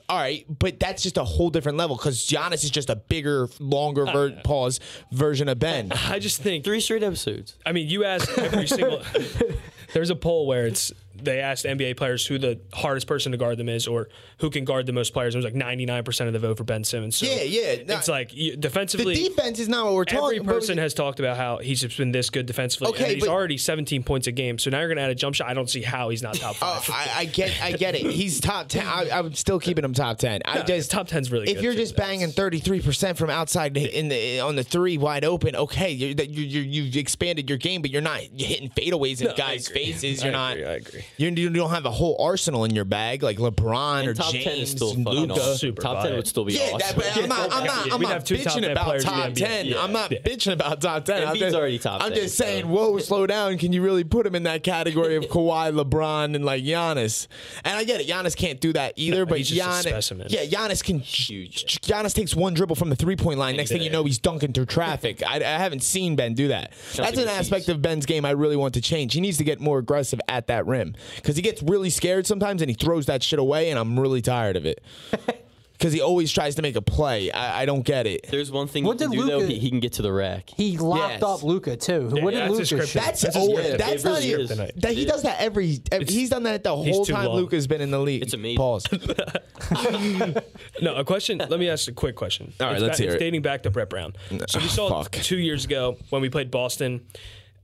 all 0.09 0.17
right, 0.17 0.45
but 0.59 0.79
that's 0.79 1.03
just 1.03 1.17
a 1.17 1.23
whole 1.23 1.49
different 1.49 1.77
level 1.77 1.95
because 1.95 2.27
Giannis 2.27 2.63
is 2.63 2.71
just 2.71 2.89
a 2.89 2.95
bigger, 2.95 3.47
longer 3.59 4.07
ah, 4.07 4.11
ver- 4.11 4.41
pause 4.43 4.79
version 5.11 5.47
of 5.47 5.59
Ben. 5.59 5.91
I 5.91 6.19
just 6.19 6.41
think. 6.41 6.63
Three 6.65 6.81
straight 6.81 7.03
episodes. 7.03 7.55
I 7.65 7.71
mean, 7.71 7.87
you 7.87 8.03
ask 8.03 8.37
every 8.37 8.67
single. 8.67 9.01
There's 9.93 10.09
a 10.09 10.15
poll 10.15 10.47
where 10.47 10.65
it's 10.67 10.91
they 11.23 11.39
asked 11.39 11.65
NBA 11.65 11.97
players 11.97 12.25
who 12.25 12.38
the 12.38 12.60
hardest 12.73 13.07
person 13.07 13.31
to 13.31 13.38
guard 13.38 13.57
them 13.57 13.69
is, 13.69 13.88
or 13.88 14.10
who 14.39 14.49
can 14.49 14.65
guard 14.65 14.86
the 14.86 14.93
most 14.93 15.13
players. 15.13 15.36
It 15.36 15.38
was 15.38 15.45
like 15.45 15.55
99 15.55 16.03
percent 16.03 16.27
of 16.27 16.34
the 16.34 16.39
vote 16.39 16.57
for 16.57 16.63
Ben 16.63 16.84
Simmons. 16.84 17.15
So 17.15 17.25
Yeah, 17.25 17.41
yeah, 17.43 17.84
no, 17.88 17.97
it's 17.97 18.07
like 18.07 18.34
you, 18.34 18.51
The 18.51 18.57
defensively. 18.57 19.15
defense 19.15 19.60
is 19.60 19.69
not 19.69 19.85
what 19.85 19.93
we're 19.96 20.06
talking. 20.06 20.39
about. 20.41 20.54
person 20.54 20.77
has 20.77 20.93
talked 20.93 21.19
about 21.19 21.37
how 21.37 21.58
he's 21.58 21.81
just 21.81 21.98
been 21.98 22.12
this 22.12 22.29
good 22.29 22.46
defensively. 22.46 22.89
Okay, 22.89 23.04
and 23.04 23.13
he's 23.15 23.23
but- 23.25 23.29
already 23.31 23.58
17 23.58 24.04
points 24.04 24.27
a 24.27 24.31
game. 24.31 24.58
So 24.60 24.69
now 24.69 24.79
you're 24.79 24.87
going 24.87 24.98
to 24.98 25.04
add 25.04 25.10
a 25.12 25.15
jump 25.15 25.35
shot. 25.35 25.48
I 25.50 25.54
don't 25.54 25.69
see 25.69 25.81
how 25.81 26.10
he's 26.10 26.23
not 26.23 26.35
top 26.35 26.56
Uh, 26.62 26.79
five. 26.79 27.08
I, 27.15 27.19
I 27.21 27.25
get, 27.25 27.62
I 27.62 27.71
get 27.73 27.96
it. 27.96 28.02
He's 28.12 28.39
top 28.39 28.67
ten. 28.69 28.85
I, 28.85 29.10
I'm 29.12 29.33
still 29.33 29.60
keeping 29.60 29.83
him 29.85 29.93
top 29.93 30.17
ten. 30.17 30.41
I 30.46 30.62
just 30.63 30.91
top 30.91 31.08
10's 31.08 31.31
really 31.31 31.46
good. 31.48 31.58
If 31.58 31.63
you're 31.63 31.73
just 31.73 31.96
banging 31.96 32.29
33 32.31 32.81
percent 32.81 33.17
from 33.17 33.29
outside 33.29 33.75
in 33.77 34.08
the 34.10 34.39
on 34.39 34.56
the 34.56 34.63
three 34.63 34.98
wide 34.98 35.23
open, 35.25 35.56
okay, 35.56 35.91
you 35.91 36.15
you 36.15 36.62
you've 36.62 36.96
expanded 36.96 37.50
your 37.50 37.58
game, 37.58 37.81
but 37.81 37.91
you're 37.91 38.02
not 38.02 38.19
hitting 38.37 38.69
fadeaways 38.69 39.21
in 39.21 39.27
No, 39.27 39.33
guys' 39.35 39.67
faces. 39.67 40.23
You're 40.23 40.31
not. 40.31 40.54
agree, 40.58 40.65
I 40.65 40.73
agree. 40.75 41.06
You're, 41.17 41.31
you 41.31 41.49
don't 41.49 41.69
have 41.69 41.85
a 41.85 41.91
whole 41.91 42.15
arsenal 42.19 42.65
in 42.65 42.73
your 42.73 42.85
bag 42.85 43.21
like 43.23 43.37
LeBron 43.37 44.07
or 44.07 44.13
top 44.13 44.31
James, 44.31 44.43
ten 44.43 44.57
is 44.57 44.71
still 44.71 44.93
and 44.93 45.05
fucking 45.05 45.19
Luka. 45.29 45.55
Super 45.57 45.81
top 45.81 46.03
ten 46.03 46.15
would 46.15 46.27
still 46.27 46.45
be 46.45 46.53
Yeah, 46.53 46.77
that, 46.77 46.95
awesome. 46.95 46.95
but 46.97 47.17
I'm 47.17 47.29
not. 47.29 47.53
I'm 47.53 47.63
not. 47.65 47.85
I'm 47.93 48.01
not 48.01 48.12
have 48.12 48.23
top 48.23 48.37
bitching 48.37 48.71
about 48.71 48.85
players 48.85 49.03
in 49.03 49.09
the 49.12 49.15
top 49.15 49.33
ten. 49.33 49.65
Yeah, 49.67 49.83
I'm 49.83 49.91
not 49.91 50.12
yeah. 50.12 50.19
bitching 50.19 50.53
about 50.53 50.81
top 50.81 51.05
ten. 51.05 51.27
I'm 51.27 51.35
just- 51.35 51.55
already 51.55 51.79
top 51.79 52.01
I'm 52.03 52.12
10, 52.12 52.21
just 52.23 52.37
so- 52.37 52.43
saying, 52.43 52.67
whoa, 52.69 52.97
slow 52.99 53.27
down. 53.27 53.57
Can 53.57 53.73
you 53.73 53.81
really 53.83 54.03
put 54.03 54.25
him 54.25 54.35
in 54.35 54.43
that 54.43 54.63
category 54.63 55.15
of 55.15 55.23
Kawhi, 55.29 55.71
LeBron, 55.73 56.35
and 56.35 56.43
like 56.45 56.63
Giannis? 56.63 57.27
And 57.63 57.75
I 57.77 57.83
get 57.83 58.01
it. 58.01 58.07
Giannis 58.07 58.35
can't 58.35 58.59
do 58.59 58.73
that 58.73 58.93
either. 58.95 59.17
No, 59.19 59.25
but 59.25 59.37
he's 59.37 59.49
just 59.49 59.85
a 59.85 59.89
Giannis, 59.89 59.89
specimen. 59.91 60.27
yeah, 60.29 60.45
Giannis 60.45 60.83
can. 60.83 60.99
Huge. 60.99 61.81
Giannis 61.81 62.13
takes 62.15 62.35
one 62.35 62.53
dribble 62.53 62.75
from 62.75 62.89
the 62.89 62.95
three 62.95 63.15
point 63.15 63.37
line. 63.39 63.55
Next 63.57 63.71
thing 63.71 63.81
you 63.81 63.89
know, 63.89 64.03
he's 64.03 64.17
dunking 64.19 64.53
through 64.53 64.65
traffic. 64.65 65.21
I, 65.25 65.37
I 65.37 65.57
haven't 65.57 65.83
seen 65.83 66.15
Ben 66.15 66.33
do 66.33 66.47
that. 66.49 66.71
That's 66.95 67.17
an 67.17 67.27
aspect 67.27 67.69
of 67.69 67.81
Ben's 67.81 68.05
game 68.05 68.25
I 68.25 68.31
really 68.31 68.55
want 68.55 68.73
to 68.75 68.81
change. 68.81 69.13
He 69.13 69.21
needs 69.21 69.37
to 69.37 69.43
get 69.43 69.59
more 69.59 69.77
aggressive 69.79 70.19
at 70.27 70.47
that 70.47 70.65
rim. 70.65 70.95
Him 71.02 71.15
because 71.17 71.35
he 71.35 71.41
gets 71.41 71.62
really 71.63 71.89
scared 71.89 72.25
sometimes 72.27 72.62
and 72.62 72.69
he 72.69 72.75
throws 72.75 73.06
that 73.08 73.23
shit 73.23 73.39
away, 73.39 73.69
and 73.69 73.79
I'm 73.79 73.99
really 73.99 74.21
tired 74.21 74.56
of 74.58 74.65
it. 74.65 74.83
Because 75.81 75.93
he 75.93 75.99
always 76.02 76.31
tries 76.31 76.54
to 76.58 76.62
make 76.62 76.75
a 76.75 76.81
play. 76.83 77.31
I, 77.31 77.63
I 77.63 77.65
don't 77.65 77.81
get 77.81 78.06
it. 78.06 78.27
There's 78.29 78.52
one 78.52 78.67
thing 78.67 78.83
What 78.83 78.99
he 78.99 79.06
can 79.06 79.12
did 79.13 79.17
do 79.17 79.25
though. 79.25 79.37
Luka- 79.39 79.52
He, 79.54 79.58
he 79.58 79.69
can 79.71 79.79
get 79.79 79.93
to 79.93 80.04
the 80.04 80.13
rack. 80.13 80.52
He 80.56 80.77
locked 80.77 81.13
Yes. 81.13 81.23
up 81.23 81.41
Luka 81.41 81.75
too. 81.75 82.12
Yeah, 82.15 82.23
what 82.23 82.35
did 82.35 82.41
that's 82.41 82.49
a 82.49 82.52
Luka 82.52 82.65
script. 82.67 82.87
shoot? 82.89 82.99
That's 82.99 83.21
That's 83.21 83.35
always, 83.35 83.65
scripted. 83.65 83.77
that's 83.79 84.04
It 84.04 84.08
not 84.08 84.13
really 84.19 84.27
even, 84.29 84.41
is. 84.60 84.71
that 84.75 84.91
he 84.93 85.06
does 85.06 85.23
that 85.23 85.41
every. 85.41 85.79
every 85.91 86.06
he's 86.06 86.29
done 86.29 86.43
that 86.43 86.63
the 86.63 86.75
whole 86.75 87.04
too 87.04 87.13
time 87.13 87.25
long. 87.25 87.35
Luka's 87.35 87.65
been 87.65 87.81
in 87.81 87.89
the 87.89 87.97
league. 87.97 88.21
It's 88.21 88.35
amazing. 88.35 88.58
Pause. 88.58 88.85
No, 90.83 90.95
a 90.95 91.04
question. 91.04 91.37
Let 91.39 91.60
me 91.60 91.67
ask 91.69 91.87
a 91.87 91.91
quick 91.93 92.15
question. 92.15 92.54
All 92.60 92.67
right, 92.67 92.73
It's 92.75 92.81
let's 92.83 92.97
ba- 92.99 93.04
hear 93.04 93.12
it's 93.13 93.21
it. 93.21 93.25
dating 93.25 93.41
back 93.41 93.63
to 93.63 93.71
Brett 93.71 93.89
Brown. 93.89 94.13
So 94.49 94.60
we 94.60 94.65
ah, 94.65 94.67
saw 94.67 95.04
fuck. 95.04 95.12
two 95.13 95.37
years 95.39 95.65
ago 95.65 95.97
when 96.12 96.21
we 96.21 96.29
played 96.29 96.49
Boston, 96.52 97.06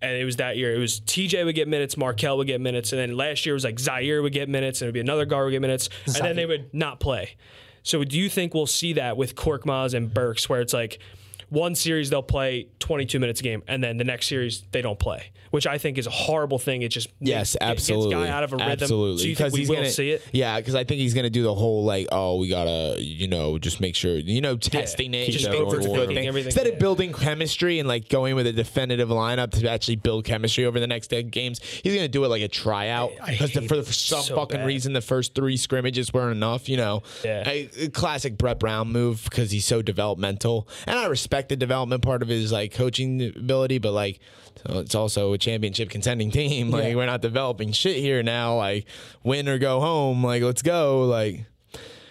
and 0.01 0.11
it 0.17 0.25
was 0.25 0.37
that 0.37 0.57
year. 0.57 0.73
It 0.73 0.79
was 0.79 0.99
TJ 1.01 1.45
would 1.45 1.55
get 1.55 1.67
minutes, 1.67 1.97
Markelle 1.97 2.37
would 2.37 2.47
get 2.47 2.61
minutes, 2.61 2.91
and 2.93 2.99
then 2.99 3.17
last 3.17 3.45
year 3.45 3.53
it 3.53 3.57
was 3.57 3.63
like 3.63 3.75
Zhaire 3.75 4.21
would 4.21 4.33
get 4.33 4.49
minutes, 4.49 4.81
and 4.81 4.87
it 4.87 4.89
would 4.89 4.93
be 4.93 4.99
another 4.99 5.25
guard 5.25 5.45
would 5.45 5.51
get 5.51 5.61
minutes, 5.61 5.89
and 6.05 6.15
then 6.15 6.35
they 6.35 6.45
would 6.45 6.73
not 6.73 6.99
play. 6.99 7.35
So 7.83 8.03
do 8.03 8.17
you 8.17 8.29
think 8.29 8.53
we'll 8.53 8.67
see 8.67 8.93
that 8.93 9.15
with 9.15 9.35
Korkmaz 9.35 9.93
and 9.93 10.13
Burks, 10.13 10.49
where 10.49 10.61
it's 10.61 10.73
like 10.73 10.99
one 11.49 11.75
series 11.75 12.09
they'll 12.09 12.21
play 12.21 12.67
22 12.79 13.19
minutes 13.19 13.39
a 13.39 13.43
game, 13.43 13.63
and 13.67 13.83
then 13.83 13.97
the 13.97 14.03
next 14.03 14.27
series 14.27 14.63
they 14.71 14.81
don't 14.81 14.99
play, 14.99 15.31
which 15.51 15.65
I 15.65 15.77
think 15.77 15.97
is 15.97 16.05
a 16.07 16.09
horrible 16.11 16.59
thing. 16.59 16.81
It 16.81 16.89
just 16.89 17.07
Yes, 17.21 17.53
gets- 17.53 17.57
absolutely. 17.61 18.15
gets 18.15 18.25
guy 18.25 18.29
out 18.29 18.43
of 18.43 18.53
a 18.53 18.57
rhythm. 18.57 18.71
Absolutely. 18.71 19.33
So 19.35 19.47
we 19.49 19.59
he's 19.59 19.69
will 19.69 19.75
gonna, 19.77 19.89
see 19.89 20.11
it? 20.11 20.23
Yeah, 20.33 20.59
because 20.59 20.75
I 20.75 20.83
think 20.83 20.99
he's 20.99 21.13
gonna 21.13 21.29
do 21.29 21.43
the 21.43 21.53
whole 21.55 21.83
like, 21.85 22.07
oh, 22.11 22.35
we 22.37 22.49
gotta, 22.49 22.97
you 22.99 23.27
know, 23.27 23.57
just 23.57 23.79
make 23.79 23.95
sure, 23.95 24.17
you 24.17 24.41
know, 24.41 24.57
testing 24.57 25.13
it, 25.13 25.29
just 25.31 25.45
that 25.45 25.51
think 25.51 25.73
it's 25.73 25.85
a 25.85 25.87
going. 25.89 26.07
good 26.09 26.15
thing. 26.15 26.27
Instead 26.45 26.67
yeah. 26.67 26.73
of 26.73 26.79
building 26.79 27.13
chemistry 27.13 27.79
and 27.79 27.87
like 27.87 28.09
going 28.09 28.35
with 28.35 28.45
a 28.47 28.53
definitive 28.53 29.09
lineup 29.09 29.51
to 29.51 29.69
actually 29.69 29.95
build 29.95 30.25
chemistry 30.25 30.65
over 30.65 30.79
the 30.81 30.87
next 30.87 31.07
dead 31.07 31.31
games, 31.31 31.61
he's 31.83 31.95
gonna 31.95 32.07
do 32.09 32.25
it 32.25 32.27
like 32.27 32.41
a 32.41 32.47
tryout 32.49 33.11
I 33.23 33.31
because 33.31 33.51
hate 33.51 33.67
for, 33.69 33.75
it 33.75 33.85
for 33.85 33.93
some 33.93 34.21
so 34.23 34.35
fucking 34.35 34.57
bad. 34.59 34.67
reason 34.67 34.91
the 34.93 35.01
first 35.01 35.33
three 35.33 35.55
scrimmages 35.55 36.11
weren't 36.13 36.35
enough. 36.35 36.67
You 36.67 36.75
know, 36.77 37.03
Yeah. 37.23 37.47
a, 37.47 37.69
a 37.83 37.87
classic 37.89 38.37
Brett 38.37 38.59
Brown 38.59 38.91
move 38.91 39.23
because 39.23 39.51
he's 39.51 39.65
so 39.65 39.81
developmental, 39.81 40.67
and 40.85 40.97
I 40.99 41.05
respect 41.07 41.36
the 41.47 41.55
development 41.55 42.01
part 42.01 42.21
of 42.21 42.27
his 42.27 42.51
like 42.51 42.73
coaching 42.73 43.21
ability, 43.35 43.77
but 43.79 43.91
like. 43.93 44.19
So 44.65 44.79
it's 44.79 44.95
also 44.95 45.33
a 45.33 45.37
championship 45.37 45.91
contending 45.91 46.31
team. 46.31 46.71
Like 46.77 46.85
Yeah. 46.85 46.95
we're 46.95 47.05
not 47.05 47.21
developing 47.21 47.71
shit 47.71 47.97
here 47.97 48.23
now. 48.23 48.55
Like 48.57 48.87
win 49.23 49.47
or 49.47 49.59
go 49.59 49.79
home. 49.79 50.23
Like 50.23 50.41
let's 50.41 50.63
go. 50.63 51.05
Like 51.05 51.45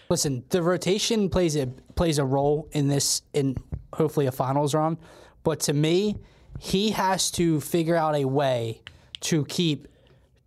Listen, 0.09 0.45
the 0.51 0.63
rotation 0.63 1.29
plays 1.29 1.57
a 1.57 1.67
plays 1.97 2.19
a 2.19 2.25
role 2.25 2.69
in 2.71 2.87
this 2.87 3.23
in 3.35 3.57
hopefully 3.93 4.27
a 4.27 4.33
finals 4.33 4.75
run, 4.75 4.97
but 5.43 5.59
to 5.61 5.73
me, 5.73 6.17
he 6.61 6.91
has 6.93 7.33
to 7.33 7.61
figure 7.61 7.97
out 7.97 8.15
a 8.15 8.25
way 8.25 8.81
to 9.23 9.45
keep 9.47 9.89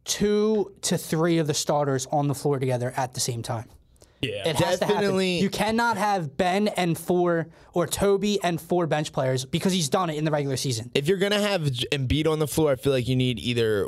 two 0.05 0.71
to 0.81 0.97
three 0.97 1.37
of 1.37 1.47
the 1.47 1.53
starters 1.53 2.07
on 2.11 2.27
the 2.27 2.35
floor 2.35 2.59
together 2.59 2.93
at 2.95 3.13
the 3.13 3.19
same 3.19 3.41
time. 3.43 3.65
Yeah. 4.21 4.47
It 4.49 4.57
has 4.57 4.79
to 4.79 4.85
Definitely. 4.85 5.35
happen. 5.35 5.43
You 5.43 5.49
cannot 5.49 5.97
have 5.97 6.35
Ben 6.35 6.67
and 6.69 6.97
four 6.97 7.47
or 7.73 7.87
Toby 7.87 8.37
and 8.43 8.59
four 8.59 8.85
bench 8.87 9.13
players 9.13 9.45
because 9.45 9.71
he's 9.71 9.87
done 9.89 10.09
it 10.09 10.17
in 10.17 10.25
the 10.25 10.31
regular 10.31 10.57
season. 10.57 10.91
if 10.93 11.07
you're 11.07 11.17
gonna 11.17 11.39
have 11.39 11.71
J- 11.71 11.87
Embiid 11.91 12.27
on 12.27 12.39
the 12.39 12.47
floor, 12.47 12.71
I 12.71 12.75
feel 12.75 12.91
like 12.91 13.07
you 13.07 13.15
need 13.15 13.39
either 13.39 13.85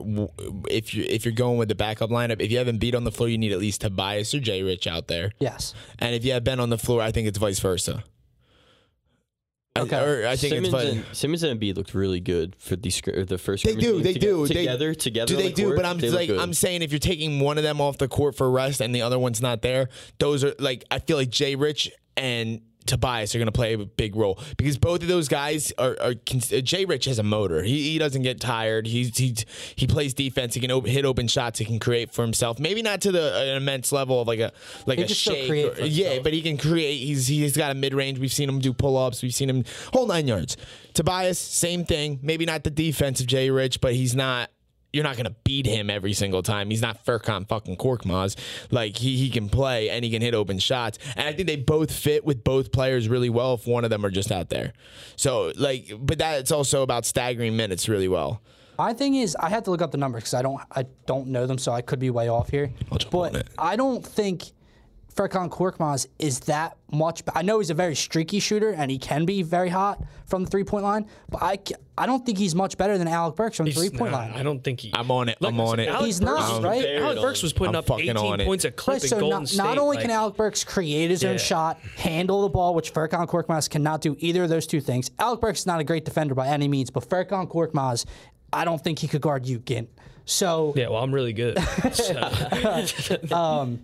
if 0.70 0.94
you 0.94 1.04
if 1.10 1.26
you're 1.26 1.34
going 1.34 1.58
with 1.58 1.68
the 1.70 1.76
backup 1.76 2.10
lineup, 2.10 2.42
if 2.42 2.52
you 2.52 2.58
have 2.60 2.68
Embiid 2.68 2.96
on 2.96 3.04
the 3.04 3.12
floor, 3.12 3.28
you 3.30 3.38
need 3.38 3.52
at 3.52 3.60
least 3.60 3.82
Tobias 3.82 4.34
or 4.34 4.40
Jay 4.40 4.64
Rich 4.64 4.88
out 4.88 5.08
there. 5.08 5.32
Yes. 5.40 5.74
And 6.00 6.16
if 6.16 6.24
you 6.24 6.32
have 6.34 6.44
Ben 6.44 6.60
on 6.60 6.70
the 6.70 6.78
floor, 6.78 7.02
I 7.02 7.12
think 7.12 7.28
it's 7.28 7.38
vice 7.38 7.60
versa. 7.60 8.04
I- 9.76 9.82
Okay. 9.82 9.98
or 9.98 10.28
I 10.28 10.36
think 10.36 10.54
Simmons 10.54 10.68
it's 10.68 10.84
vice. 10.84 10.92
and 10.94 11.06
Simmons 11.14 11.44
and 11.44 11.60
Embiid 11.60 11.78
looked 11.78 11.94
really 11.94 12.20
good 12.20 12.56
for 12.60 12.76
the 12.76 12.90
scr- 12.90 13.22
the 13.22 13.38
first. 13.38 13.64
They 13.64 13.74
do, 13.76 13.94
games 13.94 14.04
they 14.04 14.14
toge- 14.16 14.20
do. 14.20 14.48
They- 14.48 14.54
Together, 14.54 14.94
together. 14.94 15.28
Do 15.28 15.36
on 15.38 15.42
they 15.44 15.48
the 15.50 15.54
do? 15.56 15.64
court, 15.66 15.76
But 15.78 15.86
I'm 15.86 15.98
they 15.98 16.10
look 16.10 16.20
like, 16.20 16.28
good. 16.28 16.40
I'm 16.40 16.54
saying 16.54 16.82
if 16.82 16.92
you're 16.92 17.00
taking 17.00 17.40
one 17.40 17.58
of 17.58 17.64
them 17.64 17.80
off 17.80 17.98
the 17.98 18.10
court 18.10 18.36
for 18.36 18.52
rest 18.52 18.82
and 18.82 18.94
the 18.94 19.02
other 19.02 19.18
one's 19.18 19.42
not 19.42 19.62
there, 19.62 19.88
those 20.20 20.44
are 20.44 20.54
like 20.60 20.84
I 20.92 21.00
feel 21.00 21.16
like 21.16 21.30
Jay 21.30 21.56
Rich 21.56 21.90
and 22.18 22.60
Tobias 22.92 23.34
are 23.34 23.38
going 23.40 23.48
to 23.48 23.52
play 23.54 23.74
a 23.74 23.78
big 23.80 24.16
role 24.18 24.38
because 24.58 24.78
both 24.78 25.02
of 25.02 25.08
those 25.08 25.28
guys 25.30 25.72
are. 25.78 25.96
are 26.02 26.12
uh, 26.12 26.62
Jay 26.62 26.84
Rich 26.86 27.06
has 27.06 27.18
a 27.20 27.24
motor. 27.24 27.64
He, 27.64 27.92
he 27.94 27.98
doesn't 27.98 28.22
get 28.22 28.40
tired. 28.42 28.86
He's 28.86 29.18
he 29.18 29.36
he 29.76 29.88
plays 29.88 30.14
defense. 30.14 30.54
He 30.54 30.60
can 30.60 30.70
op- 30.72 30.86
hit 30.86 31.06
open 31.06 31.28
shots. 31.28 31.58
He 31.58 31.66
can 31.66 31.80
create 31.80 32.12
for 32.14 32.22
himself. 32.22 32.60
Maybe 32.60 32.82
not 32.82 33.02
to 33.02 33.12
the 33.12 33.34
an 33.52 33.56
immense 33.58 33.92
level 33.92 34.22
of 34.22 34.28
like 34.28 34.40
a 34.40 34.52
like 34.86 35.00
He 35.00 35.06
a 35.06 35.08
shake. 35.08 35.50
or- 35.50 35.82
yeah, 35.86 36.20
but 36.22 36.34
he 36.34 36.42
can 36.42 36.58
create. 36.58 36.98
He's 36.98 37.28
he's 37.28 37.58
got 37.58 37.72
a 37.72 37.76
mid 37.76 37.94
range. 37.94 38.20
We've 38.20 38.32
seen 38.32 38.50
him 38.50 38.60
do 38.60 38.74
pull 38.74 38.98
ups. 38.98 39.24
We've 39.24 39.34
seen 39.34 39.50
him 39.50 39.64
whole 39.94 40.06
nine 40.06 40.28
yards. 40.28 40.58
Tobias, 40.94 41.40
same 41.40 41.86
thing. 41.86 42.20
Maybe 42.22 42.46
not 42.46 42.64
the 42.64 42.70
defensive 42.70 43.26
Jay 43.26 43.50
Rich, 43.50 43.82
but 43.82 43.94
he's 43.96 44.14
not. 44.14 44.51
You're 44.94 45.04
not 45.04 45.18
gonna 45.18 45.36
beat 45.44 45.66
him 45.66 45.90
every 45.90 46.14
single 46.14 46.44
time. 46.44 46.70
He's 46.70 46.82
not 46.82 47.06
Furkan 47.06 47.48
fucking 47.48 47.78
Korkmaz. 47.78 48.36
Like 48.72 48.98
he 48.98 49.18
he 49.18 49.30
can 49.30 49.50
play 49.50 49.90
and 49.90 50.04
he 50.04 50.12
can 50.12 50.22
hit 50.22 50.34
open 50.34 50.60
shots. 50.60 50.98
And 51.16 51.28
I 51.28 51.34
think 51.34 51.48
they 51.48 51.56
both 51.56 51.92
fit 51.92 52.26
with 52.26 52.44
both 52.44 52.72
players 52.72 53.08
really 53.08 53.30
well. 53.30 53.54
If 53.54 53.68
one 53.68 53.84
of 53.84 53.90
them 53.90 54.06
are 54.06 54.12
just 54.12 54.32
out 54.32 54.50
there, 54.50 54.74
so 55.16 55.54
like, 55.56 55.92
but 56.00 56.18
that's 56.18 56.52
also 56.52 56.82
about 56.82 57.06
staggering 57.06 57.56
minutes 57.56 57.88
really 57.88 58.08
well. 58.08 58.42
My 58.78 58.94
thing 58.94 59.16
is, 59.16 59.36
I 59.40 59.50
had 59.50 59.66
to 59.66 59.72
look 59.72 59.82
up 59.84 59.92
the 59.92 59.98
numbers 60.00 60.24
because 60.24 60.34
I 60.34 60.42
don't, 60.42 60.60
I 60.72 60.86
don't 61.06 61.28
know 61.28 61.46
them, 61.46 61.60
so 61.60 61.72
I 61.72 61.82
could 61.82 62.00
be 62.00 62.10
way 62.10 62.30
off 62.30 62.50
here. 62.50 62.72
But. 63.12 63.48
I 63.60 63.76
don't 63.76 64.04
think 64.04 64.46
Furkan 65.16 65.50
Korkmaz 65.50 66.08
is 66.20 66.40
that 66.42 66.78
much. 66.92 67.22
I 67.36 67.42
know 67.42 67.60
he's 67.60 67.70
a 67.70 67.74
very 67.74 67.96
streaky 67.96 68.40
shooter 68.40 68.72
and 68.72 68.90
he 68.90 68.98
can 68.98 69.26
be 69.26 69.44
very 69.44 69.70
hot 69.70 70.02
from 70.26 70.46
the 70.46 70.50
three 70.50 70.64
point 70.64 70.84
line, 70.84 71.06
but 71.30 71.42
I, 71.44 71.60
I 71.98 72.06
don't 72.06 72.26
think 72.26 72.38
he's 72.38 72.56
much 72.56 72.78
better 72.78 72.98
than 72.98 73.08
Alec 73.08 73.36
Burks 73.36 73.58
from 73.58 73.66
the 73.66 73.74
three 73.74 73.90
point 73.90 74.12
not. 74.12 74.30
line. 74.30 74.32
I 74.32 74.44
don't 74.44 74.64
think 74.64 74.80
he. 74.80 74.92
I'm 74.94 75.12
on 75.12 75.28
it. 75.28 75.38
I'm 75.42 75.60
on 75.60 75.80
it. 75.80 75.90
Alec 75.90 76.06
He's 76.06 76.20
Burks 76.22 76.50
not, 76.50 76.64
right? 76.64 76.86
Alec 76.86 77.22
Burks 77.22 77.44
was 77.44 77.52
putting 77.52 77.76
I'm 77.76 77.80
up 77.80 77.92
18 77.92 78.16
on 78.18 78.40
points 78.40 78.64
a 78.64 78.72
clip 78.72 78.96
Right, 78.96 79.04
in 79.04 79.10
so 79.10 79.20
Golden 79.20 79.40
not, 79.42 79.48
State. 79.50 79.58
not 79.58 79.78
only 79.78 79.98
can 79.98 80.12
Alec 80.12 80.36
Burks 80.38 80.64
create 80.64 81.10
his 81.10 81.24
own 81.26 81.38
shot, 81.38 81.80
handle 81.98 82.44
the 82.44 82.50
ball, 82.50 82.74
which 82.74 82.94
Furkan 82.94 83.28
Korkmaz 83.28 83.70
cannot 83.70 84.02
do 84.02 84.16
either 84.20 84.44
of 84.44 84.50
those 84.50 84.66
two 84.66 84.80
things. 84.82 85.12
Alec 85.20 85.42
Burks 85.42 85.60
is 85.62 85.66
not 85.68 85.80
a 85.82 85.84
great 85.84 86.06
defender 86.06 86.34
by 86.36 86.48
any 86.48 86.68
means, 86.70 86.90
but 86.90 87.08
Furkan 87.08 87.50
Korkmaz, 87.52 88.06
I 88.54 88.64
don't 88.66 88.82
think 88.82 89.00
he 89.00 89.08
could 89.08 89.22
guard 89.22 89.46
you, 89.46 89.60
Gint. 89.60 89.90
So, 90.26 90.72
Yeah, 90.76 90.88
well, 90.90 91.04
I'm 91.04 91.14
really 91.14 91.34
good. 91.34 91.58
So, 91.92 93.26
um, 93.36 93.82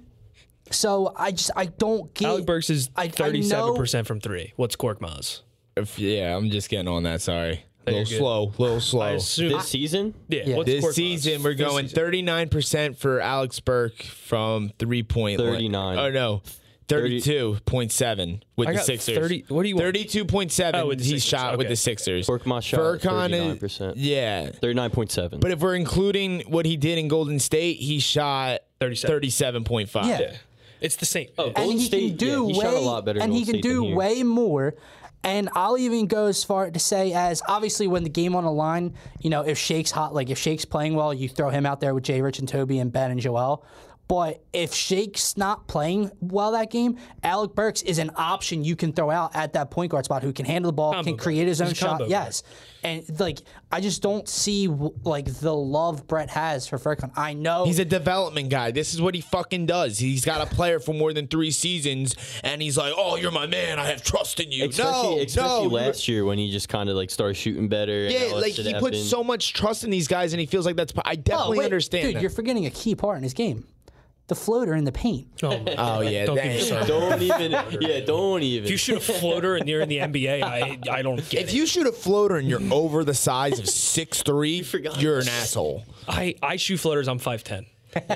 so 0.71 1.13
I 1.15 1.31
just 1.31 1.51
I 1.55 1.65
don't 1.65 2.13
get. 2.13 2.27
Alec 2.27 2.45
Burks 2.45 2.69
is 2.69 2.89
I- 2.95 3.03
I 3.03 3.07
37 3.09 3.65
know- 3.67 3.73
percent 3.75 4.07
from 4.07 4.19
three. 4.19 4.53
What's 4.55 4.75
Korkmaz? 4.75 5.41
If- 5.75 5.97
yeah, 5.99 6.35
I'm 6.35 6.49
just 6.49 6.69
getting 6.69 6.87
on 6.87 7.03
that. 7.03 7.21
Sorry, 7.21 7.63
a 7.85 7.91
little 7.91 7.99
you're 7.99 8.05
good. 8.05 8.17
slow, 8.17 8.53
little 8.57 8.75
I 8.77 8.79
slow. 8.79 9.15
assume. 9.15 9.49
this 9.53 9.67
season. 9.69 10.13
yeah, 10.27 10.41
Yeah. 10.45 10.55
what's 10.57 10.67
This 10.67 10.83
Korkmaz? 10.85 10.93
season, 10.93 11.43
we're 11.43 11.53
This 11.53 11.67
going 11.67 11.87
season. 11.87 12.03
39% 12.03 12.97
for 12.97 13.19
Alex 13.21 13.59
Burke 13.59 14.01
from 14.01 14.71
three 14.79 15.03
point 15.03 15.39
39. 15.39 15.97
Oh, 15.99 16.09
no. 16.09 16.41
32.7 16.87 18.41
with 18.55 18.69
I 18.69 18.71
the 18.71 18.77
got 18.77 18.85
Sixers. 18.85 19.17
30 19.17 19.43
what 19.49 19.63
do 19.63 19.69
you 19.69 19.75
want? 19.75 19.93
32.7 19.93 20.71
Oh, 20.75 20.87
with 20.87 20.99
the 20.99 21.03
he 21.03 21.09
Sixers, 21.11 21.23
shot 21.29 21.57
with 21.57 21.67
the 21.67 21.75
Sixers. 21.75 22.27
Korkmaz 22.27 22.63
shot 22.63 22.79
Furkan 22.79 23.29
39%. 23.59 23.93
Yeah. 23.97 24.49
39.7. 24.51 25.39
But 25.41 25.51
if 25.51 25.59
we're 25.59 25.75
including 25.75 26.41
what 26.47 26.65
he 26.65 26.77
did 26.77 26.97
in 26.97 27.07
Golden 27.09 27.39
State, 27.39 27.79
he 27.79 27.99
shot 27.99 28.61
37.5. 28.79 30.05
Yeah. 30.07 30.19
Yeah. 30.19 30.31
It's 30.81 30.95
the 30.95 31.05
same. 31.05 31.29
Oh, 31.37 31.47
and 31.47 31.55
Golden 31.55 31.77
he 31.77 31.85
State, 31.85 32.07
can 32.09 32.17
do 32.17 32.47
yeah, 32.47 32.53
he 32.53 32.59
way, 32.59 32.65
shot 32.65 32.73
a 32.73 32.79
lot 32.79 33.05
better 33.05 33.19
in 33.19 33.23
and 33.23 33.33
he 33.33 33.45
can 33.45 33.55
State 33.55 33.63
do 33.63 33.95
way 33.95 34.23
more. 34.23 34.75
And 35.23 35.49
I'll 35.53 35.77
even 35.77 36.07
go 36.07 36.27
as 36.27 36.43
far 36.43 36.69
to 36.69 36.79
say 36.79 37.11
as 37.11 37.41
obviously 37.47 37.87
when 37.87 38.03
the 38.03 38.09
game 38.09 38.35
on 38.35 38.43
the 38.43 38.51
line, 38.51 38.93
you 39.19 39.29
know, 39.29 39.41
if 39.41 39.57
Shake's 39.57 39.91
hot, 39.91 40.13
like 40.13 40.29
if 40.29 40.37
Shake's 40.37 40.63
playing 40.63 40.95
well, 40.95 41.13
you 41.13 41.27
throw 41.27 41.49
him 41.49 41.65
out 41.65 41.81
there 41.81 41.93
with 41.93 42.03
Jay 42.03 42.21
Rich 42.21 42.39
and 42.39 42.47
Toby 42.47 42.79
and 42.79 42.91
Ben 42.91 43.11
and 43.11 43.19
Joel. 43.19 43.65
But 44.07 44.41
if 44.53 44.73
Shake's 44.73 45.35
not 45.35 45.67
playing 45.67 46.11
well 46.21 46.53
that 46.53 46.71
game, 46.71 46.97
Alec 47.23 47.55
Burks 47.55 47.81
is 47.81 47.99
an 47.99 48.11
option 48.15 48.63
you 48.63 48.77
can 48.77 48.93
throw 48.93 49.11
out 49.11 49.35
at 49.35 49.53
that 49.53 49.69
point 49.69 49.91
guard 49.91 50.05
spot 50.05 50.23
who 50.23 50.31
can 50.31 50.45
handle 50.45 50.69
the 50.69 50.73
ball, 50.75 50.93
Combo 50.93 51.11
can 51.11 51.17
create 51.17 51.47
his 51.47 51.59
own 51.59 51.71
a 51.71 51.75
combo 51.75 52.05
shot. 52.05 52.09
Yes. 52.09 52.43
And 52.83 53.03
like 53.19 53.39
I 53.69 53.81
just 53.81 54.01
don't 54.01 54.29
see 54.29 54.67
like 55.03 55.25
the 55.25 55.53
love 55.53 56.07
Brett 56.07 56.29
has 56.29 56.67
for 56.67 56.77
Furkan. 56.77 57.11
I 57.17 57.33
know 57.33 57.65
He's 57.65 57.79
a 57.79 57.85
development 57.85 58.49
guy. 58.49 58.71
This 58.71 58.93
is 58.93 59.01
what 59.01 59.13
he 59.13 59.19
fucking 59.19 59.65
does. 59.65 59.97
He's 59.99 60.23
got 60.23 60.39
a 60.39 60.55
player 60.55 60.79
for 60.79 60.93
more 60.93 61.11
than 61.11 61.27
three 61.27 61.51
seasons, 61.51 62.15
and 62.43 62.61
he's 62.61 62.77
like, 62.77 62.93
"Oh, 62.95 63.17
you're 63.17 63.31
my 63.31 63.47
man. 63.47 63.77
I 63.77 63.87
have 63.87 64.03
trust 64.03 64.39
in 64.39 64.51
you." 64.53 64.69
especially 64.69 65.15
no, 65.15 65.21
especially 65.21 65.67
no, 65.67 65.73
last 65.73 66.07
year 66.07 66.23
when 66.23 66.37
he 66.37 66.49
just 66.49 66.69
kind 66.69 66.89
of 66.89 66.95
like 66.95 67.09
started 67.09 67.33
shooting 67.33 67.67
better. 67.67 68.07
Yeah, 68.07 68.31
like 68.35 68.53
shit 68.53 68.65
he 68.67 68.73
puts 68.75 69.03
so 69.03 69.21
much 69.23 69.53
trust 69.53 69.83
in 69.83 69.89
these 69.89 70.07
guys, 70.07 70.31
and 70.31 70.39
he 70.39 70.45
feels 70.45 70.65
like 70.65 70.77
that's. 70.77 70.93
I 71.03 71.13
Oh, 71.13 71.15
definitely 71.15 71.57
wait, 71.59 71.65
understand. 71.65 72.03
Dude, 72.05 72.15
that. 72.15 72.21
you're 72.21 72.29
forgetting 72.31 72.65
a 72.67 72.69
key 72.69 72.95
part 72.95 73.17
in 73.17 73.23
his 73.23 73.33
game. 73.33 73.65
The 74.27 74.35
floater 74.35 74.73
in 74.75 74.83
the 74.83 74.91
paint. 74.91 75.27
Oh, 75.41 75.57
my 75.57 75.75
oh 75.77 76.01
yeah, 76.01 76.25
Don't 76.25 76.35
that- 76.35 76.43
get 76.43 76.55
me 76.55 76.59
started. 76.61 76.87
Don't 76.89 77.21
even. 77.21 77.51
Yeah, 77.81 77.99
don't 78.01 78.43
even. 78.43 78.65
If 78.65 78.71
you 78.71 78.77
shoot 78.77 78.97
a 78.97 78.99
floater 78.99 79.55
and 79.55 79.69
you're 79.69 79.79
in 79.79 79.87
the 79.87 79.99
NBA, 79.99 80.43
I 80.43 80.77
I 80.91 81.01
don't 81.01 81.17
get 81.29 81.43
If 81.43 81.49
it. 81.49 81.53
you 81.53 81.65
shoot 81.65 81.87
a 81.87 81.93
floater 81.93 82.35
and 82.35 82.47
you're 82.47 82.61
over 82.73 83.05
the 83.05 83.13
size 83.13 83.57
of 83.57 83.69
six 83.69 84.21
three, 84.23 84.65
you're 84.99 85.19
an 85.19 85.29
asshole. 85.29 85.85
I, 86.09 86.35
I 86.43 86.57
shoot 86.57 86.77
floaters. 86.77 87.07
I'm 87.07 87.19
5'10. 87.19 87.67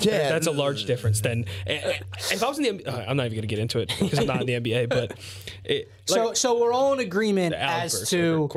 Yeah, 0.01 0.29
That's 0.29 0.47
a 0.47 0.51
large 0.51 0.83
difference. 0.85 1.21
Then, 1.21 1.45
eh, 1.65 1.99
if 2.29 2.43
I 2.43 2.47
was 2.49 2.59
in 2.59 2.77
the, 2.77 2.85
uh, 2.85 3.05
I'm 3.07 3.15
not 3.17 3.25
even 3.27 3.37
gonna 3.37 3.47
get 3.47 3.59
into 3.59 3.79
it 3.79 3.91
because 3.99 4.19
I'm 4.19 4.27
not 4.27 4.41
in 4.41 4.47
the 4.47 4.53
NBA. 4.71 4.89
But 4.89 5.17
it, 5.63 5.89
so 6.05 6.25
like, 6.27 6.35
so 6.35 6.59
we're 6.59 6.73
all 6.73 6.91
in 6.93 6.99
agreement 6.99 7.55
as 7.55 8.09
to 8.09 8.49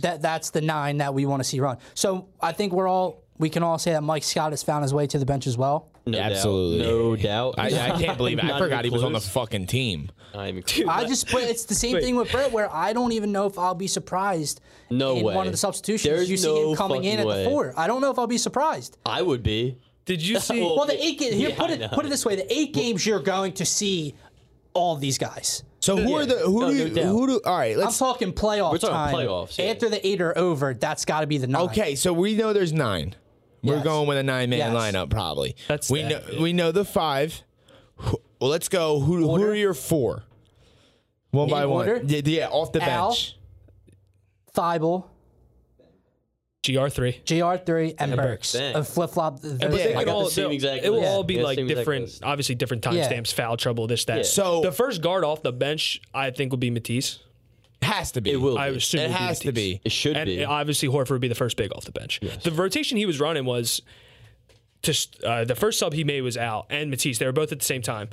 that 0.00 0.20
that's 0.22 0.50
the 0.50 0.60
nine 0.60 0.98
that 0.98 1.14
we 1.14 1.24
want 1.24 1.40
to 1.40 1.44
see 1.48 1.60
run. 1.60 1.78
So 1.94 2.26
I 2.42 2.50
think 2.52 2.72
we're 2.72 2.88
all 2.88 3.22
we 3.38 3.48
can 3.48 3.62
all 3.62 3.78
say 3.78 3.92
that 3.92 4.02
Mike 4.02 4.24
Scott 4.24 4.50
has 4.52 4.62
found 4.64 4.82
his 4.82 4.92
way 4.92 5.06
to 5.06 5.18
the 5.18 5.24
bench 5.24 5.46
as 5.46 5.56
well. 5.56 5.88
No 6.08 6.18
Absolutely. 6.18 6.78
doubt. 6.78 6.88
No 6.88 7.16
doubt. 7.16 7.54
I, 7.58 7.66
I 7.66 8.00
can't 8.00 8.16
believe 8.18 8.38
it. 8.38 8.44
I 8.44 8.48
Not 8.48 8.58
forgot 8.60 8.84
even 8.84 8.90
he 8.92 8.94
was 8.94 9.02
on 9.02 9.12
the 9.12 9.18
close. 9.18 9.28
fucking 9.28 9.66
team. 9.66 10.10
Not 10.34 10.48
even 10.48 10.88
I 10.88 11.04
just 11.04 11.28
put 11.28 11.42
it's 11.42 11.64
the 11.64 11.74
same 11.74 11.98
thing 12.00 12.14
with 12.14 12.30
Brett, 12.30 12.52
where 12.52 12.72
I 12.72 12.92
don't 12.92 13.10
even 13.12 13.32
know 13.32 13.46
if 13.46 13.58
I'll 13.58 13.74
be 13.74 13.88
surprised 13.88 14.60
No 14.88 15.16
in 15.16 15.24
way. 15.24 15.34
one 15.34 15.46
of 15.46 15.52
the 15.52 15.56
substitutions. 15.58 16.14
There's 16.14 16.30
you 16.30 16.36
see 16.36 16.46
no 16.46 16.70
him 16.70 16.76
coming 16.76 17.04
in 17.04 17.16
fucking 17.18 17.20
at 17.20 17.26
way. 17.26 17.44
the 17.44 17.50
four. 17.50 17.74
I 17.76 17.86
don't 17.88 18.00
know 18.00 18.10
if 18.12 18.18
I'll 18.20 18.26
be 18.28 18.38
surprised. 18.38 18.98
I 19.04 19.22
would 19.22 19.42
be. 19.42 19.78
Did 20.04 20.22
you 20.24 20.38
see? 20.40 20.60
Well, 20.60 20.76
Well, 20.76 20.86
the 20.86 21.02
eight 21.04 21.18
games. 21.18 21.34
Here, 21.34 21.48
Yeah, 21.48 21.56
put 21.56 21.70
I 21.70 21.72
it 21.74 21.80
know. 21.80 21.88
put 21.88 22.06
it 22.06 22.08
this 22.10 22.24
way: 22.24 22.36
the 22.36 22.52
eight 22.56 22.72
games 22.72 23.04
you're 23.04 23.18
going 23.20 23.52
to 23.54 23.64
see 23.66 24.14
all 24.74 24.94
these 24.96 25.18
guys. 25.18 25.64
So 25.80 25.96
who 25.96 26.10
Yeah. 26.10 26.16
are 26.18 26.26
the 26.26 26.34
who 26.38 26.60
No, 26.60 26.70
do 26.70 26.78
no 26.78 26.84
you, 26.84 26.94
doubt. 26.94 27.04
who 27.06 27.26
do 27.26 27.40
all 27.44 27.58
right? 27.58 27.72
I'm 27.74 27.80
Let's 27.80 27.98
talking 27.98 28.32
playoff 28.32 28.70
We're 28.72 28.78
talking 28.78 28.94
time. 28.94 29.14
playoffs, 29.14 29.58
yeah. 29.58 29.72
After 29.72 29.88
the 29.88 30.06
eight 30.06 30.20
are 30.20 30.36
over, 30.38 30.72
that's 30.74 31.04
got 31.04 31.22
to 31.22 31.26
be 31.26 31.38
the 31.38 31.46
nine. 31.48 31.62
Okay, 31.62 31.94
so 31.96 32.12
we 32.12 32.34
know 32.36 32.52
there's 32.52 32.72
nine. 32.72 33.14
We're 33.62 33.76
Yes. 33.76 33.84
going 33.84 34.06
with 34.08 34.18
a 34.18 34.22
nine 34.22 34.50
man 34.50 34.58
Yes. 34.58 34.74
lineup 34.94 35.10
probably. 35.10 35.56
That's 35.68 35.90
we 35.90 36.02
know 36.02 36.08
that. 36.20 36.38
we 36.40 36.52
know 36.52 36.72
the 36.72 36.84
five. 36.84 37.42
Who- 37.96 38.20
Well, 38.40 38.50
let's 38.50 38.68
go. 38.68 39.00
Who 39.00 39.16
who 39.16 39.26
Order? 39.30 39.50
are 39.50 39.54
your 39.54 39.74
four? 39.74 40.24
One 41.30 41.48
by 41.48 41.66
one. 41.66 41.88
order? 41.88 42.02
Yeah, 42.06 42.20
yeah, 42.24 42.48
off 42.48 42.72
the 42.72 42.82
Al. 42.82 43.08
bench. 43.10 43.36
Thybulle, 44.54 45.04
Gr 46.66 46.88
three. 46.88 47.20
Jr. 47.24 47.56
three, 47.64 47.94
and, 47.98 48.16
Burks. 48.16 48.54
Bang. 48.54 48.74
A 48.74 48.82
flip 48.82 49.10
flop. 49.10 49.40
But 49.42 49.58
they 49.60 49.94
I 49.94 49.98
could 49.98 50.06
got 50.06 50.08
all, 50.08 50.28
same 50.30 50.44
they'll- 50.44 50.50
exact 50.52 50.84
It 50.84 50.90
will 50.90 51.00
list. 51.00 51.10
all 51.12 51.22
be 51.22 51.34
Yeah, 51.34 51.42
like 51.42 51.56
same 51.56 51.66
exact 51.66 51.78
different, 51.80 52.04
list. 52.06 52.24
obviously 52.24 52.54
different 52.56 52.84
Yeah. 52.90 53.08
timestamps, 53.08 53.32
foul 53.32 53.56
trouble, 53.56 53.86
this 53.86 54.04
that. 54.06 54.16
Yeah. 54.18 54.22
So- 54.24 54.62
the 54.62 54.72
first 54.72 55.00
guard 55.00 55.24
off 55.24 55.42
the 55.42 55.52
bench, 55.52 56.00
I 56.12 56.30
think, 56.30 56.50
would 56.52 56.60
be 56.60 56.70
Matisse. 56.70 57.20
Has 57.86 58.12
to 58.12 58.20
be. 58.20 58.32
It 58.32 58.36
will. 58.36 58.58
I 58.58 58.70
be. 58.70 58.76
assume 58.76 59.00
It 59.00 59.02
will 59.04 59.08
be 59.08 59.14
has 59.14 59.38
to 59.40 59.52
be. 59.52 59.80
It 59.84 59.92
should 59.92 60.16
and 60.16 60.26
be. 60.26 60.44
obviously 60.44 60.88
Horford 60.88 61.10
would 61.10 61.20
be 61.20 61.28
the 61.28 61.34
first 61.34 61.56
big 61.56 61.72
off 61.72 61.84
the 61.84 61.92
bench. 61.92 62.20
The 62.42 62.50
rotation 62.52 62.96
he 62.98 63.06
was 63.06 63.20
running 63.20 63.44
was 63.44 63.82
to 64.82 64.94
uh, 65.24 65.44
the 65.44 65.54
first 65.54 65.78
sub 65.78 65.92
he 65.92 66.04
made 66.04 66.20
was 66.20 66.36
Al 66.36 66.66
and 66.70 66.90
Matisse. 66.90 67.18
They 67.18 67.26
were 67.26 67.32
both 67.32 67.52
at 67.52 67.58
the 67.58 67.64
same 67.64 67.82
time. 67.82 68.08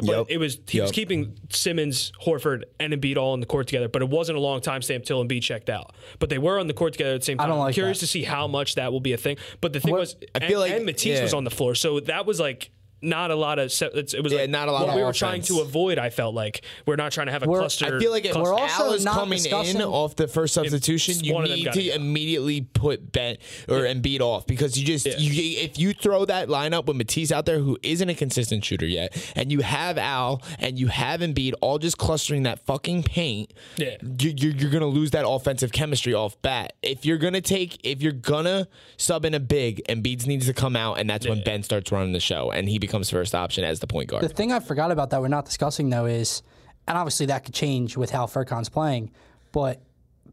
But 0.00 0.06
Yep. 0.06 0.26
it 0.28 0.38
was 0.38 0.58
he 0.68 0.80
was 0.80 0.92
keeping 0.92 1.36
Simmons, 1.50 2.12
Horford, 2.24 2.62
and 2.78 2.92
Embiid 2.92 3.16
all 3.16 3.32
on 3.32 3.40
the 3.40 3.46
court 3.46 3.66
together. 3.66 3.88
But 3.88 4.00
it 4.02 4.08
wasn't 4.08 4.38
a 4.38 4.40
long 4.40 4.60
time 4.60 4.80
stamp 4.80 5.04
till 5.04 5.24
Embiid 5.24 5.42
checked 5.42 5.68
out. 5.68 5.92
But 6.20 6.28
they 6.30 6.38
were 6.38 6.60
on 6.60 6.68
the 6.68 6.72
court 6.74 6.92
together 6.92 7.14
at 7.14 7.20
the 7.22 7.24
same 7.24 7.38
time. 7.38 7.48
don't 7.48 7.56
I'm 7.58 7.64
like 7.64 7.74
curious 7.74 7.98
that. 7.98 8.06
to 8.06 8.12
see 8.12 8.22
how 8.22 8.46
much 8.46 8.76
that 8.76 8.92
will 8.92 9.00
be 9.00 9.12
a 9.12 9.16
thing. 9.16 9.38
But 9.60 9.72
the 9.72 9.80
thing 9.80 9.90
What- 9.90 10.00
was, 10.00 10.16
I 10.36 10.40
feel 10.46 10.62
and, 10.62 10.70
like- 10.70 10.72
and 10.72 10.86
Matisse 10.86 11.16
yeah. 11.18 11.22
was 11.24 11.34
on 11.34 11.42
the 11.42 11.50
floor, 11.50 11.74
so 11.74 11.98
that 12.00 12.26
was 12.26 12.38
like. 12.38 12.70
Not 13.00 13.30
a 13.30 13.34
lot 13.36 13.58
of. 13.58 13.70
se- 13.70 13.90
It's, 13.94 14.12
it 14.14 14.22
was 14.24 14.32
Yeah, 14.32 14.40
like 14.40 14.50
not 14.50 14.68
a 14.68 14.72
lot 14.72 14.80
what 14.82 14.88
of 14.90 14.94
we 14.96 15.02
were 15.02 15.08
offense. 15.10 15.18
trying 15.18 15.42
to 15.42 15.60
avoid. 15.60 15.98
I 15.98 16.10
felt 16.10 16.34
like 16.34 16.64
we're 16.86 16.96
not 16.96 17.12
trying 17.12 17.26
to 17.26 17.32
have 17.32 17.42
a 17.44 17.46
We're- 17.48 17.60
cluster. 17.60 17.86
I 17.94 17.98
feel 18.00 18.10
like 18.10 18.24
if 18.24 18.34
We're 18.34 18.52
also 18.52 18.86
Al 18.86 18.92
is 18.92 19.04
not 19.04 19.14
coming 19.14 19.38
discussing- 19.38 19.76
in 19.76 19.82
off 19.82 20.16
the 20.16 20.26
first 20.26 20.54
substitution, 20.54 21.14
If 21.16 21.22
you 21.24 21.34
one 21.34 21.44
of 21.44 21.50
them 21.50 21.58
need 21.58 21.64
gotta 21.66 21.80
to 21.82 21.88
go. 21.88 21.94
immediately 21.94 22.62
put 22.62 23.12
Ben 23.12 23.36
or 23.68 23.82
Embiid 23.82 24.20
off 24.20 24.46
because 24.46 24.76
you 24.78 24.84
just 24.84 25.06
you, 25.06 25.60
if 25.62 25.78
you 25.78 25.92
throw 25.92 26.24
that 26.24 26.48
lineup 26.48 26.86
with 26.86 26.96
Matisse 26.96 27.30
out 27.30 27.46
there 27.46 27.60
who 27.60 27.78
isn't 27.82 28.08
a 28.08 28.14
consistent 28.14 28.64
shooter 28.64 28.86
yet, 28.86 29.16
and 29.36 29.52
you 29.52 29.60
have 29.60 29.96
Al 29.98 30.42
and 30.58 30.78
you 30.78 30.88
have 30.88 31.20
Embiid 31.20 31.52
all 31.60 31.78
just 31.78 31.98
clustering 31.98 32.42
that 32.42 32.66
fucking 32.66 33.04
paint, 33.04 33.54
Yeah. 33.76 33.96
you, 34.02 34.34
you're, 34.36 34.52
you're 34.56 34.70
gonna 34.70 34.86
lose 34.88 35.12
that 35.12 35.24
offensive 35.28 35.70
chemistry 35.70 36.14
off 36.14 36.40
bat. 36.42 36.72
If 36.82 37.04
you're 37.06 37.18
gonna 37.18 37.40
take 37.40 37.78
if 37.84 38.02
you're 38.02 38.12
gonna 38.12 38.66
sub 38.96 39.24
in 39.24 39.34
a 39.34 39.40
big, 39.40 39.82
Embiid 39.88 40.26
needs 40.26 40.46
to 40.46 40.52
come 40.52 40.74
out, 40.74 40.98
and 40.98 41.08
that's 41.08 41.28
when 41.28 41.42
Ben 41.44 41.62
starts 41.62 41.92
running 41.92 42.12
the 42.12 42.18
show 42.20 42.50
and 42.50 42.68
he 42.68 42.78
becomes 42.88 43.10
first 43.10 43.34
option 43.34 43.64
as 43.64 43.80
the 43.80 43.86
point 43.86 44.08
guard. 44.08 44.24
The 44.24 44.28
thing 44.28 44.52
I 44.52 44.60
forgot 44.60 44.90
about 44.90 45.10
that 45.10 45.20
we're 45.20 45.28
not 45.28 45.44
discussing 45.44 45.90
though 45.90 46.06
is, 46.06 46.42
and 46.86 46.96
obviously 46.96 47.26
that 47.26 47.44
could 47.44 47.54
change 47.54 47.96
with 47.96 48.10
how 48.10 48.26
Furkan's 48.26 48.68
playing, 48.68 49.10
but 49.52 49.82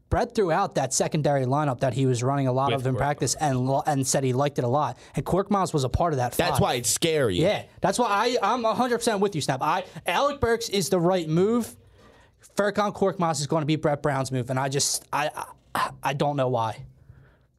Brett 0.08 0.34
threw 0.34 0.52
out 0.52 0.76
that 0.76 0.94
secondary 0.94 1.44
lineup 1.46 1.80
that 1.80 1.92
he 1.92 2.06
was 2.06 2.22
running 2.22 2.46
a 2.46 2.52
lot 2.52 2.72
of 2.72 2.86
in 2.86 2.94
practice 2.94 3.34
and 3.34 3.66
lo- 3.66 3.82
and 3.86 4.06
said 4.06 4.22
he 4.22 4.32
liked 4.32 4.58
it 4.58 4.64
a 4.64 4.68
lot. 4.68 4.96
And 5.16 5.24
Korkmaz 5.26 5.74
was 5.74 5.82
a 5.84 5.88
part 5.88 6.12
of 6.12 6.18
that. 6.18 6.32
that's 6.32 6.60
why 6.60 6.74
it's 6.74 6.88
scary. 6.90 7.36
Yeah, 7.38 7.64
that's 7.80 7.98
why 7.98 8.06
I 8.08 8.36
I'm 8.54 8.62
100 8.62 8.98
percent 8.98 9.20
with 9.20 9.34
you, 9.34 9.40
Snap. 9.40 9.62
I 9.62 9.84
Alec 10.06 10.40
Burks 10.40 10.68
is 10.68 10.88
the 10.90 11.00
right 11.00 11.28
move. 11.28 11.74
Furkan 12.56 12.94
Korkmaz 12.94 13.40
is 13.40 13.46
going 13.46 13.62
to 13.62 13.66
be 13.66 13.76
Brett 13.76 14.00
Brown's 14.02 14.30
move, 14.30 14.48
and 14.48 14.58
I 14.58 14.68
just 14.68 15.04
I 15.12 15.30
I, 15.74 15.90
I 16.02 16.12
don't 16.14 16.36
know 16.36 16.48
why. 16.48 16.84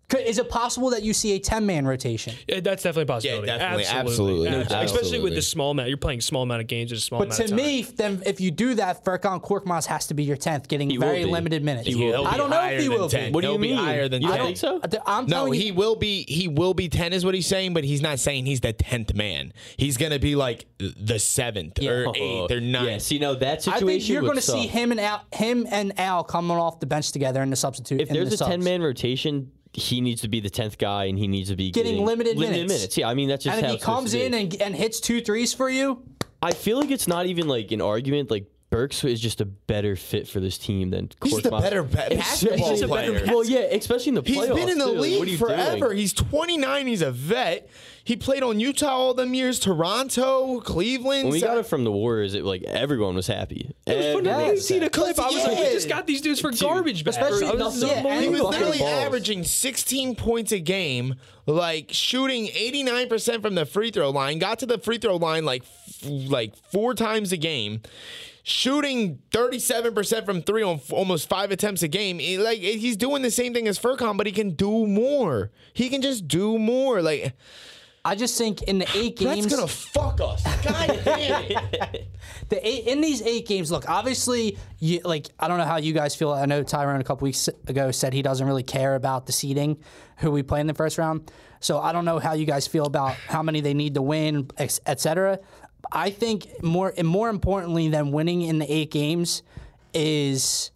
Could, 0.10 0.22
is 0.22 0.38
it 0.38 0.50
possible 0.50 0.90
that 0.92 1.04
you 1.04 1.12
see 1.14 1.34
a 1.34 1.40
10 1.40 1.66
man 1.66 1.86
rotation? 1.86 2.34
Yeah, 2.48 2.62
that's 2.62 2.84
definitely 2.84 3.04
a 3.04 3.06
possibility. 3.08 3.48
definitely, 3.48 3.86
absolutely, 3.86 4.48
absolutely. 4.48 4.48
Abs- 4.48 4.92
especially 4.92 4.94
with 4.94 5.04
Absolutely. 5.04 5.36
this 5.36 5.48
small 5.50 5.72
amount. 5.72 5.90
You're 5.90 5.98
playing 5.98 6.22
small 6.22 6.44
amount 6.44 6.62
of 6.62 6.68
games 6.68 6.94
in 6.94 6.98
a 6.98 7.02
small 7.02 7.20
But 7.20 7.26
amount 7.26 7.38
to 7.40 7.44
of 7.44 7.50
time. 7.50 7.58
me, 7.58 7.82
then 7.82 8.24
if 8.26 8.40
you 8.40 8.50
do 8.52 8.76
that, 8.76 9.04
Furkan 9.04 9.44
Korkmaz 9.44 9.86
has 9.88 10.08
to 10.08 10.14
be 10.14 10.24
your 10.24 10.38
10th, 10.38 10.70
getting 10.70 10.90
He 10.90 10.96
very 10.96 11.26
limited 11.26 11.62
minutes. 11.62 11.88
He 11.90 11.96
will 11.96 12.12
He'll 12.14 12.22
be. 12.22 12.28
I 12.28 12.38
don't 12.38 12.50
know 12.50 12.64
if 12.70 12.82
he 12.82 12.88
will 12.88 13.10
10. 13.10 13.32
be. 13.32 13.36
What 13.36 13.42
do 13.42 13.48
He'll 13.48 13.56
you 13.56 13.62
be 13.62 13.68
mean? 13.76 13.78
higher 13.84 14.08
than 14.08 14.22
you 14.22 14.30
10. 14.30 14.38
don't 14.38 14.46
think 14.46 14.58
so? 14.58 15.02
I'm 15.06 15.26
No, 15.26 15.52
he 15.52 15.68
you, 15.68 15.74
will 15.74 15.98
be. 15.98 16.24
He 16.24 16.48
will 16.48 16.74
be 16.74 16.88
ten, 16.88 17.12
is 17.12 17.26
what 17.26 17.34
he's 17.36 17.48
saying. 17.48 17.74
But 17.74 17.84
he's 17.84 18.02
not 18.02 18.20
saying 18.20 18.46
he's 18.46 18.62
the 18.62 18.72
tenth 18.72 19.14
man. 19.14 19.52
He's 19.76 19.98
gonna 19.98 20.20
be 20.20 20.38
like 20.38 20.68
the 20.80 21.20
seventh 21.20 21.80
or 21.84 22.14
eighth 22.16 22.52
or 22.52 22.62
ninth. 22.62 22.88
Yeah, 22.88 22.98
see, 23.00 23.20
now 23.20 23.34
that 23.36 23.62
situation 23.62 23.88
I 23.88 23.92
think 23.92 24.08
you're 24.08 24.22
going 24.22 24.36
to 24.36 24.42
see 24.42 24.68
him 24.68 24.92
and 24.92 25.02
Al, 25.02 25.22
him 25.34 25.68
and 25.70 26.00
Al 26.00 26.24
coming 26.24 26.56
off 26.56 26.80
the 26.80 26.86
bench 26.86 27.12
together 27.12 27.42
in 27.44 27.50
the 27.50 27.56
substitute. 27.58 28.00
If 28.00 28.08
there's 28.08 28.38
the 28.38 28.46
a 28.46 28.48
ten 28.48 28.64
man 28.64 28.82
rotation, 28.82 29.52
he 29.74 30.02
needs 30.02 30.22
to 30.22 30.28
be 30.28 30.40
the 30.40 30.50
tenth 30.50 30.78
guy, 30.78 31.06
and 31.06 31.18
he 31.18 31.28
needs 31.28 31.50
to 31.50 31.56
be 31.56 31.72
Getting 31.72 32.06
limited 32.06 32.38
minutes. 32.38 32.74
minutes. 32.74 32.98
Yeah, 32.98 33.10
I 33.10 33.14
mean 33.14 33.30
that's 33.30 33.44
just 33.44 33.58
and 33.58 33.66
if 33.66 33.72
he 33.74 33.78
comes 33.80 34.14
in 34.14 34.34
and, 34.34 34.62
and 34.62 34.76
hits 34.76 35.00
two 35.00 35.22
threes 35.22 35.54
for 35.54 35.70
you, 35.70 36.04
I 36.42 36.54
feel 36.54 36.80
like 36.80 36.92
it's 36.92 37.08
not 37.08 37.26
even 37.26 37.48
like 37.48 37.72
an 37.72 37.82
argument. 37.82 38.32
Like 38.32 38.46
Burks 38.70 39.02
is 39.06 39.22
just 39.22 39.40
a 39.40 39.46
better 39.46 39.96
fit 39.96 40.28
for 40.28 40.42
this 40.42 40.58
team 40.58 40.90
than 40.90 41.10
He's 41.24 41.36
just 41.36 41.46
a 41.46 41.52
better 41.52 41.84
ba- 41.84 42.08
basketball 42.10 42.70
he's 42.72 42.82
a 42.82 42.88
better- 42.90 43.14
player. 43.20 43.26
well, 43.28 43.46
yeah, 43.46 43.60
especially 43.60 44.10
in 44.10 44.16
the 44.16 44.22
He's 44.24 44.36
playoffs. 44.38 44.46
He's 44.48 44.56
been 44.56 44.70
in 44.70 44.78
the 44.78 44.86
too. 44.86 44.92
Like, 44.92 45.12
what 45.12 45.22
are 45.22 45.26
league 45.26 45.40
forever. 45.40 45.86
doing? 45.88 45.98
He's 45.98 46.12
29. 46.14 46.88
He's 46.88 47.02
a 47.02 47.12
vet. 47.12 47.70
He 48.04 48.18
played 48.18 48.44
on 48.44 48.60
Utah 48.60 48.88
all 48.90 49.14
them 49.14 49.34
years. 49.34 49.58
Toronto, 49.60 50.60
Cleveland. 50.62 51.24
When 51.26 51.32
we 51.34 51.40
got 51.42 51.58
it 51.58 51.66
from 51.66 51.86
the 51.86 51.92
Warriors, 51.92 52.34
it 52.36 52.44
like 52.44 52.64
everyone 52.64 53.16
was 53.16 53.28
happy. 53.28 53.72
When 53.86 53.98
Everyone 53.98 54.28
I 54.28 54.52
was 54.52 54.68
see 54.68 54.76
the 54.80 54.86
happy. 54.86 54.94
clip, 55.00 55.20
I 55.20 55.28
was 55.28 55.46
like, 55.46 55.58
we 55.60 55.66
just 55.74 55.88
got 55.90 56.06
these 56.06 56.20
dudes 56.22 56.42
for 56.42 56.52
garbage 56.52 57.04
bags. 57.06 57.18
especially- 57.18 57.48
I 57.48 57.52
was 57.54 57.82
yeah, 57.82 58.20
He 58.22 58.28
was 58.30 58.42
literally 58.42 58.80
balls. 58.80 58.92
averaging 59.06 59.44
16 59.46 60.16
points 60.16 60.52
a 60.52 60.60
game, 60.60 61.16
like 61.46 61.88
shooting 61.92 62.48
89% 62.48 63.42
from 63.42 63.56
the 63.56 63.66
free 63.66 63.92
throw 63.92 64.10
line. 64.10 64.40
Got 64.40 64.60
to 64.60 64.66
the 64.66 64.78
free 64.78 64.98
throw 64.98 65.16
line 65.16 65.46
like 65.46 65.64
f- 65.64 66.10
like 66.30 66.54
four 66.72 66.94
times 66.94 67.32
a 67.32 67.38
game. 67.38 67.82
Shooting 68.50 69.20
37% 69.32 70.24
from 70.26 70.42
three 70.42 70.64
on 70.64 70.76
f- 70.76 70.94
almost 70.94 71.28
five 71.28 71.52
attempts 71.52 71.84
a 71.84 71.90
game. 71.90 72.18
He- 72.18 72.38
like 72.38 72.60
eh, 72.60 72.78
he's 72.78 72.96
doing 72.96 73.22
the 73.22 73.30
same 73.30 73.54
thing 73.54 73.68
as 73.68 73.78
Furkan, 73.78 74.16
but 74.16 74.26
he 74.26 74.32
can 74.32 74.52
do 74.52 74.88
more. 74.88 75.52
He 75.74 75.90
can 75.90 76.02
just 76.02 76.30
do 76.30 76.58
more. 76.58 77.02
Like 77.02 77.34
I 78.06 78.16
just 78.16 78.38
think 78.38 78.62
in 78.62 78.78
the 78.80 78.88
eight 78.96 79.18
games 79.18 79.44
that's 79.44 79.54
gonna 79.54 79.68
fuck 79.68 80.22
us. 80.22 80.44
God 80.64 81.02
damn 81.04 81.44
it. 81.44 82.08
the 82.48 82.66
eight, 82.66 82.88
in 82.88 83.02
these 83.02 83.22
eight 83.22 83.50
games, 83.50 83.70
look, 83.70 83.90
obviously, 83.90 84.58
you, 84.80 85.02
like 85.04 85.28
I 85.38 85.50
don't 85.50 85.58
know 85.58 85.66
how 85.66 85.76
you 85.76 85.92
guys 85.92 86.16
feel. 86.16 86.32
I 86.32 86.46
know 86.46 86.64
Tyrone 86.64 87.02
a 87.02 87.04
couple 87.04 87.26
weeks 87.26 87.50
ago 87.68 87.92
said 87.92 88.14
he 88.14 88.22
doesn't 88.22 88.48
really 88.48 88.64
care 88.64 88.96
about 88.96 89.26
the 89.26 89.34
seeding, 89.34 89.78
who 90.20 90.32
we 90.32 90.42
play 90.42 90.62
in 90.62 90.68
the 90.68 90.74
first 90.74 90.98
round. 90.98 91.30
So 91.60 91.82
I 91.82 91.92
don't 91.92 92.06
know 92.06 92.18
how 92.20 92.32
you 92.32 92.46
guys 92.46 92.66
feel 92.66 92.86
about 92.86 93.16
how 93.28 93.44
many 93.44 93.60
they 93.60 93.74
need 93.74 93.96
to 93.96 94.02
win, 94.02 94.50
et 94.58 95.02
cetera. 95.02 95.40
I 95.92 96.10
think 96.10 96.64
more 96.64 96.94
and 96.98 97.08
more 97.08 97.30
importantly 97.30 97.88
than 97.90 98.12
winning 98.12 98.42
in 98.42 98.60
the 98.60 98.72
eight 98.72 98.92
games 98.92 99.44
is 99.94 100.72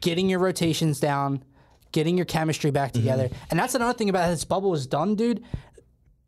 getting 0.00 0.28
your 0.28 0.38
rotations 0.38 1.00
down, 1.00 1.42
getting 1.92 2.16
your 2.16 2.26
chemistry 2.26 2.70
back 2.70 2.92
mm-hmm. 2.92 3.02
together. 3.02 3.30
And 3.50 3.58
that's 3.58 3.74
another 3.74 3.96
thing 3.96 4.08
about 4.08 4.28
this 4.28 4.44
bubble 4.44 4.74
is 4.74 4.86
done, 4.86 5.14
dude. 5.14 5.42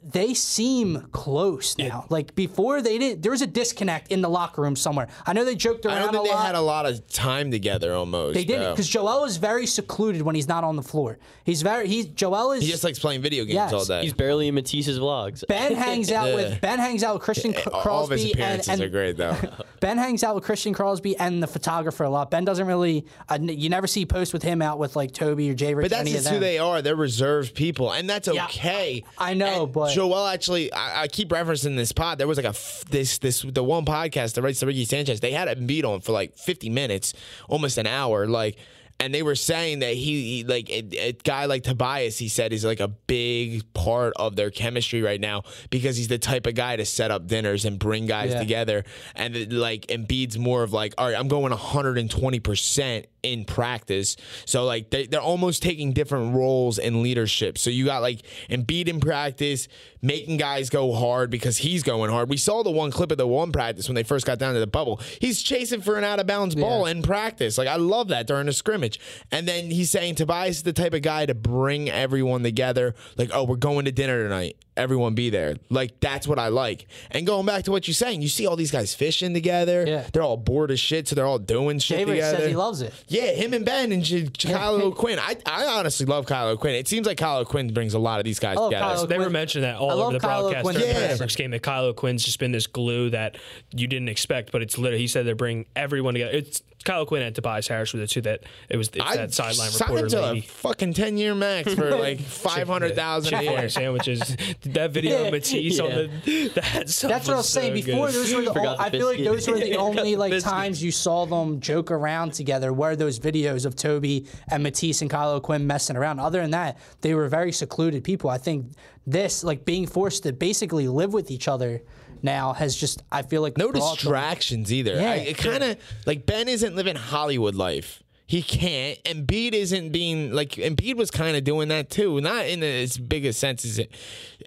They 0.05 0.35
seem 0.35 1.09
close 1.13 1.79
now. 1.79 2.07
Like 2.09 2.35
before, 2.35 2.83
they 2.83 2.99
didn't. 2.99 3.23
There 3.23 3.31
was 3.31 3.41
a 3.43 3.47
disconnect 3.47 4.11
in 4.11 4.21
the 4.21 4.29
locker 4.29 4.61
room 4.61 4.75
somewhere. 4.75 5.07
I 5.25 5.33
know 5.33 5.45
they 5.45 5.55
joked 5.55 5.87
around 5.87 5.97
I 5.97 5.99
don't 6.01 6.11
think 6.13 6.25
a 6.25 6.29
they 6.29 6.35
lot. 6.35 6.47
had 6.47 6.55
a 6.57 6.61
lot 6.61 6.87
of 6.87 7.07
time 7.09 7.51
together 7.53 7.95
almost. 7.95 8.35
they 8.35 8.45
didn't 8.45 8.73
because 8.73 8.89
Joel 8.89 9.25
is 9.25 9.37
very 9.37 9.65
secluded 9.67 10.23
when 10.23 10.35
he's 10.35 10.49
not 10.49 10.65
on 10.65 10.75
the 10.75 10.83
floor. 10.83 11.19
He's 11.45 11.63
very 11.63 11.87
he's 11.87 12.07
Joel 12.07 12.53
is 12.53 12.65
He 12.65 12.71
just 12.71 12.83
likes 12.83 12.99
playing 12.99 13.23
video 13.23 13.45
games 13.45 13.55
Yes. 13.55 13.73
all 13.73 13.85
day. 13.85 14.03
He's 14.03 14.13
barely 14.13 14.49
in 14.49 14.55
Matisse's 14.57 14.99
vlogs. 14.99 15.45
Ben 15.49 15.75
hangs 15.75 16.11
out 16.11 16.29
Yeah. 16.31 16.35
with 16.35 16.61
Ben 16.61 16.79
hangs 16.81 17.05
out 17.05 17.15
with 17.15 17.23
Christian 17.23 17.53
Cr- 17.53 17.69
all 17.71 18.05
of 18.05 18.11
his 18.11 18.23
Crosby 18.23 18.33
and, 18.33 18.33
appearances 18.41 18.69
and 18.69 18.83
are 18.83 18.89
great 18.89 19.17
though. 19.17 19.37
Ben 19.81 19.99
hangs 19.99 20.25
out 20.25 20.35
with 20.35 20.43
Christian 20.45 20.75
Crosby 20.75 21.17
and 21.17 21.43
the 21.43 21.47
photographer 21.47 22.03
a 22.05 22.11
lot. 22.11 22.31
Ben 22.31 22.45
doesn't 22.45 22.67
really 22.67 23.07
uh, 23.29 23.39
you 23.41 23.69
never 23.69 23.87
see 23.87 24.05
posts 24.05 24.33
with 24.33 24.43
him 24.43 24.63
out 24.63 24.79
with 24.81 24.97
like 24.97 25.13
Toby 25.13 25.49
or 25.51 25.55
Jay 25.55 25.75
Rich. 25.75 25.85
But 25.85 25.91
that's 25.91 26.01
any 26.01 26.13
just 26.13 26.27
of 26.27 26.33
who 26.35 26.39
they 26.41 26.59
are. 26.59 26.83
They're 26.83 26.97
reserved 26.97 27.55
people, 27.55 27.93
and 27.93 28.11
that's 28.11 28.27
Yeah, 28.27 28.45
okay. 28.47 29.05
I 29.17 29.35
know, 29.35 29.65
And 29.65 29.73
but- 29.73 29.92
Joel 29.95 30.27
actually, 30.27 30.73
I, 30.73 31.03
I 31.03 31.09
keep 31.09 31.29
referencing 31.31 31.77
this 31.77 31.93
pod. 31.93 32.19
There 32.19 32.27
was 32.29 32.37
like 32.39 32.47
a 32.47 32.51
f- 32.51 32.85
this 32.91 33.19
this 33.19 33.43
the 33.43 33.63
one 33.65 33.85
podcast 33.85 34.35
that 34.35 34.43
Rights 34.43 34.61
to 34.61 34.67
Ricky 34.67 34.85
Sanchez. 34.85 35.21
They 35.21 35.33
had 35.33 35.49
him 35.49 35.67
beat 35.67 35.85
on 35.85 36.01
for 36.01 36.13
like 36.13 36.37
fifty 36.37 36.69
minutes, 36.71 37.15
almost 37.49 37.79
an 37.79 37.87
hour, 37.87 38.27
like. 38.27 38.57
And 39.01 39.13
they 39.13 39.23
were 39.25 39.35
saying 39.35 39.81
that 39.81 39.95
he, 39.95 40.37
he 40.37 40.45
like 40.45 40.71
a, 40.71 40.87
a 41.09 41.13
guy 41.13 41.47
like 41.47 41.65
Tobias, 41.65 42.19
he 42.19 42.29
said, 42.29 42.53
is 42.53 42.65
like 42.65 42.79
a 42.79 42.87
big 42.87 43.65
part 43.75 44.13
of 44.15 44.37
their 44.37 44.51
chemistry 44.53 45.03
right 45.03 45.21
now 45.21 45.43
because 45.71 45.97
he's 45.97 46.07
the 46.07 46.19
type 46.19 46.47
of 46.47 46.55
guy 46.55 46.77
to 46.77 46.85
set 46.85 47.11
up 47.11 47.27
dinners 47.27 47.65
and 47.65 47.81
bring 47.81 48.07
guys 48.07 48.31
Yeah. 48.31 48.39
together. 48.39 48.85
And 49.17 49.35
it, 49.35 49.51
like 49.53 49.87
Embiid's 49.89 50.39
more 50.39 50.63
of 50.63 50.73
like, 50.73 50.95
all 50.99 51.07
right, 51.09 51.19
I'm 51.19 51.27
going 51.27 51.51
120 51.51 52.39
percent 52.39 53.07
in 53.23 53.45
practice. 53.45 54.17
So 54.47 54.65
like 54.65 54.91
they, 54.91 55.07
they're 55.07 55.21
almost 55.21 55.63
taking 55.63 55.93
different 55.93 56.35
roles 56.35 56.79
in 56.79 57.03
leadership. 57.03 57.59
So 57.59 57.71
you 57.71 57.85
got 57.85 58.03
like 58.03 58.23
Embiid 58.51 58.89
in 58.89 59.01
practice, 59.01 59.69
making 60.01 60.37
guys 60.39 60.71
go 60.71 60.93
hard 60.93 61.31
because 61.31 61.59
he's 61.59 61.83
going 61.83 62.11
hard. 62.11 62.29
We 62.29 62.37
saw 62.37 62.63
the 62.63 62.71
one 62.71 62.91
clip 62.91 63.13
of 63.13 63.19
the 63.19 63.27
one 63.27 63.53
practice 63.53 63.89
when 63.89 63.95
they 63.95 64.03
first 64.03 64.27
got 64.27 64.39
down 64.39 64.55
to 64.55 64.61
the 64.61 64.67
bubble. 64.67 65.01
He's 65.21 65.43
chasing 65.43 65.81
for 65.81 65.97
an 65.97 66.05
out 66.05 66.21
of 66.21 66.27
bounds 66.27 66.55
ball 66.55 66.87
in 66.87 67.03
practice. 67.03 67.59
Like 67.59 67.69
I 67.69 67.77
love 67.77 68.09
that 68.09 68.27
during 68.27 68.49
a 68.49 68.53
scrimmage. 68.53 68.99
And 69.31 69.47
then 69.47 69.71
he's 69.71 69.91
saying 69.91 70.17
Tobias 70.17 70.59
is 70.59 70.63
the 70.65 70.73
type 70.73 70.95
of 70.95 71.03
guy 71.03 71.27
to 71.27 71.35
bring 71.35 71.89
everyone 71.89 72.43
together. 72.43 72.95
Like, 73.17 73.31
oh, 73.33 73.45
we're 73.45 73.57
going 73.57 73.85
to 73.85 73.93
dinner 73.93 74.23
tonight. 74.23 74.57
Everyone 74.75 75.15
be 75.15 75.29
there. 75.29 75.57
Like 75.69 76.01
that's 76.01 76.27
what 76.27 76.39
I 76.39 76.49
like. 76.49 76.87
And 77.11 77.27
going 77.27 77.45
back 77.45 77.65
to 77.65 77.71
what 77.71 77.87
you're 77.87 77.95
saying, 77.95 78.23
you 78.23 78.29
see 78.29 78.47
all 78.47 78.57
these 78.57 78.71
guys 78.71 78.95
fishing 78.95 79.35
together. 79.35 79.85
Yeah. 79.87 80.07
They're 80.13 80.23
all 80.23 80.39
bored 80.39 80.71
as 80.71 80.81
shit, 80.81 81.07
so 81.09 81.15
they're 81.15 81.27
all 81.27 81.39
doing 81.39 81.79
shit 81.79 81.99
David 81.99 82.13
together. 82.15 82.39
says 82.39 82.49
he 82.49 82.57
loves 82.57 82.81
it. 82.81 82.95
Yeah, 83.09 83.33
him 83.33 83.53
and 83.53 83.67
Ben 83.67 83.93
and 83.93 84.03
J- 84.03 84.29
Kyle 84.29 84.77
O'Quinn. 84.77 85.19
I, 85.23 85.37
I 85.45 85.67
honestly 85.67 86.07
love 86.07 86.25
Kyle 86.25 86.49
O'Quinn. 86.49 86.75
It 86.75 86.89
seems 86.89 87.07
like 87.07 87.19
Kyle 87.19 87.39
O'Quinn 87.41 87.75
brings 87.75 87.93
a 87.93 87.99
lot 87.99 88.19
of 88.19 88.25
these 88.25 88.39
guys 88.39 88.57
love 88.57 88.71
together. 88.71 88.95
Kyle 88.95 89.07
They 89.07 89.17
were 89.19 89.25
O'Quinn. 89.25 89.33
mentioning 89.35 89.69
that 89.71 89.77
all 89.79 89.91
I 89.91 90.05
over 90.05 90.13
the 90.15 90.21
Kyle 90.21 90.43
broadcast 90.51 90.65
O'Quinn. 90.67 90.75
during 90.81 90.97
Yeah. 91.03 91.07
the 91.09 91.17
first 91.19 91.37
game. 91.37 91.51
That 91.51 91.63
Kyle 91.63 91.85
O'Quinn's 91.85 92.25
just 92.25 92.39
been 92.39 92.53
this 92.53 92.67
glue 92.67 93.11
that 93.11 93.37
you 93.75 93.87
didn't 93.87 94.09
expect, 94.09 94.53
but 94.53 94.63
it's 94.63 94.79
literally 94.79 95.03
he 95.03 95.07
said 95.07 95.27
they 95.27 95.35
bring 95.35 95.67
everyone 95.77 96.15
together. 96.15 96.33
It's 96.33 96.63
Kyle 96.83 97.07
Quinn 97.07 97.23
and 97.23 97.35
Tobias 97.35 97.69
Harris 97.69 97.93
were 97.93 98.01
the 98.01 98.07
two 98.07 98.21
that 98.23 98.43
it 98.69 98.77
was 98.77 98.89
it's 98.89 99.01
I 99.01 99.17
that 99.17 99.33
sideline 99.33 99.71
signed 99.71 99.91
reporter 99.95 100.09
to 100.11 100.31
a 100.33 100.41
fucking 100.41 100.95
ten 100.95 101.17
year 101.17 101.35
max 101.35 101.75
for 101.75 101.91
like 101.97 102.21
five 102.21 102.67
hundred 102.69 102.95
thousand 102.95 103.35
a 103.35 103.39
Chick-fil-A 103.39 103.61
year. 103.61 103.69
sandwiches. 103.69 104.37
That 104.65 104.91
video 104.91 105.25
of 105.27 105.33
Matisse 105.33 105.81
on 105.81 105.91
the 105.91 106.49
that 106.55 106.63
That's 106.87 107.03
what 107.03 107.13
I 107.13 107.17
was 107.17 107.27
was 107.29 107.49
saying 107.49 107.77
so 107.83 107.87
before. 107.87 108.07
good. 108.07 108.15
Those 108.15 108.35
were 108.35 108.43
the. 108.43 108.53
Forgot 108.53 108.79
the 108.79 108.83
I 108.85 108.91
feel 108.91 109.07
like 109.07 109.25
those 109.25 109.49
were 109.49 109.59
the 109.59 109.77
only 109.77 110.17
like 110.17 110.31
biscuit. 110.31 110.51
times 110.53 110.83
you 110.83 110.91
saw 110.93 111.25
them 111.27 111.61
joke 111.61 111.91
around 111.91 112.33
together. 112.33 112.73
Were 112.73 112.97
those 112.97 113.19
videos 113.19 113.65
of 113.67 113.77
Toby 113.77 114.27
and 114.51 114.63
Matisse 114.63 115.01
and 115.03 115.11
Kyle 115.11 115.41
Quinn 115.41 115.67
messing 115.67 115.97
around? 115.97 116.19
Other 116.21 116.41
than 116.41 116.51
that, 116.53 116.79
they 117.01 117.15
were 117.15 117.29
very 117.29 117.53
secluded 117.53 118.05
people. 118.05 118.31
I 118.31 118.39
think 118.39 118.73
this, 119.07 119.43
like 119.43 119.65
being 119.65 119.87
forced 119.87 120.23
to 120.25 120.33
basically 120.33 120.89
live 120.89 121.13
with 121.13 121.31
each 121.31 121.49
other 121.49 121.83
now, 122.23 122.53
has 122.53 122.77
just. 122.77 123.03
I 123.11 123.23
feel 123.23 123.43
like 123.43 123.57
No 123.59 123.71
brought 123.71 123.81
them- 123.83 123.95
distractions 123.97 124.73
either. 124.73 124.95
Yeah. 124.95 125.11
I, 125.11 125.15
it 125.17 125.39
kind 125.39 125.63
of 125.63 125.77
like 126.07 126.27
Ben 126.27 126.49
isn't 126.49 126.75
living 126.77 126.97
Hollywood 126.97 127.55
life. 127.55 128.03
He 128.27 128.41
can't. 128.43 129.03
Embiid 129.05 129.53
isn't 129.53 129.91
being 129.91 130.33
like 130.33 130.53
Embiid 130.53 130.97
was 130.97 131.11
kind 131.11 131.37
of 131.37 131.45
doing 131.45 131.69
that 131.69 131.91
too. 131.91 132.19
Not 132.21 132.47
in 132.47 132.63
as 132.63 132.97
big 132.97 133.27
a 133.27 133.33
sense 133.35 133.65
as, 133.67 133.79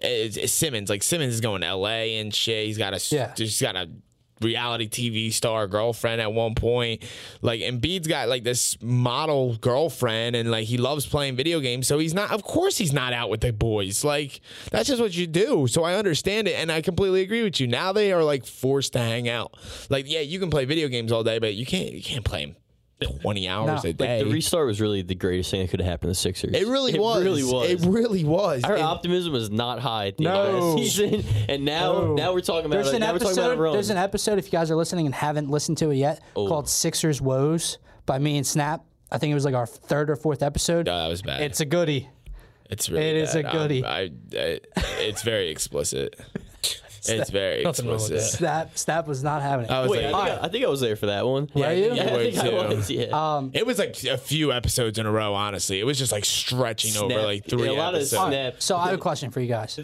as, 0.02 0.36
as 0.36 0.52
Simmons. 0.52 0.90
Like 0.90 1.04
Simmons 1.04 1.34
is 1.34 1.40
going 1.40 1.60
to 1.60 1.68
L.A. 1.68 2.18
and 2.18 2.34
shit. 2.34 2.66
He's 2.66 2.78
got 2.78 2.94
a 2.94 3.14
Yeah. 3.14 3.32
he's 3.36 3.60
got 3.60 3.76
a 3.76 3.88
reality 4.40 4.88
TV 4.88 5.32
star 5.32 5.66
girlfriend 5.66 6.20
at 6.20 6.32
one 6.32 6.54
point. 6.54 7.04
Like 7.42 7.60
Embiid's 7.60 8.06
got 8.06 8.28
like 8.28 8.44
this 8.44 8.76
model 8.82 9.56
girlfriend 9.56 10.36
and 10.36 10.50
like 10.50 10.66
he 10.66 10.76
loves 10.78 11.06
playing 11.06 11.36
video 11.36 11.60
games. 11.60 11.86
So 11.86 11.98
he's 11.98 12.14
not 12.14 12.30
of 12.30 12.42
course 12.42 12.78
he's 12.78 12.92
not 12.92 13.12
out 13.12 13.30
with 13.30 13.40
the 13.40 13.52
boys. 13.52 14.04
Like 14.04 14.40
that's 14.70 14.88
just 14.88 15.00
what 15.00 15.16
you 15.16 15.26
do. 15.26 15.66
So 15.66 15.84
I 15.84 15.94
understand 15.94 16.48
it 16.48 16.58
and 16.58 16.70
I 16.70 16.82
completely 16.82 17.22
agree 17.22 17.42
with 17.42 17.60
you. 17.60 17.66
Now 17.66 17.92
they 17.92 18.12
are 18.12 18.24
like 18.24 18.46
forced 18.46 18.92
to 18.94 18.98
hang 18.98 19.28
out. 19.28 19.54
Like 19.88 20.08
yeah, 20.08 20.20
you 20.20 20.38
can 20.38 20.50
play 20.50 20.64
video 20.64 20.88
games 20.88 21.12
all 21.12 21.24
day, 21.24 21.38
but 21.38 21.54
you 21.54 21.66
can't 21.66 21.92
you 21.92 22.02
can't 22.02 22.24
play 22.24 22.46
them 22.46 22.56
20 23.02 23.46
hours 23.48 23.66
No. 23.66 23.72
a 23.74 23.88
Like, 23.90 23.96
day. 23.98 24.22
The 24.22 24.30
restart 24.30 24.66
was 24.66 24.80
really 24.80 25.02
the 25.02 25.14
greatest 25.14 25.50
thing 25.50 25.60
that 25.60 25.68
could 25.70 25.80
have 25.80 25.88
happened 25.90 26.08
to 26.08 26.12
the 26.12 26.14
Sixers. 26.14 26.54
it 26.54 26.66
really 26.66 26.98
was. 26.98 27.20
it. 27.20 27.24
Really 27.24 27.44
was. 27.44 27.70
It 27.70 27.80
really 27.86 28.24
was. 28.24 28.64
Our 28.64 28.76
It- 28.76 28.80
optimism 28.82 29.32
was 29.32 29.50
not 29.50 29.80
high 29.80 30.06
at 30.08 30.16
the 30.16 30.26
end 30.26 30.34
No. 30.34 30.70
of 30.72 30.76
the 30.78 30.86
season, 30.88 31.24
and 31.48 31.64
now 31.64 31.92
No. 31.92 32.14
now 32.14 32.32
we're 32.32 32.40
talking 32.40 32.66
about 32.66 32.76
There's 32.76 32.88
it. 32.88 32.94
an 32.94 33.00
Now 33.00 33.12
we're 33.12 33.18
talking 33.18 33.34
about 33.38 33.42
a 33.42 33.52
episode. 33.52 33.62
run. 33.62 33.72
There's 33.74 33.90
an 33.90 33.96
episode. 33.98 34.38
If 34.38 34.46
you 34.46 34.52
guys 34.52 34.70
are 34.70 34.76
listening 34.76 35.06
and 35.06 35.14
haven't 35.14 35.50
listened 35.50 35.78
to 35.78 35.90
it 35.90 35.96
yet, 35.96 36.22
Oh. 36.34 36.46
called 36.48 36.68
Sixers 36.68 37.20
Woes 37.20 37.78
by 38.06 38.18
me 38.18 38.36
and 38.38 38.46
Snap. 38.46 38.84
I 39.12 39.18
think 39.18 39.30
it 39.30 39.34
was 39.34 39.44
like 39.44 39.54
our 39.54 39.66
third 39.66 40.08
or 40.10 40.16
fourth 40.16 40.42
episode. 40.42 40.86
No, 40.86 40.98
that 40.98 41.08
was 41.08 41.22
bad. 41.22 41.42
It's 41.42 41.60
a 41.60 41.64
goodie. 41.64 42.08
It's 42.70 42.88
really 42.90 43.04
It 43.10 43.16
is 43.16 43.34
a 43.36 43.42
bad. 43.42 43.52
goodie. 43.52 43.84
I, 43.84 44.00
I, 44.00 44.08
I, 44.34 44.60
it's 45.00 45.22
very 45.22 45.50
explicit. 45.50 46.18
It's 47.08 47.30
very 47.30 47.62
Nothing 47.64 47.86
wrong 47.86 47.94
with 47.94 48.04
explicit. 48.12 48.38
Snap, 48.38 48.78
Snap 48.78 49.06
was 49.06 49.22
not 49.22 49.42
having 49.42 49.66
it. 49.66 49.70
I 49.70 49.80
was 49.82 49.90
Wait, 49.90 50.04
I 50.06 50.10
like, 50.10 50.28
think 50.30 50.42
I, 50.42 50.46
I 50.46 50.48
think 50.48 50.64
I 50.64 50.68
was 50.68 50.80
there 50.80 50.96
for 50.96 51.06
that 51.06 51.26
one. 51.26 51.48
Were 51.54 51.72
you? 51.72 51.94
Yeah, 51.94 52.02
I 52.08 52.12
were 52.16 52.22
think 52.30 52.38
I 52.38 52.48
was. 52.68 52.90
Yeah. 52.90 53.36
um, 53.36 53.50
it 53.54 53.66
was 53.66 53.78
like 53.78 54.02
a 54.04 54.18
few 54.18 54.52
episodes 54.52 54.98
in 54.98 55.06
a 55.06 55.10
row. 55.10 55.34
Honestly, 55.34 55.80
it 55.80 55.84
was 55.84 55.98
just 55.98 56.12
like 56.12 56.24
stretching 56.24 56.96
over 56.96 57.12
Snap. 57.14 57.24
like 57.24 57.44
three 57.46 57.64
Yeah, 57.64 57.70
a 57.70 57.72
lot 57.72 57.94
of 57.94 58.00
episodes. 58.00 58.28
snap. 58.28 58.54
so 58.58 58.76
I 58.76 58.86
have 58.86 58.94
a 58.94 58.98
question 58.98 59.30
for 59.30 59.40
you 59.40 59.48
guys. 59.48 59.78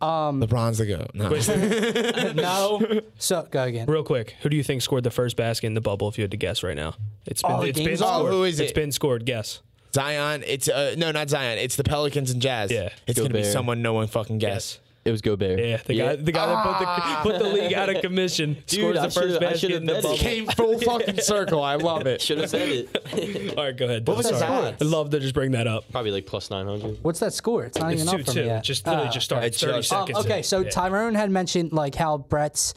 LeBron's 0.00 0.78
the 0.78 0.86
goat. 0.86 1.10
No. 1.14 1.28
no. 2.32 3.00
So 3.18 3.46
go 3.50 3.64
again. 3.64 3.86
Real 3.86 4.04
quick, 4.04 4.36
who 4.42 4.48
do 4.48 4.56
you 4.56 4.62
think 4.62 4.82
scored 4.82 5.04
the 5.04 5.10
first 5.10 5.36
basket 5.36 5.66
in 5.66 5.74
the 5.74 5.80
bubble? 5.80 6.08
If 6.08 6.18
you 6.18 6.22
had 6.22 6.30
to 6.30 6.36
guess 6.36 6.62
right 6.62 6.76
now, 6.76 6.94
it's 7.26 7.42
been 7.42 7.50
Oh, 7.52 7.62
the 7.62 7.68
it's 7.68 7.78
been 7.78 7.88
game's 7.88 8.02
on? 8.02 8.08
scored. 8.20 8.32
Oh, 8.32 8.36
who 8.36 8.44
is 8.44 8.60
It's 8.60 8.70
it? 8.70 8.74
been 8.74 8.92
scored. 8.92 9.24
Guess. 9.24 9.60
Zion. 9.94 10.44
It's 10.46 10.68
uh 10.68 10.94
no, 10.98 11.10
not 11.10 11.30
Zion. 11.30 11.58
It's 11.58 11.76
the 11.76 11.84
Pelicans 11.84 12.30
and 12.30 12.40
Jazz. 12.42 12.70
Yeah. 12.70 12.90
it's 13.06 13.18
gonna 13.18 13.30
be 13.30 13.40
Gobert. 13.40 13.52
someone 13.52 13.82
no 13.82 13.92
one 13.94 14.06
fucking 14.06 14.38
guess. 14.38 14.78
It 15.04 15.10
was 15.12 15.22
Gobert. 15.22 15.58
Yeah, 15.58 15.78
the 15.78 15.96
guy, 15.96 16.16
the 16.16 16.32
guy 16.32 16.46
that 16.46 17.22
put 17.22 17.32
the 17.32 17.38
put 17.38 17.38
the 17.42 17.48
league 17.54 17.72
out 17.72 17.88
of 17.88 18.02
commission 18.02 18.54
Dude, 18.66 18.80
scores 18.94 18.98
I 18.98 19.06
the 19.06 19.10
first 19.10 19.14
should've- 19.28 19.40
basket 19.40 19.58
should've 19.60 19.76
in 19.78 19.86
the 19.86 19.92
bet 19.94 19.98
it. 20.00 20.02
bubble. 20.02 20.16
Came 20.18 20.46
full 20.48 20.78
fucking 20.98 21.20
circle. 21.20 21.62
I 21.62 21.76
love 21.76 22.06
it. 22.06 22.20
Should 22.20 22.38
have 22.38 22.50
said 22.50 22.68
it. 22.68 23.54
All 23.58 23.64
right, 23.64 23.76
go 23.76 23.86
ahead. 23.86 24.06
What 24.06 24.18
was 24.18 24.28
the 24.28 24.36
Sorry. 24.38 24.56
score? 24.74 24.74
I'd 24.80 24.82
love 24.82 25.08
to 25.10 25.20
just 25.20 25.32
bring 25.34 25.52
that 25.52 25.66
up. 25.66 25.90
Probably 25.92 26.10
like 26.10 26.26
plus 26.26 26.50
nine 26.50 26.66
hundred. 26.66 26.98
What's 27.02 27.20
that 27.20 27.32
score? 27.32 27.64
It's 27.64 27.78
not 27.78 27.92
It's 27.92 28.02
even 28.02 28.12
two 28.14 28.20
up 28.20 28.26
for 28.26 28.32
two. 28.34 28.40
me 28.42 28.46
yet. 28.48 28.64
Just 28.64 28.86
literally 28.86 29.08
Ah, 29.08 29.12
just 29.12 29.24
started. 29.24 29.46
It's 29.46 29.60
Thirty 29.60 29.72
just- 29.78 29.92
Um, 29.92 30.06
seconds. 30.08 30.26
okay, 30.26 30.38
in. 30.38 30.42
so 30.44 30.60
Yeah. 30.60 30.70
Tyrone 30.70 31.14
had 31.14 31.30
mentioned 31.30 31.72
like 31.72 31.94
how 31.94 32.18
Brett's 32.18 32.74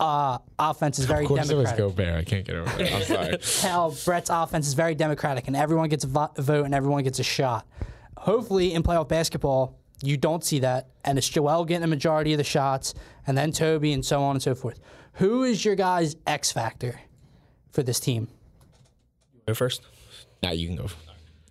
uh, 0.00 0.38
offense 0.58 0.98
is 0.98 1.04
very 1.04 1.24
Of 1.24 1.28
course, 1.28 1.50
it 1.50 1.56
was. 1.56 1.70
Gobert. 1.72 2.14
I 2.16 2.24
can't 2.24 2.44
get 2.46 2.56
over 2.56 2.82
it. 2.82 2.92
I'm 2.92 3.02
sorry. 3.02 3.38
How 3.68 3.90
Brett's 4.04 4.30
offense 4.30 4.66
is 4.66 4.74
very 4.74 4.94
democratic, 4.94 5.46
and 5.48 5.56
everyone 5.56 5.88
gets 5.88 6.04
a 6.04 6.06
vote 6.08 6.64
and 6.64 6.74
everyone 6.74 7.02
gets 7.04 7.18
a 7.18 7.22
shot. 7.22 7.66
Hopefully, 8.16 8.72
in 8.72 8.82
playoff 8.82 9.08
basketball, 9.08 9.78
you 10.02 10.16
don't 10.16 10.44
see 10.44 10.58
that, 10.60 10.88
and 11.04 11.18
it's 11.18 11.28
Joel 11.28 11.64
getting 11.64 11.84
a 11.84 11.88
majority 11.88 12.32
of 12.32 12.38
the 12.38 12.44
shots, 12.44 12.94
and 13.26 13.36
then 13.38 13.52
Toby, 13.52 13.92
and 13.92 14.04
so 14.04 14.22
on 14.22 14.36
and 14.36 14.42
so 14.42 14.54
forth. 14.54 14.80
Who 15.14 15.44
is 15.44 15.64
your 15.64 15.74
guys' 15.76 16.16
X 16.26 16.50
factor 16.52 17.00
for 17.70 17.82
this 17.82 18.00
team? 18.00 18.28
Go 19.46 19.54
first. 19.54 19.82
now 20.42 20.50
you 20.52 20.66
can 20.68 20.76
go. 20.76 20.86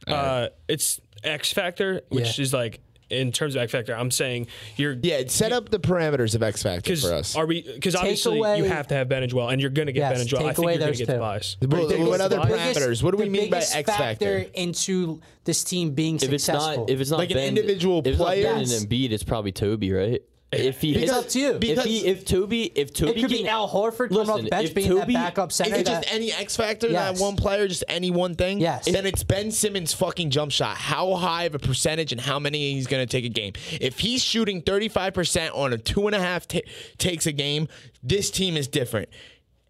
Uh, 0.08 0.50
it's 0.68 1.00
X 1.24 1.54
Factor, 1.54 2.02
which 2.10 2.38
Yeah. 2.38 2.44
is 2.44 2.54
like 2.54 2.80
in 3.14 3.32
terms 3.32 3.56
of 3.56 3.62
X 3.62 3.72
Factor. 3.72 3.96
I'm 3.96 4.12
saying 4.12 4.48
you're 4.76 4.98
Yeah, 5.02 5.24
set 5.28 5.52
up 5.52 5.70
the 5.70 5.80
parameters 5.80 6.36
of 6.36 6.44
X 6.44 6.64
Factor 6.64 6.96
for 6.98 7.14
us. 7.14 7.36
are 7.36 7.46
we 7.46 7.62
because 7.62 7.96
obviously 7.96 8.38
away- 8.40 8.58
you 8.58 8.66
have 8.66 8.88
to 8.88 8.96
have 8.96 9.08
Ben 9.10 9.24
as 9.24 9.34
well, 9.34 9.50
and 9.50 9.62
you're 9.62 9.70
going 9.70 9.86
to 9.88 9.92
get 9.94 10.00
Yes, 10.02 10.12
Ben 10.14 10.22
as 10.22 10.34
well. 10.34 10.42
take 10.42 10.50
I 10.50 10.54
think 10.54 10.64
away 10.66 10.74
you're 10.74 10.80
going 10.80 10.90
those 10.92 10.98
to 11.00 11.06
get 11.06 11.12
two. 11.14 11.18
Tobias. 11.18 11.58
What, 11.62 12.10
what 12.10 12.22
other 12.22 12.42
Biggest- 12.42 12.80
parameters? 12.80 13.04
What 13.04 13.12
do 13.12 13.18
we 13.24 13.30
mean 13.30 13.50
by 13.50 13.58
X 13.58 13.72
factor? 13.96 14.46
into 14.54 15.22
this 15.46 15.64
team 15.64 15.92
being 15.92 16.16
If 16.16 16.24
it's 16.32 16.44
successful? 16.46 16.86
not, 16.86 16.90
if 16.90 17.00
it's 17.02 17.10
not 17.10 17.20
Like 17.20 17.32
an 17.32 17.38
individual 17.38 18.00
if 18.00 18.08
it's 18.08 18.18
not 18.20 18.26
player? 18.26 18.44
Ben 18.54 18.60
Yes. 18.62 18.82
and 18.82 18.90
Embiid, 18.90 19.12
it's 19.12 19.24
probably 19.24 19.52
Toby, 19.52 19.92
right? 19.92 20.22
If 20.60 20.82
he 20.82 20.92
It's 20.92 21.00
hits, 21.02 21.12
up 21.14 21.28
to 21.30 21.40
you. 21.40 21.60
If 21.62 21.84
he, 21.84 22.06
if 22.08 22.26
Toby, 22.26 22.64
if 22.76 22.94
Toby 22.94 23.12
it 23.12 23.22
could 23.22 23.30
be 23.30 23.48
Al 23.48 23.70
Horford 23.70 24.10
coming 24.10 24.30
off 24.30 24.42
the 24.42 24.50
bench, 24.50 24.70
if 24.70 24.76
being 24.76 24.88
Toby- 24.90 25.14
that 25.14 25.36
backup 25.36 25.52
center. 25.52 25.76
Is 25.76 25.82
it 25.82 25.86
that- 25.86 26.04
just 26.04 26.14
any 26.14 26.32
X 26.32 26.56
factor, 26.56 26.88
Yes. 26.90 27.20
not 27.20 27.24
one 27.26 27.36
player, 27.36 27.68
just 27.68 27.84
any 27.88 28.12
one 28.12 28.36
thing? 28.36 28.60
Yes. 28.60 28.86
Then 28.86 29.06
it's 29.06 29.24
Ben 29.24 29.52
Simmons' 29.52 29.94
fucking 29.94 30.30
jump 30.30 30.52
shot. 30.52 30.78
How 30.78 31.14
high 31.16 31.44
of 31.44 31.56
a 31.56 31.60
percentage 31.60 32.12
and 32.12 32.22
how 32.22 32.40
many 32.40 32.74
he's 32.74 32.88
going 32.88 33.06
to 33.06 33.12
take 33.12 33.26
a 33.26 33.30
game? 33.30 33.54
If 33.80 34.00
he's 34.00 34.24
shooting 34.24 34.62
35% 34.62 35.52
on 35.56 35.74
a 35.74 35.78
two 35.78 36.08
and 36.08 36.16
a 36.16 36.20
half 36.20 36.48
ta 36.48 36.60
takes 36.98 37.26
a 37.26 37.32
game, 37.32 37.68
this 38.02 38.30
team 38.32 38.58
is 38.58 38.68
different. 38.68 39.10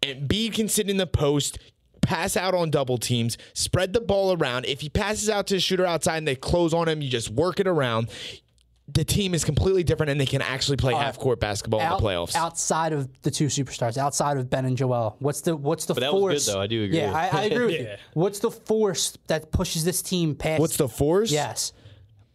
And 0.02 0.28
B 0.28 0.50
can 0.50 0.68
sit 0.68 0.90
in 0.90 0.98
the 0.98 1.06
post, 1.06 1.58
pass 2.02 2.36
out 2.36 2.54
on 2.54 2.68
double 2.70 2.98
teams, 2.98 3.38
spread 3.54 3.94
the 3.94 4.00
ball 4.00 4.36
around. 4.36 4.66
If 4.66 4.82
he 4.82 4.90
passes 4.90 5.30
out 5.30 5.46
to 5.46 5.56
a 5.56 5.60
shooter 5.60 5.86
outside 5.86 6.18
and 6.18 6.28
they 6.28 6.34
close 6.36 6.74
on 6.74 6.86
him, 6.88 7.00
you 7.00 7.08
just 7.08 7.30
work 7.30 7.58
it 7.60 7.66
around. 7.66 8.10
The 8.92 9.02
team 9.04 9.32
is 9.32 9.44
completely 9.46 9.82
different 9.82 10.10
and 10.10 10.20
they 10.20 10.26
can 10.26 10.42
actually 10.42 10.76
play 10.76 10.92
half 10.94 11.18
court 11.18 11.40
basketball 11.40 11.80
out- 11.80 11.98
in 11.98 12.04
the 12.04 12.10
playoffs. 12.10 12.34
outside 12.36 12.92
of 12.92 13.08
the 13.22 13.30
two 13.30 13.46
superstars, 13.46 13.96
outside 13.96 14.36
of 14.36 14.50
Ben 14.50 14.66
and 14.66 14.76
Joel. 14.76 15.16
What's 15.20 15.40
the 15.40 15.56
what's 15.56 15.86
the 15.86 15.94
But 15.94 16.00
that 16.00 16.12
was 16.12 16.20
good, 16.20 16.30
force? 16.32 16.46
though. 16.46 16.60
I 16.60 16.66
do 16.66 16.84
agree. 16.84 16.98
Yeah, 16.98 17.12
I, 17.12 17.28
I 17.40 17.42
agree 17.44 17.64
with 17.66 17.80
you. 17.80 17.88
What's 18.12 18.40
the 18.40 18.50
force 18.50 19.16
that 19.28 19.50
pushes 19.52 19.84
this 19.84 20.02
team 20.02 20.34
past? 20.34 20.60
What's 20.60 20.76
the 20.76 20.88
force? 20.88 21.30
yes, 21.32 21.72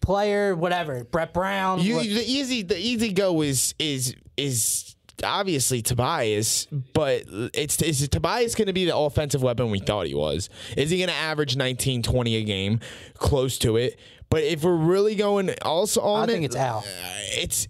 player, 0.02 0.56
whatever. 0.56 1.04
Brett 1.04 1.34
Brown. 1.34 1.82
You, 1.82 1.96
what- 1.98 2.04
the 2.06 2.24
easy 2.26 2.64
the 2.64 2.78
easy 2.78 3.14
go 3.14 3.42
is 3.44 3.76
is 3.78 4.16
is 4.36 4.96
obviously 5.24 5.82
Tobias, 5.82 6.66
but 6.94 7.24
it's 7.54 7.82
is 7.82 8.08
Tobias 8.10 8.56
going 8.56 8.68
to 8.68 8.74
be 8.74 8.86
the 8.86 8.96
offensive 8.96 9.42
weapon 9.42 9.72
we 9.72 9.80
thought 9.80 10.08
he 10.08 10.16
was? 10.16 10.50
Is 10.78 10.90
he 10.90 10.98
going 10.98 11.10
to 11.10 11.16
average 11.16 11.56
19, 11.56 12.02
20 12.04 12.36
a 12.36 12.44
game, 12.44 12.80
close 13.16 13.58
to 13.60 13.78
it? 13.78 14.00
But 14.30 14.44
if 14.44 14.64
we're 14.64 14.76
really 14.76 15.16
going 15.16 15.54
also 15.64 16.02
on 16.02 16.22
I 16.22 16.24
it, 16.24 16.28
think 16.36 16.46
it's 16.46 16.56
Al. 16.56 16.80
uh, 16.80 16.84
it's 17.32 17.68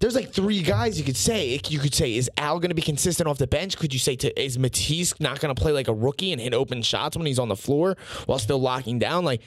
there's 0.00 0.14
like 0.14 0.32
three 0.32 0.60
guys 0.60 0.98
you 0.98 1.04
could 1.04 1.16
say. 1.16 1.58
You 1.68 1.78
could 1.78 1.94
say, 1.94 2.14
is 2.14 2.30
Al 2.36 2.58
going 2.58 2.68
to 2.68 2.74
be 2.74 2.82
consistent 2.82 3.26
off 3.26 3.38
the 3.38 3.46
bench? 3.46 3.78
Could 3.78 3.94
you 3.94 3.98
say, 3.98 4.16
to, 4.16 4.42
is 4.42 4.58
Matisse 4.58 5.18
not 5.18 5.40
going 5.40 5.54
to 5.54 5.58
play 5.58 5.72
like 5.72 5.88
a 5.88 5.94
rookie 5.94 6.32
and 6.32 6.40
hit 6.40 6.52
open 6.52 6.82
shots 6.82 7.16
when 7.16 7.24
he's 7.24 7.38
on 7.38 7.48
the 7.48 7.56
floor 7.56 7.96
while 8.26 8.38
still 8.38 8.58
locking 8.58 8.98
down? 8.98 9.24
Like, 9.24 9.40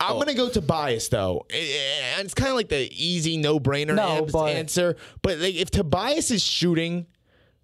I'm 0.00 0.12
Oh. 0.12 0.14
going 0.14 0.28
to 0.28 0.34
go 0.34 0.48
Tobias 0.48 1.08
though. 1.08 1.46
And 1.50 2.24
it's 2.24 2.34
kind 2.34 2.48
of 2.50 2.56
like 2.56 2.68
the 2.70 2.90
easy 2.92 3.36
no 3.36 3.60
brainer 3.60 3.94
No, 3.94 4.26
but- 4.30 4.46
answer. 4.48 4.96
But 5.22 5.38
like, 5.38 5.54
if 5.54 5.70
Tobias 5.70 6.30
is 6.30 6.42
shooting 6.42 7.06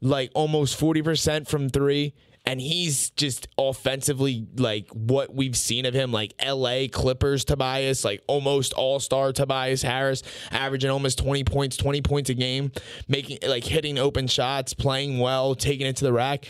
like 0.02 0.30
almost 0.34 0.78
40% 0.78 1.48
from 1.48 1.70
three 1.70 2.12
and 2.44 2.60
he's 2.60 3.10
just 3.10 3.48
offensively 3.58 4.46
like 4.56 4.88
what 4.92 5.34
we've 5.34 5.56
seen 5.56 5.84
of 5.86 5.94
him, 5.94 6.12
like 6.12 6.34
L.A. 6.38 6.86
Clippers 6.88 7.44
Tobias, 7.44 8.04
like 8.04 8.22
almost 8.28 8.72
All 8.74 9.00
Star 9.00 9.32
Tobias 9.32 9.82
Harris, 9.82 10.22
averaging 10.52 10.90
almost 10.90 11.18
twenty 11.18 11.42
points, 11.42 11.76
twenty 11.76 12.02
points 12.02 12.30
a 12.30 12.34
game, 12.34 12.70
making 13.08 13.38
like 13.48 13.64
hitting 13.64 13.98
open 13.98 14.28
shots, 14.28 14.74
playing 14.74 15.18
well, 15.18 15.56
taking 15.56 15.86
it 15.88 15.96
to 15.96 16.04
the 16.04 16.12
rack, 16.12 16.44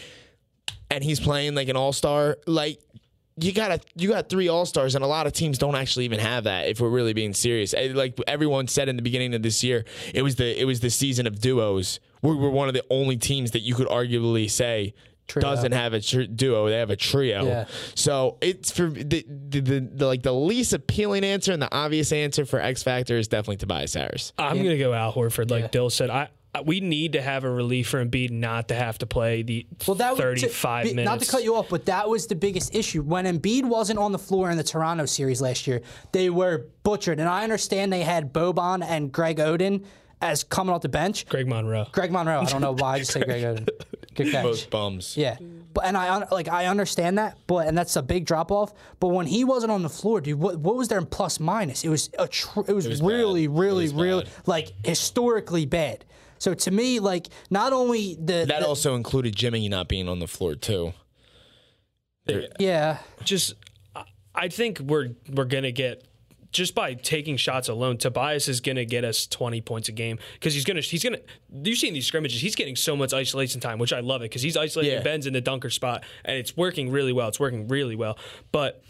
and 0.91 1.03
he's 1.03 1.19
playing 1.19 1.55
like 1.55 1.69
an 1.69 1.77
All 1.77 1.93
Star, 1.95 2.37
like. 2.47 2.79
You 3.39 3.53
got 3.53 3.71
a, 3.71 3.81
you 3.97 4.09
got 4.09 4.29
three 4.31 4.49
all 4.49 4.65
stars, 4.65 4.95
and 4.95 5.05
a 5.05 5.07
lot 5.07 5.27
of 5.27 5.33
teams 5.35 5.59
don't 5.59 5.75
actually 5.75 6.07
even 6.07 6.19
have 6.21 6.45
that. 6.45 6.69
If 6.69 6.81
we're 6.81 6.89
really 6.89 7.13
being 7.13 7.35
serious, 7.35 7.75
Eh, 7.75 7.93
like 7.95 8.19
everyone 8.27 8.67
said 8.67 8.89
in 8.89 8.97
the 8.97 9.03
beginning 9.03 9.35
of 9.35 9.43
this 9.43 9.63
year, 9.63 9.85
it 10.15 10.23
was 10.23 10.37
the 10.37 10.59
it 10.59 10.65
was 10.65 10.81
the 10.81 10.89
season 10.91 11.27
of 11.27 11.39
duos. 11.41 12.01
We 12.23 12.35
were 12.35 12.49
one 12.51 12.69
of 12.69 12.75
the 12.75 12.83
only 12.89 13.17
teams 13.19 13.51
that 13.51 13.61
you 13.61 13.75
could 13.75 13.89
arguably 13.89 14.51
say 14.51 14.95
Trio. 15.29 15.43
doesn't 15.43 15.73
have 15.73 15.93
a 15.93 16.01
tr- 16.01 16.23
duo. 16.23 16.69
They 16.71 16.79
have 16.79 16.89
a 16.91 16.97
trio. 16.97 17.45
Yeah. 17.45 17.65
So 17.95 18.39
it's 18.41 18.71
for 18.71 18.89
the 18.89 19.05
the, 19.29 19.61
the 19.61 19.81
the 19.81 20.07
like 20.07 20.23
the 20.23 20.33
least 20.33 20.73
appealing 20.73 21.23
answer 21.25 21.53
and 21.53 21.61
the 21.61 21.69
obvious 21.75 22.13
answer 22.13 22.47
for 22.47 22.59
X 22.61 22.83
Factor 22.83 23.19
is 23.19 23.29
definitely 23.29 23.57
Tobias 23.59 23.93
Harris. 23.93 24.33
I'm 24.39 24.57
gonna 24.59 24.79
go 24.79 24.95
Al 24.95 25.13
Horford, 25.13 25.51
like 25.51 25.63
Yeah. 25.65 25.69
Dill 25.69 25.91
said. 25.91 26.09
I, 26.11 26.23
I 26.23 26.29
Uh, 26.59 26.63
we 26.65 26.81
need 26.81 27.13
to 27.13 27.21
have 27.23 27.45
a 27.45 27.51
relief 27.51 27.89
for 27.89 28.05
Embiid 28.05 28.31
not 28.31 28.69
to 28.69 28.75
have 28.75 28.99
to 28.99 29.07
play 29.07 29.43
the 29.43 29.67
Well, 29.87 29.95
that 29.97 30.17
35 30.17 30.85
to- 30.85 30.89
be- 30.91 30.95
minutes. 30.97 31.11
Not 31.11 31.21
to 31.21 31.31
cut 31.31 31.45
you 31.45 31.57
off, 31.57 31.69
but 31.69 31.87
that 31.87 32.09
was 32.09 32.27
the 32.27 32.35
biggest 32.35 32.75
issue 32.75 33.03
when 33.03 33.25
Embiid 33.27 33.65
wasn't 33.65 33.99
on 33.99 34.13
the 34.13 34.19
floor 34.19 34.51
in 34.51 34.57
the 34.57 34.65
Toronto 34.65 35.07
series 35.07 35.41
last 35.41 35.67
year. 35.67 35.83
They 36.13 36.31
were 36.31 36.67
butchered, 36.83 37.21
and 37.21 37.29
I 37.29 37.43
understand 37.45 37.93
they 37.93 38.03
had 38.03 38.33
Boban 38.33 38.85
and 38.85 39.13
Greg 39.13 39.39
Oden 39.39 39.85
as 40.23 40.45
coming 40.45 40.75
off 40.75 40.81
the 40.83 40.89
bench. 40.89 41.27
Greg 41.29 41.47
Monroe. 41.47 41.87
Greg 41.93 42.11
Monroe. 42.11 42.41
I 42.41 42.45
don't 42.47 42.63
know 42.63 42.73
why 42.73 42.95
I 42.95 42.99
just 43.01 43.13
said 43.13 43.25
Greg 43.27 43.43
Oden. 43.45 43.69
Good 44.15 44.33
catch. 44.33 44.45
Both 44.45 44.71
bums. 44.71 45.15
Yeah, 45.15 45.37
but 45.75 45.85
and 45.85 45.95
I 45.95 46.27
like 46.31 46.49
I 46.49 46.67
understand 46.67 47.19
that, 47.19 47.37
but 47.47 47.67
and 47.69 47.77
that's 47.77 47.97
a 47.97 48.03
big 48.03 48.25
drop 48.25 48.51
off. 48.51 48.73
But 48.99 49.09
when 49.09 49.27
he 49.27 49.45
wasn't 49.45 49.73
on 49.73 49.83
the 49.83 49.91
floor, 49.91 50.23
dude, 50.23 50.39
what, 50.41 50.59
what 50.59 50.75
was 50.75 50.89
there 50.89 50.97
in 50.99 51.05
plus 51.05 51.39
minus? 51.39 51.85
It 51.85 51.91
was 51.91 52.09
a 52.19 52.27
tr- 52.27 52.61
it 52.67 52.73
was, 52.73 52.89
was 52.89 53.03
really, 53.03 53.47
bad. 53.47 53.59
really, 53.59 53.85
It 53.85 53.93
was 53.93 54.03
really 54.03 54.25
bad. 54.25 54.33
like 54.47 54.73
historically 54.87 55.67
bad. 55.67 56.07
So 56.39 56.55
to 56.55 56.71
me, 56.71 56.99
like 57.01 57.29
not 57.51 57.73
only 57.73 58.15
the, 58.17 58.45
That 58.47 58.61
the- 58.61 58.67
also 58.67 58.95
included 58.95 59.35
Jimmy 59.37 59.69
not 59.69 59.89
being 59.89 60.09
on 60.09 60.19
the 60.19 60.27
floor 60.29 60.55
too. 60.55 60.93
yeah. 62.59 62.99
just 63.25 63.55
I- 63.95 64.05
I 64.35 64.49
think 64.49 64.81
we're 64.81 65.11
we're 65.33 65.45
gonna 65.45 65.73
get 65.73 66.07
just 66.53 66.75
by 66.75 66.95
taking 66.95 67.37
shots 67.37 67.69
alone. 67.69 67.99
Tobias 67.99 68.49
is 68.49 68.61
gonna 68.61 68.85
get 68.85 69.05
us 69.05 69.27
20 69.27 69.61
points 69.61 69.89
a 69.89 69.93
game 69.93 70.19
because 70.35 70.55
he's 70.55 70.65
gonna 70.65 70.81
he's 70.81 71.03
gonna 71.05 71.19
you've 71.53 71.79
seen 71.79 71.95
these 71.95 72.07
scrimmages. 72.07 72.41
He's 72.41 72.55
getting 72.55 72.77
so 72.77 72.97
much 72.97 73.13
isolation 73.13 73.61
time, 73.61 73.79
which 73.79 73.93
I 73.93 74.01
love 74.01 74.23
it 74.23 74.27
because 74.31 74.43
he's 74.43 74.57
isolating 74.57 74.95
Yeah. 74.95 75.03
Ben's 75.03 75.27
in 75.27 75.33
the 75.33 75.41
dunker 75.41 75.71
spot 75.71 76.05
and 76.25 76.37
it's 76.37 76.57
working 76.57 76.91
really 76.91 77.13
well. 77.13 77.29
It's 77.29 77.41
working 77.41 77.69
really 77.69 77.97
well, 77.97 78.19
but. 78.53 78.83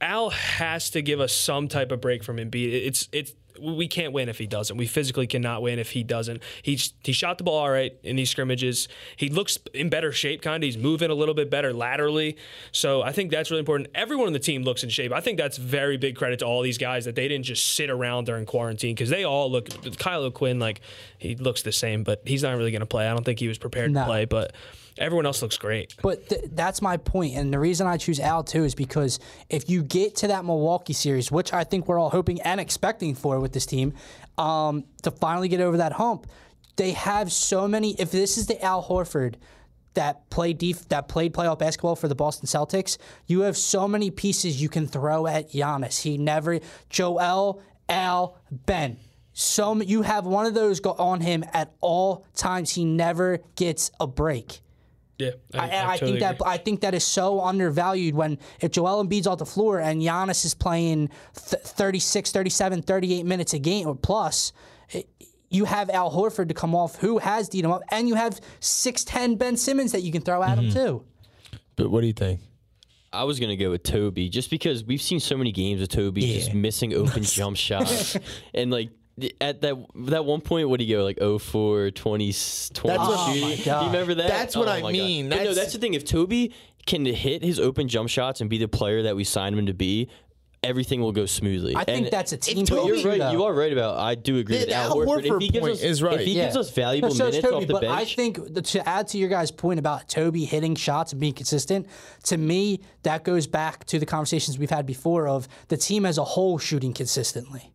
Al 0.00 0.30
has 0.30 0.90
to 0.90 1.02
give 1.02 1.18
us 1.18 1.32
some 1.32 1.66
type 1.66 1.90
of 1.90 2.00
break 2.00 2.22
from 2.22 2.36
Embiid. 2.36 2.72
It's 2.72 3.08
it's 3.10 3.32
we 3.60 3.88
can't 3.88 4.12
win 4.12 4.28
if 4.28 4.38
he 4.38 4.46
doesn't. 4.46 4.76
We 4.76 4.86
physically 4.86 5.26
cannot 5.26 5.62
win 5.62 5.78
if 5.78 5.90
he 5.90 6.02
doesn't. 6.02 6.42
He 6.62 6.78
he 7.04 7.12
shot 7.12 7.38
the 7.38 7.44
ball 7.44 7.58
all 7.58 7.70
right 7.70 7.92
in 8.02 8.16
these 8.16 8.30
scrimmages. 8.30 8.88
He 9.16 9.28
looks 9.28 9.58
in 9.74 9.88
better 9.88 10.12
shape, 10.12 10.42
kind 10.42 10.62
of. 10.62 10.66
He's 10.66 10.76
moving 10.78 11.10
a 11.10 11.14
little 11.14 11.34
bit 11.34 11.50
better 11.50 11.72
laterally. 11.72 12.36
So 12.72 13.02
I 13.02 13.12
think 13.12 13.30
that's 13.30 13.50
really 13.50 13.60
important. 13.60 13.90
Everyone 13.94 14.26
on 14.26 14.32
the 14.32 14.38
team 14.38 14.62
looks 14.62 14.82
in 14.82 14.88
shape. 14.90 15.12
I 15.12 15.20
think 15.20 15.38
that's 15.38 15.56
very 15.58 15.96
big 15.96 16.16
credit 16.16 16.38
to 16.40 16.46
all 16.46 16.62
these 16.62 16.78
guys 16.78 17.04
that 17.04 17.14
they 17.14 17.28
didn't 17.28 17.44
just 17.44 17.74
sit 17.74 17.90
around 17.90 18.24
during 18.26 18.46
quarantine 18.46 18.94
because 18.94 19.10
they 19.10 19.24
all 19.24 19.50
look. 19.50 19.68
Kyle 19.98 20.30
Quinn, 20.30 20.58
like 20.58 20.80
he 21.18 21.34
looks 21.36 21.62
the 21.62 21.72
same, 21.72 22.02
but 22.04 22.22
he's 22.24 22.42
not 22.42 22.56
really 22.56 22.70
going 22.70 22.80
to 22.80 22.86
play. 22.86 23.06
I 23.08 23.12
don't 23.12 23.24
think 23.24 23.38
he 23.38 23.48
was 23.48 23.58
prepared 23.58 23.90
No. 23.92 24.00
to 24.00 24.06
play, 24.06 24.24
but 24.24 24.52
everyone 24.98 25.26
else 25.26 25.42
looks 25.42 25.56
great. 25.56 25.94
But 26.02 26.28
th- 26.28 26.44
that's 26.52 26.82
my 26.82 26.96
point, 26.96 27.36
and 27.36 27.52
the 27.52 27.58
reason 27.58 27.86
I 27.86 27.96
choose 27.96 28.20
Al 28.20 28.44
too 28.44 28.64
is 28.64 28.74
because 28.74 29.18
if 29.48 29.68
you 29.70 29.82
get 29.82 30.16
to 30.16 30.28
that 30.28 30.44
Milwaukee 30.44 30.92
series, 30.92 31.30
which 31.30 31.52
I 31.52 31.64
think 31.64 31.88
we're 31.88 31.98
all 31.98 32.10
hoping 32.10 32.40
and 32.42 32.60
expecting 32.60 33.14
for 33.14 33.40
with 33.40 33.52
this 33.52 33.66
team, 33.66 33.94
um, 34.36 34.84
to 35.02 35.10
finally 35.10 35.48
get 35.48 35.60
over 35.60 35.78
that 35.78 35.92
hump, 35.92 36.26
they 36.76 36.92
have 36.92 37.32
so 37.32 37.66
many. 37.68 37.94
If 38.00 38.10
this 38.10 38.38
is 38.38 38.46
the 38.46 38.62
Al 38.64 38.82
Horford 38.82 39.34
that 39.94 40.28
played 40.30 40.58
def- 40.58 40.88
that 40.88 41.08
played 41.08 41.34
playoff 41.34 41.58
basketball 41.58 41.96
for 41.96 42.08
the 42.08 42.14
Boston 42.14 42.46
Celtics, 42.46 42.98
you 43.26 43.40
have 43.40 43.56
so 43.56 43.88
many 43.88 44.10
pieces 44.10 44.62
you 44.62 44.68
can 44.68 44.86
throw 44.86 45.26
at 45.26 45.50
Giannis. 45.50 46.02
He 46.02 46.18
never 46.18 46.60
Joel, 46.88 47.60
Al, 47.88 48.36
Ben. 48.50 48.98
So 49.32 49.80
you 49.80 50.02
have 50.02 50.26
one 50.26 50.46
of 50.46 50.54
those 50.54 50.80
go 50.80 50.92
on 50.92 51.20
him 51.20 51.44
at 51.52 51.72
all 51.80 52.26
times. 52.34 52.70
He 52.70 52.84
never 52.84 53.38
gets 53.54 53.90
a 54.00 54.06
break. 54.06 54.60
Yeah, 55.18 55.30
I, 55.52 55.64
I, 55.64 55.68
totally 55.98 56.12
think 56.12 56.20
that 56.20 56.34
agree. 56.36 56.52
I 56.52 56.56
think 56.58 56.80
that 56.82 56.94
is 56.94 57.04
so 57.04 57.40
undervalued 57.40 58.14
when 58.14 58.38
if 58.60 58.70
Joel 58.70 59.04
Embiid's 59.04 59.26
off 59.26 59.38
the 59.38 59.46
floor 59.46 59.80
and 59.80 60.00
Giannis 60.00 60.44
is 60.44 60.54
playing 60.54 61.10
th- 61.34 61.62
36, 61.62 62.30
37, 62.30 62.82
38 62.82 63.26
minutes 63.26 63.52
a 63.52 63.58
game 63.58 63.88
or 63.88 63.96
plus, 63.96 64.52
it- 64.90 65.08
you 65.50 65.64
have 65.64 65.90
Al 65.90 66.12
Horford 66.12 66.48
to 66.48 66.54
come 66.54 66.74
off 66.74 66.96
who 66.96 67.18
has 67.18 67.48
beat 67.48 67.64
him 67.64 67.70
up, 67.70 67.82
and 67.90 68.08
you 68.08 68.14
have 68.14 68.40
6'10 68.60 69.38
Ben 69.38 69.56
Simmons 69.56 69.92
that 69.92 70.02
you 70.02 70.12
can 70.12 70.22
throw 70.22 70.42
at 70.42 70.58
him 70.58 70.66
mm-hmm. 70.66 70.74
too. 70.74 71.04
But 71.76 71.90
what 71.90 72.02
do 72.02 72.06
you 72.06 72.12
think? 72.12 72.40
I 73.12 73.24
was 73.24 73.40
gonna 73.40 73.56
go 73.56 73.70
with 73.70 73.82
Toby 73.82 74.28
just 74.28 74.50
because 74.50 74.84
we've 74.84 75.00
seen 75.00 75.18
so 75.18 75.36
many 75.36 75.50
games 75.50 75.80
of 75.80 75.88
Toby 75.88 76.20
just 76.20 76.52
missing 76.52 76.92
open 76.92 77.22
jump 77.22 77.56
shots 77.56 78.16
and 78.54 78.70
like 78.70 78.90
at 79.40 79.60
that 79.62 79.76
that 79.94 80.24
one 80.24 80.40
point 80.40 80.68
what 80.68 80.78
do 80.80 80.84
you 80.86 80.96
go 80.96 81.04
like 81.04 81.18
0 81.18 81.38
for 81.38 81.90
20 81.90 82.32
20 82.32 82.32
That's 82.32 82.74
what- 82.84 82.98
Oh 82.98 83.32
shooting? 83.32 83.48
my 83.48 83.56
Do 83.56 83.64
God. 83.64 83.80
you 83.82 83.86
remember 83.88 84.14
that 84.14 84.28
That's 84.28 84.56
what 84.56 84.68
Oh 84.68 84.72
I 84.72 84.76
my 84.76 84.80
God. 84.82 84.92
mean. 84.92 85.28
But 85.28 85.34
no 85.36 85.38
That's- 85.40 85.56
that's 85.56 85.72
the 85.72 85.78
thing 85.78 85.94
if 85.94 86.04
Toby 86.04 86.52
can 86.86 87.04
hit 87.04 87.42
his 87.42 87.58
open 87.60 87.88
jump 87.88 88.08
shots 88.08 88.40
and 88.40 88.48
be 88.48 88.58
the 88.58 88.68
player 88.68 89.02
that 89.02 89.16
we 89.16 89.24
signed 89.24 89.58
him 89.58 89.66
to 89.66 89.74
be 89.74 90.08
everything 90.64 91.00
will 91.00 91.12
go 91.12 91.24
smoothly 91.24 91.76
I 91.76 91.84
think 91.84 92.06
And 92.06 92.10
that's 92.12 92.32
a 92.32 92.36
team. 92.36 92.66
Toby- 92.66 92.88
you're 92.98 93.08
right 93.08 93.18
though. 93.20 93.30
you 93.30 93.44
are 93.44 93.54
right 93.54 93.72
about 93.72 93.96
I 93.98 94.16
do 94.16 94.38
agree 94.38 94.56
The- 94.56 94.60
with 94.62 94.68
the 94.70 94.74
Al 94.74 94.90
Al 94.90 94.96
Horford, 95.06 95.24
if 95.24 95.30
Horford 95.32 95.42
he 95.42 95.48
gives 95.50 95.60
point 95.66 95.72
us 95.74 95.82
is 95.82 96.02
right. 96.02 96.20
if 96.20 96.26
he 96.26 96.34
gives 96.34 96.54
Yeah. 96.56 96.60
us 96.60 96.70
valuable 96.70 97.08
No, 97.10 97.14
so 97.14 97.26
is 97.26 97.34
minutes 97.34 97.44
Toby, 97.48 97.56
off 97.62 97.66
the 97.68 97.72
but 97.74 97.82
bench 97.82 97.92
I 97.94 98.04
think 98.16 98.54
that 98.54 98.64
to 98.64 98.88
add 98.88 99.06
to 99.08 99.18
your 99.18 99.28
guys' 99.28 99.52
point 99.52 99.78
about 99.78 100.08
Toby 100.08 100.44
hitting 100.44 100.74
shots 100.74 101.12
and 101.12 101.20
being 101.20 101.32
consistent, 101.34 101.86
to 102.24 102.36
me 102.36 102.80
that 103.04 103.22
goes 103.22 103.46
back 103.46 103.84
to 103.86 104.00
the 104.00 104.06
conversations 104.06 104.58
we've 104.58 104.68
had 104.70 104.84
before 104.84 105.28
of 105.28 105.46
the 105.68 105.76
team 105.76 106.04
as 106.04 106.18
a 106.18 106.24
whole 106.24 106.58
shooting 106.58 106.92
consistently. 106.92 107.70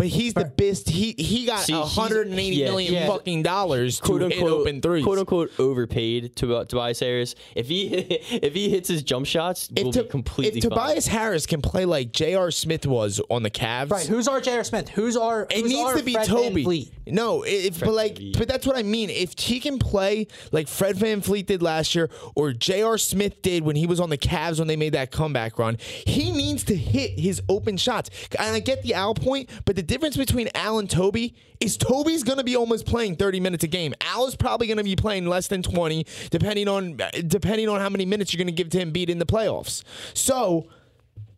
But 0.00 0.08
he's 0.08 0.32
the 0.32 0.46
best. 0.46 0.88
He 0.88 1.14
he 1.18 1.44
got 1.44 1.60
See, 1.60 1.74
a 1.74 1.76
he's- 1.76 1.94
hundred 1.94 2.28
and 2.28 2.40
eighty 2.40 2.56
yeah, 2.56 2.64
million 2.66 2.94
yeah. 2.94 3.06
fucking 3.06 3.42
dollars 3.42 4.00
quote 4.00 4.22
hit 4.22 4.32
unquote 4.32 4.52
open 4.62 4.80
threes. 4.80 5.04
quote 5.04 5.18
unquote 5.18 5.50
overpaid 5.58 6.34
to 6.36 6.56
uh, 6.56 6.64
Tobias 6.64 7.00
Harris. 7.00 7.34
If 7.54 7.68
he 7.68 7.88
if 7.94 8.54
he 8.54 8.70
hits 8.70 8.88
his 8.88 9.02
jump 9.02 9.26
shots, 9.26 9.68
we'll 9.76 9.92
To- 9.92 10.02
be 10.04 10.08
completely 10.08 10.58
if 10.58 10.62
Tobias 10.64 11.06
Harris 11.06 11.44
can 11.44 11.60
play 11.60 11.84
like 11.84 12.12
J.R. 12.12 12.50
Smith 12.50 12.86
was 12.86 13.20
on 13.28 13.42
the 13.42 13.50
Cavs, 13.50 13.90
Right? 13.90 14.06
Who's 14.06 14.26
our 14.26 14.40
J.R. 14.40 14.64
Smith? 14.64 14.88
Who's 14.88 15.16
our? 15.18 15.46
It 15.50 15.66
needs 15.66 15.78
our 15.80 15.96
to 15.96 16.02
be 16.02 16.14
Fred 16.14 16.26
Toby. 16.26 16.64
VanVleet? 16.64 16.90
No, 17.12 17.42
if 17.46 17.80
but 17.80 17.92
like, 17.92 18.14
VanVleet. 18.14 18.38
but 18.38 18.48
that's 18.48 18.66
what 18.66 18.76
I 18.78 18.82
mean. 18.82 19.10
If 19.10 19.38
he 19.38 19.60
can 19.60 19.78
play 19.78 20.28
like 20.52 20.66
Fred 20.68 20.96
VanVleet 20.96 21.44
did 21.46 21.62
last 21.62 21.94
year, 21.94 22.08
or 22.34 22.52
J.R. 22.52 22.96
Smith 22.96 23.42
did 23.42 23.64
when 23.64 23.76
he 23.76 23.86
was 23.86 24.00
on 24.00 24.08
the 24.10 24.18
Cavs 24.18 24.58
when 24.60 24.68
they 24.68 24.76
made 24.76 24.94
that 24.94 25.10
comeback 25.10 25.58
run, 25.58 25.76
he 26.06 26.30
needs 26.32 26.64
to 26.64 26.74
hit 26.76 27.18
his 27.18 27.42
open 27.48 27.76
shots. 27.76 28.08
And 28.38 28.54
I 28.54 28.60
get 28.60 28.82
the 28.82 28.94
Al 28.94 29.14
point, 29.14 29.50
but 29.64 29.76
the 29.76 29.82
difference 29.90 30.16
between 30.16 30.48
Al 30.54 30.78
and 30.78 30.88
Toby 30.88 31.34
is 31.58 31.76
Toby's 31.76 32.22
going 32.22 32.38
to 32.38 32.44
be 32.44 32.56
almost 32.56 32.86
playing 32.86 33.16
30 33.16 33.40
minutes 33.40 33.64
a 33.64 33.66
game. 33.66 33.92
Al 34.00 34.24
is 34.26 34.36
probably 34.36 34.68
going 34.68 34.76
to 34.76 34.84
be 34.84 34.94
playing 34.94 35.26
less 35.26 35.48
than 35.48 35.64
20, 35.64 36.06
depending 36.30 36.68
on 36.68 36.96
depending 37.26 37.68
on 37.68 37.80
how 37.80 37.88
many 37.88 38.06
minutes 38.06 38.32
you're 38.32 38.38
going 38.38 38.46
to 38.46 38.52
give 38.52 38.70
to 38.70 38.78
Embiid 38.78 39.08
in 39.08 39.18
the 39.18 39.26
playoffs. 39.26 39.82
So 40.14 40.68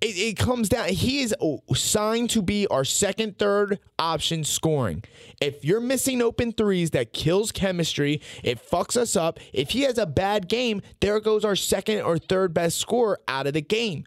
it, 0.02 0.18
it 0.18 0.36
comes 0.36 0.68
down. 0.68 0.88
He 0.88 1.22
is 1.22 1.34
signed 1.74 2.28
to 2.30 2.42
be 2.42 2.66
our 2.66 2.84
second, 2.84 3.38
third 3.38 3.78
option 3.98 4.44
scoring. 4.44 5.02
If 5.40 5.64
you're 5.64 5.80
missing 5.80 6.20
open 6.20 6.52
threes, 6.52 6.90
that 6.90 7.14
kills 7.14 7.52
chemistry. 7.52 8.20
It 8.44 8.60
fucks 8.68 8.98
us 8.98 9.16
up. 9.16 9.38
If 9.54 9.70
he 9.70 9.82
has 9.82 9.96
a 9.96 10.06
bad 10.06 10.48
game, 10.48 10.82
there 11.00 11.20
goes 11.20 11.44
our 11.44 11.56
second 11.56 12.02
or 12.02 12.18
third 12.18 12.52
best 12.52 12.78
scorer 12.78 13.18
out 13.28 13.46
of 13.46 13.54
the 13.54 13.62
game. 13.62 14.04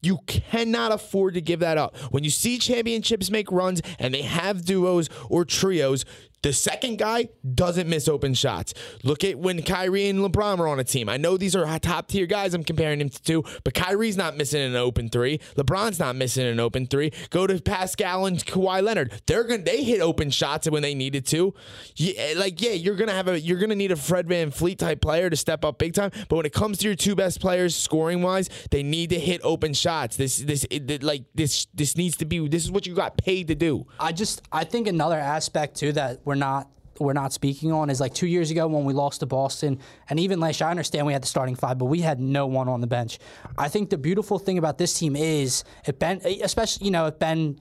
You 0.00 0.18
cannot 0.26 0.92
afford 0.92 1.34
to 1.34 1.40
give 1.40 1.60
that 1.60 1.78
up. 1.78 1.96
When 2.10 2.24
you 2.24 2.30
see 2.30 2.58
championships 2.58 3.30
make 3.30 3.50
runs 3.50 3.82
and 3.98 4.14
they 4.14 4.22
have 4.22 4.64
duos 4.64 5.08
or 5.28 5.44
trios, 5.44 6.04
the 6.42 6.52
second 6.52 6.98
guy 6.98 7.28
doesn't 7.54 7.88
miss 7.88 8.08
open 8.08 8.34
shots. 8.34 8.74
Look 9.02 9.24
at 9.24 9.38
when 9.38 9.62
Kyrie 9.62 10.08
and 10.08 10.20
LeBron 10.20 10.58
are 10.58 10.68
on 10.68 10.78
a 10.78 10.84
team. 10.84 11.08
I 11.08 11.16
know 11.16 11.36
these 11.36 11.56
are 11.56 11.78
top 11.78 12.08
tier 12.08 12.26
guys 12.26 12.54
I'm 12.54 12.64
comparing 12.64 13.00
him 13.00 13.08
to, 13.10 13.44
but 13.64 13.74
Kyrie's 13.74 14.16
not 14.16 14.36
missing 14.36 14.62
an 14.62 14.76
open 14.76 15.08
three. 15.08 15.38
LeBron's 15.56 15.98
not 15.98 16.16
missing 16.16 16.46
an 16.46 16.60
open 16.60 16.86
three. 16.86 17.12
Go 17.30 17.46
to 17.46 17.60
Pascal 17.60 18.26
and 18.26 18.44
Kawhi 18.44 18.82
Leonard. 18.82 19.20
They're 19.26 19.44
gonna 19.44 19.62
they 19.62 19.82
hit 19.82 20.00
open 20.00 20.30
shots 20.30 20.70
when 20.70 20.82
they 20.82 20.94
needed 20.94 21.26
to. 21.26 21.54
Yeah, 21.96 22.14
eh, 22.16 22.34
like 22.36 22.60
yeah, 22.60 22.72
you're 22.72 22.96
gonna 22.96 23.12
have 23.12 23.28
a 23.28 23.40
you're 23.40 23.58
gonna 23.58 23.74
need 23.74 23.92
a 23.92 23.96
Fred 23.96 24.28
VanVleet 24.28 24.78
type 24.78 25.00
player 25.00 25.30
to 25.30 25.36
step 25.36 25.64
up 25.64 25.78
big 25.78 25.94
time. 25.94 26.10
But 26.28 26.36
when 26.36 26.46
it 26.46 26.52
comes 26.52 26.78
to 26.78 26.86
your 26.86 26.94
two 26.94 27.14
best 27.14 27.40
players 27.40 27.74
scoring 27.74 28.22
wise, 28.22 28.48
they 28.70 28.82
need 28.82 29.10
to 29.10 29.18
hit 29.18 29.40
open 29.42 29.74
shots. 29.74 30.16
This 30.16 30.38
this 30.38 30.66
it, 30.70 31.02
like 31.02 31.24
this 31.34 31.66
this 31.74 31.96
needs 31.96 32.16
to 32.18 32.24
be 32.24 32.46
this 32.48 32.64
is 32.64 32.70
what 32.70 32.86
you 32.86 32.94
got 32.94 33.16
paid 33.16 33.48
to 33.48 33.54
do. 33.54 33.86
I 33.98 34.12
just 34.12 34.42
I 34.52 34.64
think 34.64 34.86
another 34.86 35.18
aspect 35.18 35.76
too 35.76 35.92
that 35.92 36.20
we're 36.28 36.34
not 36.34 36.68
we're 37.00 37.14
not 37.14 37.32
speaking 37.32 37.72
on 37.72 37.90
is 37.90 38.00
like 38.00 38.12
two 38.12 38.26
years 38.26 38.50
ago 38.50 38.66
when 38.66 38.84
we 38.84 38.92
lost 38.92 39.20
to 39.20 39.26
Boston, 39.26 39.78
and 40.10 40.20
even 40.20 40.40
last 40.40 40.60
year. 40.60 40.68
I 40.68 40.70
understand 40.70 41.06
we 41.06 41.12
had 41.12 41.22
the 41.22 41.28
starting 41.28 41.54
five, 41.54 41.78
but 41.78 41.86
we 41.86 42.00
had 42.00 42.20
no 42.20 42.46
one 42.46 42.68
on 42.68 42.80
the 42.80 42.86
bench. 42.86 43.18
I 43.56 43.68
think 43.68 43.88
the 43.90 43.96
beautiful 43.96 44.38
thing 44.38 44.58
about 44.58 44.78
this 44.78 44.92
team 44.98 45.16
is 45.16 45.64
if 45.86 45.98
Ben, 45.98 46.20
especially 46.42 46.84
you 46.84 46.90
know 46.90 47.06
if 47.06 47.18
Ben 47.18 47.58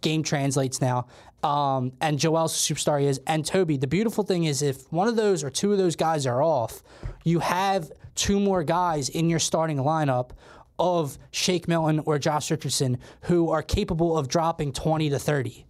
game 0.00 0.22
translates 0.22 0.80
now. 0.80 1.06
Um, 1.42 1.92
and 2.02 2.18
Joel's 2.18 2.52
superstar 2.52 3.02
is, 3.02 3.18
and 3.26 3.46
Toby. 3.46 3.78
The 3.78 3.86
beautiful 3.86 4.24
thing 4.24 4.44
is, 4.44 4.60
if 4.60 4.92
one 4.92 5.08
of 5.08 5.16
those 5.16 5.42
or 5.42 5.48
two 5.48 5.72
of 5.72 5.78
those 5.78 5.96
guys 5.96 6.26
are 6.26 6.42
off, 6.42 6.82
you 7.24 7.38
have 7.38 7.90
two 8.14 8.38
more 8.38 8.62
guys 8.62 9.08
in 9.08 9.30
your 9.30 9.38
starting 9.38 9.78
lineup 9.78 10.32
of 10.78 11.16
Shake 11.30 11.66
Milton 11.66 12.00
or 12.00 12.18
Josh 12.18 12.50
Richardson 12.50 12.98
who 13.22 13.50
are 13.50 13.62
capable 13.62 14.18
of 14.18 14.28
dropping 14.28 14.72
20 14.72 15.10
to 15.10 15.18
30 15.18 15.64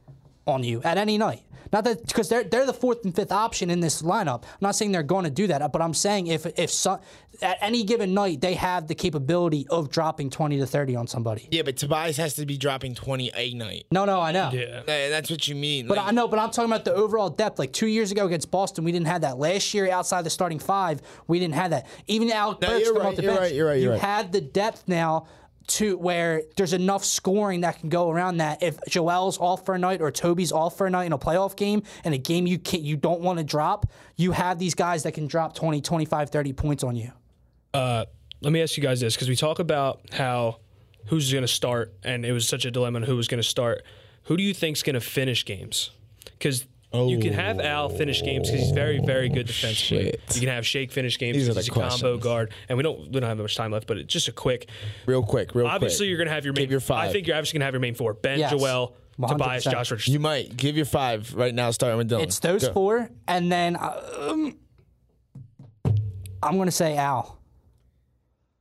on 0.46 0.64
you 0.64 0.82
at 0.82 0.98
any 0.98 1.18
night. 1.18 1.42
Not 1.72 1.84
that 1.84 2.06
because 2.06 2.28
they're 2.28 2.44
they're 2.44 2.66
the 2.66 2.72
fourth 2.72 3.04
and 3.04 3.14
fifth 3.14 3.32
option 3.32 3.70
in 3.70 3.80
this 3.80 4.02
lineup. 4.02 4.42
I'm 4.44 4.58
not 4.60 4.74
saying 4.74 4.92
they're 4.92 5.02
going 5.02 5.24
to 5.24 5.30
do 5.30 5.46
that, 5.48 5.72
but 5.72 5.80
I'm 5.80 5.94
saying 5.94 6.26
if 6.26 6.46
if 6.58 6.70
some, 6.70 6.98
at 7.42 7.58
any 7.60 7.84
given 7.84 8.12
night 8.14 8.40
they 8.40 8.54
have 8.54 8.86
the 8.88 8.94
capability 8.94 9.66
of 9.70 9.88
dropping 9.90 10.30
20 10.30 10.58
to 10.58 10.66
30 10.66 10.96
on 10.96 11.06
somebody. 11.06 11.48
Yeah, 11.50 11.62
but 11.62 11.76
Tobias 11.76 12.16
has 12.16 12.34
to 12.34 12.46
be 12.46 12.56
dropping 12.58 12.94
20 12.94 13.30
a 13.34 13.54
night. 13.54 13.86
No, 13.92 14.04
no, 14.04 14.20
I 14.20 14.32
know. 14.32 14.50
Yeah. 14.52 14.82
That's 14.84 15.30
what 15.30 15.46
you 15.48 15.54
mean. 15.54 15.86
But 15.86 15.96
like- 15.98 16.06
I 16.08 16.10
know, 16.10 16.26
but 16.28 16.38
I'm 16.38 16.50
talking 16.50 16.70
about 16.70 16.84
the 16.84 16.94
overall 16.94 17.30
depth. 17.30 17.58
Like 17.58 17.72
two 17.72 17.86
years 17.86 18.10
ago 18.10 18.26
against 18.26 18.50
Boston, 18.50 18.84
we 18.84 18.92
didn't 18.92 19.06
have 19.06 19.20
that. 19.22 19.38
Last 19.38 19.72
year, 19.74 19.90
outside 19.90 20.22
the 20.22 20.30
starting 20.30 20.58
five, 20.58 21.00
we 21.28 21.38
didn't 21.38 21.54
have 21.54 21.70
that. 21.70 21.86
Even 22.06 22.30
Alec 22.32 22.60
No, 22.60 22.68
Burks 22.68 22.84
you're 22.84 22.94
come 22.94 23.02
right, 23.02 23.08
off 23.10 23.16
the 23.16 23.22
you're 23.22 23.30
bench. 23.32 23.40
right, 23.42 23.54
you're 23.54 23.66
right, 23.66 23.74
you 23.76 23.82
you're 23.84 23.92
right. 23.92 24.00
have 24.00 24.32
the 24.32 24.40
depth 24.40 24.84
now 24.86 25.26
to 25.68 25.96
where 25.98 26.42
there's 26.56 26.72
enough 26.72 27.04
scoring 27.04 27.60
that 27.60 27.78
can 27.78 27.88
go 27.88 28.10
around 28.10 28.38
that. 28.38 28.62
If 28.62 28.78
Joel's 28.88 29.38
off 29.38 29.64
for 29.64 29.74
a 29.74 29.78
night 29.78 30.00
or 30.00 30.10
Toby's 30.10 30.52
off 30.52 30.76
for 30.76 30.86
a 30.86 30.90
night 30.90 31.04
in 31.04 31.12
a 31.12 31.18
playoff 31.18 31.56
game 31.56 31.82
and 32.04 32.14
a 32.14 32.18
game 32.18 32.46
you 32.46 32.58
can't, 32.58 32.82
you 32.82 32.96
don't 32.96 33.20
want 33.20 33.38
to 33.38 33.44
drop, 33.44 33.86
you 34.16 34.32
have 34.32 34.58
these 34.58 34.74
guys 34.74 35.04
that 35.04 35.12
can 35.12 35.26
drop 35.26 35.54
20, 35.54 35.80
25, 35.80 36.30
30 36.30 36.52
points 36.52 36.82
on 36.82 36.96
you. 36.96 37.12
Uh, 37.72 38.04
let 38.40 38.52
me 38.52 38.62
ask 38.62 38.76
you 38.76 38.82
guys 38.82 39.00
this 39.00 39.14
because 39.14 39.28
we 39.28 39.36
talk 39.36 39.58
about 39.58 40.00
how 40.12 40.58
who's 41.06 41.30
going 41.32 41.42
to 41.42 41.48
start, 41.48 41.94
and 42.02 42.24
it 42.24 42.32
was 42.32 42.48
such 42.48 42.64
a 42.64 42.70
dilemma 42.70 42.98
on 42.98 43.02
who 43.04 43.16
was 43.16 43.28
going 43.28 43.40
to 43.40 43.48
start. 43.48 43.82
Who 44.24 44.36
do 44.36 44.42
you 44.42 44.54
think's 44.54 44.82
going 44.82 44.94
to 44.94 45.00
finish 45.00 45.44
games? 45.44 45.90
Because 46.24 46.66
you 46.92 47.18
can 47.20 47.32
have 47.32 47.60
Al 47.60 47.88
finish 47.88 48.22
games 48.22 48.48
because 48.48 48.62
he's 48.64 48.72
very, 48.72 48.98
very 48.98 49.28
good 49.28 49.46
defensively. 49.46 50.04
Shit. 50.10 50.22
You 50.34 50.40
can 50.40 50.48
have 50.48 50.66
Shake 50.66 50.90
finish 50.92 51.18
games 51.18 51.36
These 51.36 51.48
are 51.48 51.52
because 51.52 51.66
he's 51.66 51.74
the 51.74 51.80
a 51.80 51.82
combo 51.88 51.96
questions. 52.18 52.22
guard, 52.24 52.52
and 52.68 52.76
we 52.76 52.82
don't 52.82 52.98
we 53.12 53.20
don't 53.20 53.22
have 53.28 53.38
much 53.38 53.54
time 53.56 53.70
left, 53.70 53.86
but 53.86 53.96
it's 53.98 54.12
just 54.12 54.26
a 54.28 54.32
quick. 54.32 54.68
real 55.06 55.22
quick, 55.22 55.54
real 55.54 55.66
Obviously, 55.66 55.98
quick. 56.04 56.08
you're 56.08 56.18
going 56.18 56.28
to 56.28 56.34
have 56.34 56.44
your 56.44 56.52
main. 56.54 56.64
Give 56.64 56.70
your 56.72 56.80
five. 56.80 57.08
I 57.08 57.12
think 57.12 57.26
you're 57.26 57.36
obviously 57.36 57.58
going 57.58 57.62
to 57.62 57.66
have 57.66 57.74
your 57.74 57.80
main 57.80 57.94
four: 57.94 58.14
Ben, 58.14 58.38
Yes. 58.40 58.50
Joel, 58.50 58.96
100%. 59.18 59.28
Tobias, 59.28 59.64
Josh 59.64 59.90
Richardson. 59.90 60.12
You 60.12 60.18
might 60.20 60.56
give 60.56 60.76
your 60.76 60.86
five 60.86 61.32
right 61.34 61.54
now, 61.54 61.70
starting 61.70 61.98
with 61.98 62.10
Dylan. 62.10 62.22
It's 62.24 62.38
those 62.40 62.66
Go. 62.66 62.72
four, 62.72 63.10
and 63.28 63.50
then 63.52 63.76
um, 63.76 64.56
I'm 66.42 66.56
going 66.56 66.66
to 66.66 66.72
say 66.72 66.96
Al. 66.96 67.39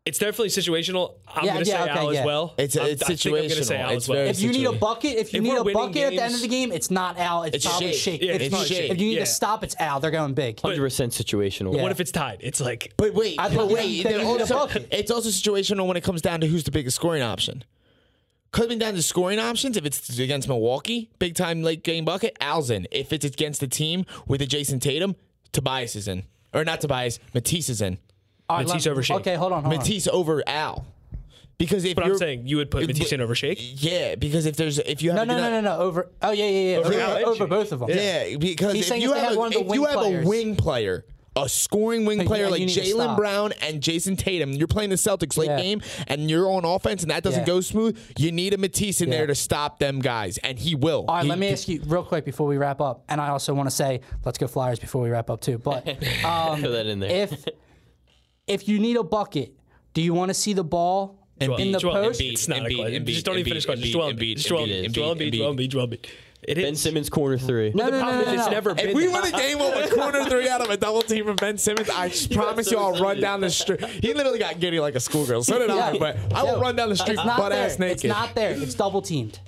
It's 0.05 0.17
definitely 0.17 0.47
situational. 0.47 1.15
I'm 1.27 1.45
Yeah, 1.45 1.53
going 1.53 1.65
to 1.65 1.69
yeah, 1.69 1.83
say 1.85 1.91
okay, 1.91 1.99
Al 1.99 2.13
yeah. 2.13 2.19
as 2.21 2.25
well. 2.25 2.53
It's- 2.57 2.75
I'm- 2.77 2.87
it's 2.87 3.03
I 3.03 3.05
think 3.13 3.25
I'm 3.25 3.31
gonna 3.33 3.49
say 3.49 3.55
situational. 3.75 3.79
Al 3.79 3.89
It's 3.91 4.03
as 4.05 4.09
well. 4.09 4.15
very- 4.17 4.29
If 4.29 4.41
you 4.41 4.47
need 4.47 4.55
a 4.55 4.59
situation. 4.59 4.79
bucket, 4.79 5.11
if 5.17 5.33
you 5.33 5.37
If 5.37 5.43
need 5.43 5.49
we're 5.49 5.57
a 5.57 5.63
winning 5.63 5.73
bucket 5.81 6.01
at 6.03 6.09
the 6.11 6.23
end 6.23 6.35
of 6.35 6.41
the 6.41 6.47
game, 6.47 6.71
it's 6.71 6.89
not 6.89 7.19
Al. 7.19 7.43
It's, 7.43 7.55
It's 7.57 7.65
probably 7.67 7.91
Shake. 7.91 7.99
Shake. 8.01 8.21
Yeah, 8.23 8.31
if, 8.33 8.41
it's 8.41 8.59
you- 8.59 8.65
Shake. 8.65 8.91
if 8.91 8.99
you 8.99 9.05
need 9.07 9.13
Yeah. 9.15 9.19
to 9.19 9.25
stop, 9.27 9.63
it's 9.63 9.75
Al. 9.77 9.99
They're 9.99 10.09
going 10.09 10.33
big. 10.33 10.59
Hundred 10.61 10.79
percent 10.79 11.11
situational. 11.13 11.75
Yeah. 11.75 11.81
What 11.83 11.91
if 11.91 11.99
it's 11.99 12.11
tied? 12.11 12.39
It's 12.41 12.59
like 12.61 12.93
But 12.97 13.13
wait, 13.13 13.35
I 13.37 13.49
but 13.49 13.67
think 13.67 13.71
wait. 13.71 13.85
you- 13.85 14.03
then 14.03 14.11
then 14.13 14.21
you 14.21 14.27
need 14.33 14.37
a 14.37 14.41
also, 14.41 14.53
bucket. 14.55 14.87
it's 14.91 15.11
also 15.11 15.29
situational 15.29 15.85
when 15.85 15.97
it 15.97 16.01
comes 16.03 16.21
down 16.23 16.41
to 16.41 16.47
who's 16.47 16.63
the 16.63 16.71
biggest 16.71 16.95
scoring 16.95 17.21
option. 17.21 17.63
Coming 18.51 18.79
down 18.79 18.95
to 18.95 19.03
scoring 19.03 19.37
options, 19.37 19.77
if 19.77 19.85
it's 19.85 20.17
against 20.17 20.47
Milwaukee, 20.47 21.09
big 21.19 21.35
time 21.35 21.61
late 21.61 21.83
game 21.83 22.03
bucket, 22.03 22.35
Al's 22.41 22.71
in. 22.71 22.87
If 22.89 23.13
it's 23.13 23.25
against 23.25 23.59
the 23.59 23.67
team 23.67 24.05
with 24.27 24.41
a 24.41 24.47
Jayson 24.47 24.79
Tatum, 24.79 25.17
Tobias 25.51 25.95
is 25.95 26.07
in. 26.07 26.23
Or 26.51 26.63
not 26.65 26.81
Tobias, 26.81 27.19
Matisse 27.35 27.69
is 27.69 27.79
in. 27.81 27.99
All 28.49 28.57
right, 28.57 28.67
Matisse 28.67 28.85
let- 28.85 28.91
over 28.91 29.03
Shake. 29.03 29.17
Okay, 29.17 29.35
hold 29.35 29.51
on. 29.53 29.63
Hold 29.63 29.73
on. 29.75 29.79
Matisse 29.79 30.07
over 30.07 30.43
Al. 30.47 30.85
Because 31.57 31.83
if 31.83 31.95
But 31.95 32.05
you're 32.05 32.13
I'm 32.15 32.19
saying 32.19 32.47
you 32.47 32.55
would 32.57 32.71
put 32.71 32.87
Matisse 32.87 33.11
in 33.11 33.19
over 33.19 33.35
Shake. 33.35 33.59
Yeah, 33.83 34.15
because 34.15 34.45
if 34.45 34.55
there's 34.55 34.79
if 34.79 35.01
you 35.01 35.11
No, 35.11 35.19
have 35.19 35.27
no, 35.27 35.33
a 35.35 35.37
good 35.37 35.43
no, 35.43 35.61
no, 35.61 35.75
no. 35.77 35.81
Over. 35.81 36.09
Oh 36.21 36.31
yeah, 36.31 36.45
yeah, 36.45 36.71
yeah. 36.71 36.77
Over 36.77 36.87
Over, 36.87 36.99
Al 37.01 37.15
and 37.17 37.25
over 37.25 37.35
Shake. 37.35 37.49
both 37.49 37.71
of 37.73 37.79
them. 37.81 37.89
Yeah, 37.89 38.37
because 38.37 38.73
He's 38.73 38.83
if 38.83 38.87
saying 38.87 39.01
you 39.01 39.09
if 39.09 39.15
they 39.15 39.19
have, 39.19 39.29
have 39.29 39.35
a, 39.37 39.39
one 39.39 39.47
of 39.47 39.53
the 39.53 39.59
if 39.59 39.65
you 39.73 39.81
wing 39.81 39.89
have 39.89 39.99
players- 39.99 40.25
a 40.25 40.29
wing 40.29 40.55
player, 40.55 41.05
a 41.35 41.49
scoring 41.49 42.05
wing 42.05 42.19
Yeah, 42.19 42.25
player 42.27 42.45
you 42.45 42.51
like 42.51 42.59
need 42.61 42.69
to 42.69 42.79
Jaylen 42.79 42.93
stop. 43.03 43.17
Brown 43.17 43.51
and 43.61 43.81
Jayson 43.81 44.17
Tatum, 44.17 44.53
you're 44.53 44.67
playing 44.69 44.89
the 44.89 44.95
Celtics 44.95 45.35
late 45.37 45.47
Yeah. 45.49 45.61
game, 45.61 45.81
and 46.07 46.29
you're 46.31 46.49
on 46.49 46.63
offense, 46.63 47.01
and 47.01 47.11
that 47.11 47.23
doesn't 47.23 47.41
Yeah. 47.41 47.45
go 47.45 47.59
smooth. 47.59 47.99
You 48.17 48.31
need 48.31 48.53
a 48.53 48.57
Matisse 48.57 49.01
in 49.01 49.09
Yeah. 49.11 49.17
there 49.17 49.27
to 49.27 49.35
stop 49.35 49.79
them 49.79 49.99
guys, 49.99 50.37
and 50.39 50.57
he 50.57 50.75
will. 50.75 51.03
All 51.09 51.15
right, 51.15 51.23
He- 51.25 51.29
let 51.29 51.39
me 51.39 51.49
ask 51.49 51.67
you 51.67 51.81
real 51.85 52.03
quick 52.03 52.23
before 52.23 52.47
we 52.47 52.55
wrap 52.55 52.79
up, 52.79 53.03
and 53.09 53.19
I 53.19 53.29
also 53.29 53.53
want 53.53 53.69
to 53.69 53.75
say, 53.75 53.99
let's 54.23 54.37
go 54.37 54.47
Flyers 54.47 54.79
before 54.79 55.01
we 55.03 55.09
wrap 55.09 55.29
up 55.29 55.41
too. 55.41 55.57
But 55.57 55.85
um, 56.23 56.61
Throw 56.61 56.71
that 56.71 56.85
in 56.85 56.99
there. 57.01 57.11
if 57.11 57.45
if 58.49 58.67
you 58.67 58.79
need 58.79 58.97
a 58.97 59.03
bucket, 59.03 59.53
do 59.93 60.01
you 60.01 60.13
want 60.13 60.29
to 60.29 60.33
see 60.33 60.53
the 60.53 60.63
ball 60.63 61.17
in 61.39 61.71
the 61.71 61.79
Joel 61.79 61.93
post? 61.93 62.19
Embiid. 62.19 62.31
It's 62.33 62.47
not 62.47 62.59
a 62.59 62.61
Embiid, 62.63 62.75
question. 62.77 63.05
Embiid, 63.05 63.13
Just 63.13 63.25
don't 63.25 63.37
even 63.37 63.49
finish 63.51 63.65
question. 63.65 63.85
Just 63.85 63.95
Embiid, 63.97 64.01
Joel 64.01 64.13
Embiid, 64.13 64.19
Embiid. 64.19 64.35
Just 64.35 64.47
Joel 64.47 64.67
Embiid, 64.67 64.83
Embiid. 64.85 64.91
Joel 64.93 65.15
Embiid, 65.15 65.31
Embiid. 65.31 65.33
Joel 65.33 65.55
Embiid. 65.55 65.69
Joel 65.69 65.87
Embiid. 65.87 66.05
It 66.41 66.55
Ben 66.55 66.73
is. 66.73 66.81
Simmons 66.81 67.09
corner 67.09 67.37
three. 67.37 67.71
No, 67.75 67.89
no, 67.89 67.91
no, 67.91 67.99
problem 67.99 68.15
no, 68.15 68.21
is 68.21 68.27
no, 68.27 68.33
it's 68.33 68.45
no. 68.45 68.51
never 68.51 68.69
If 68.71 68.77
been 68.77 68.95
we 68.95 69.07
win 69.09 69.25
a 69.25 69.31
game 69.31 69.59
with 69.59 69.91
a 69.91 69.93
corner 69.93 70.23
three 70.25 70.47
out 70.47 70.61
of 70.61 70.69
a 70.69 70.77
double 70.77 71.01
team 71.01 71.25
from 71.25 71.35
Ben 71.35 71.57
Simmons, 71.57 71.89
I 71.89 72.09
promise 72.33 72.71
you 72.71 72.77
I'll 72.77 72.99
run 72.99 73.19
down 73.19 73.41
the 73.41 73.49
street. 73.49 73.83
He 73.83 74.13
literally 74.13 74.39
got 74.39 74.57
giddy 74.59 74.79
like 74.79 74.95
a 74.95 75.01
schoolgirl. 75.01 75.43
So 75.43 75.59
did 75.59 75.69
I, 75.69 75.97
but 75.97 76.17
I 76.33 76.43
will 76.43 76.61
run 76.61 76.77
down 76.77 76.89
the 76.89 76.95
street 76.95 77.17
butt 77.17 77.51
there. 77.51 77.65
ass 77.65 77.77
naked. 77.77 77.95
It's 77.95 78.03
not 78.05 78.35
there. 78.35 78.51
It's 78.51 78.73
double 78.73 79.01
teamed. 79.01 79.39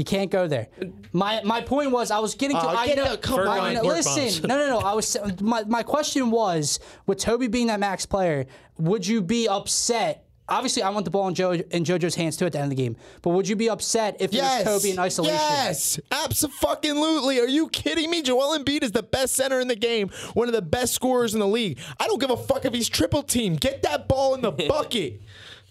You 0.00 0.04
can't 0.04 0.30
go 0.30 0.48
there. 0.48 0.68
My 1.12 1.42
my 1.44 1.60
point 1.60 1.90
was 1.90 2.10
I 2.10 2.20
was 2.20 2.34
getting 2.34 2.56
to. 2.56 2.64
Oh, 2.64 2.68
I 2.70 2.86
get 2.86 2.96
know, 2.96 3.10
the- 3.10 3.18
come 3.18 3.40
I 3.40 3.58
on. 3.58 3.74
know- 3.74 3.82
listen, 3.82 4.48
no, 4.48 4.56
no, 4.56 4.66
no. 4.66 4.78
I 4.78 4.94
was 4.94 5.14
my 5.42 5.62
my 5.64 5.82
question 5.82 6.30
was 6.30 6.80
with 7.06 7.18
Toby 7.18 7.48
being 7.48 7.66
that 7.66 7.78
max 7.80 8.06
player, 8.06 8.46
would 8.78 9.06
you 9.06 9.20
be 9.20 9.46
upset? 9.46 10.24
Obviously, 10.48 10.82
I 10.82 10.88
want 10.88 11.04
the 11.04 11.10
ball 11.10 11.28
in 11.28 11.34
Joe 11.34 11.52
in 11.52 11.84
JoJo's 11.84 12.14
hands 12.14 12.38
too 12.38 12.46
at 12.46 12.52
the 12.52 12.58
end 12.60 12.72
of 12.72 12.76
the 12.76 12.82
game. 12.82 12.96
But 13.20 13.30
would 13.30 13.46
you 13.46 13.56
be 13.56 13.68
upset 13.68 14.16
if 14.20 14.32
Yes. 14.32 14.62
it 14.66 14.70
was 14.70 14.82
Toby 14.82 14.92
in 14.92 14.98
isolation? 14.98 15.36
Yes, 15.38 16.00
absolutely. 16.10 17.38
Are 17.40 17.46
you 17.46 17.68
kidding 17.68 18.10
me? 18.10 18.22
Joel 18.22 18.58
Embiid 18.58 18.82
is 18.82 18.92
the 18.92 19.02
best 19.02 19.34
center 19.34 19.60
in 19.60 19.68
the 19.68 19.76
game, 19.76 20.08
one 20.32 20.48
of 20.48 20.54
the 20.54 20.62
best 20.62 20.94
scorers 20.94 21.34
in 21.34 21.40
the 21.40 21.46
league. 21.46 21.78
I 22.00 22.06
don't 22.06 22.20
give 22.20 22.30
a 22.30 22.36
fuck 22.36 22.64
if 22.64 22.72
he's 22.72 22.88
triple 22.88 23.22
team. 23.22 23.56
Get 23.56 23.82
that 23.82 24.08
ball 24.08 24.34
in 24.34 24.40
the 24.40 24.50
bucket. 24.68 25.20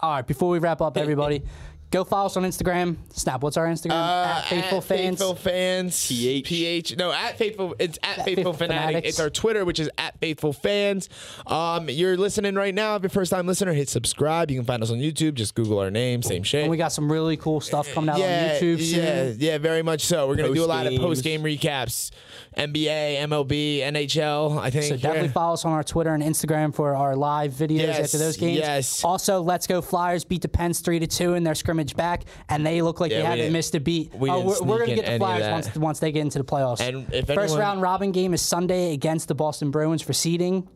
All 0.00 0.12
right. 0.12 0.26
Before 0.26 0.48
we 0.50 0.58
wrap 0.60 0.80
up, 0.80 0.96
everybody, 0.96 1.42
go 1.90 2.04
follow 2.04 2.26
us 2.26 2.36
on 2.36 2.44
Instagram. 2.44 2.96
Snap. 3.12 3.42
What's 3.42 3.56
our 3.56 3.66
Instagram? 3.66 3.90
at 3.92 4.46
Faithful 4.46 4.78
at 4.78 4.84
Fans. 4.84 5.18
Faithful 5.18 5.34
fans. 5.34 6.08
PH. 6.08 6.46
PH. 6.46 6.96
No, 6.96 7.12
at 7.12 7.36
Faithful. 7.36 7.74
It's 7.78 7.98
at, 8.02 8.16
Faithful, 8.16 8.24
Faithful 8.34 8.52
Fanatic. 8.52 8.86
Fanatics. 8.86 9.08
It's 9.08 9.20
our 9.20 9.30
Twitter, 9.30 9.64
which 9.64 9.80
is 9.80 9.90
at 9.98 10.18
Faithful 10.20 10.52
Fans. 10.52 11.08
Um, 11.46 11.88
you're 11.88 12.16
listening 12.16 12.54
right 12.54 12.74
now. 12.74 12.96
If 12.96 13.02
you're 13.02 13.08
a 13.08 13.10
first 13.10 13.30
time 13.30 13.46
listener, 13.46 13.72
hit 13.72 13.88
subscribe. 13.88 14.50
You 14.50 14.58
can 14.58 14.66
find 14.66 14.82
us 14.82 14.90
on 14.90 14.98
YouTube. 14.98 15.34
Just 15.34 15.54
Google 15.54 15.78
our 15.78 15.90
name. 15.90 16.22
Same 16.22 16.42
shit. 16.42 16.62
And 16.62 16.70
we 16.70 16.76
got 16.76 16.92
some 16.92 17.10
really 17.10 17.36
cool 17.36 17.60
stuff 17.60 17.92
coming 17.92 18.10
out 18.10 18.18
yeah, 18.18 18.52
on 18.54 18.60
YouTube 18.62 18.80
soon. 18.80 19.04
Yeah, 19.04 19.32
yeah, 19.52 19.58
very 19.58 19.82
much 19.82 20.02
so. 20.02 20.28
We're 20.28 20.36
gonna 20.36 20.54
do 20.54 20.64
a 20.64 20.66
lot 20.66 20.86
of 20.86 20.90
Post 20.90 21.02
post 21.02 21.24
game 21.24 21.42
recaps, 21.42 22.10
NBA, 22.56 23.20
MLB, 23.20 23.78
NHL. 23.80 24.58
I 24.60 24.70
think. 24.70 24.84
So 24.84 24.96
definitely 24.96 25.28
yeah. 25.28 25.32
follow 25.32 25.54
us 25.54 25.64
on 25.64 25.72
our 25.72 25.84
Twitter 25.84 26.12
and 26.14 26.22
Instagram 26.22 26.74
for 26.74 26.94
our 26.94 27.16
live 27.16 27.52
videos 27.52 27.78
Yes, 27.78 28.00
after 28.00 28.18
those 28.18 28.36
games. 28.36 28.58
yes. 28.58 29.04
Also, 29.04 29.40
Let's 29.40 29.66
Go 29.66 29.80
Flyers 29.80 30.24
beat 30.24 30.42
the 30.42 30.48
Pens 30.48 30.80
three 30.80 30.98
to 30.98 31.06
two 31.06 31.34
in 31.34 31.44
their 31.44 31.54
scrimmage 31.54 31.79
back, 31.96 32.24
and 32.48 32.64
they 32.66 32.82
look 32.82 33.00
like 33.00 33.10
Yeah, 33.10 33.16
they 33.18 33.22
we 33.22 33.26
haven't 33.26 33.38
didn't- 33.38 33.52
missed 33.54 33.74
a 33.74 33.80
beat. 33.80 34.14
we 34.14 34.30
Oh, 34.30 34.34
didn't 34.34 34.46
we're, 34.46 34.52
we're 34.52 34.56
sneak 34.56 34.68
gonna 34.68 34.82
in 34.90 34.96
get 34.96 35.04
the 35.06 35.12
of 35.14 35.18
Flyers 35.18 35.42
that. 35.42 35.52
once 35.52 35.76
once 35.76 35.98
they 36.00 36.12
get 36.12 36.20
into 36.22 36.38
the 36.38 36.44
playoffs. 36.44 36.80
And 36.80 37.06
if 37.12 37.26
first 37.26 37.38
anyone- 37.38 37.58
round 37.60 37.82
robin 37.82 38.12
game 38.12 38.34
is 38.34 38.42
Sunday 38.42 38.92
against 38.92 39.28
the 39.28 39.34
Boston 39.34 39.70
Bruins 39.70 40.02
for 40.02 40.12
seeding. 40.12 40.68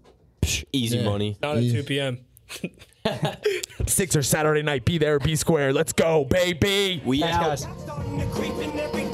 Easy 0.72 1.02
money. 1.02 1.36
Not 1.42 1.56
at 1.58 1.62
2 1.62 1.82
p.m. 1.84 2.18
Six 3.86 4.16
or 4.16 4.22
Saturday 4.22 4.62
night. 4.62 4.84
Be 4.84 4.98
there, 4.98 5.18
be 5.18 5.36
square. 5.36 5.72
Let's 5.72 5.92
go, 5.92 6.24
baby. 6.24 7.02
We 7.04 7.20
Thanks, 7.20 7.36
out. 7.36 7.42
guys. 7.46 7.66
starting 7.82 8.18
to 8.18 8.26
creep 8.26 8.54
in 8.54 8.78
every 8.78 9.04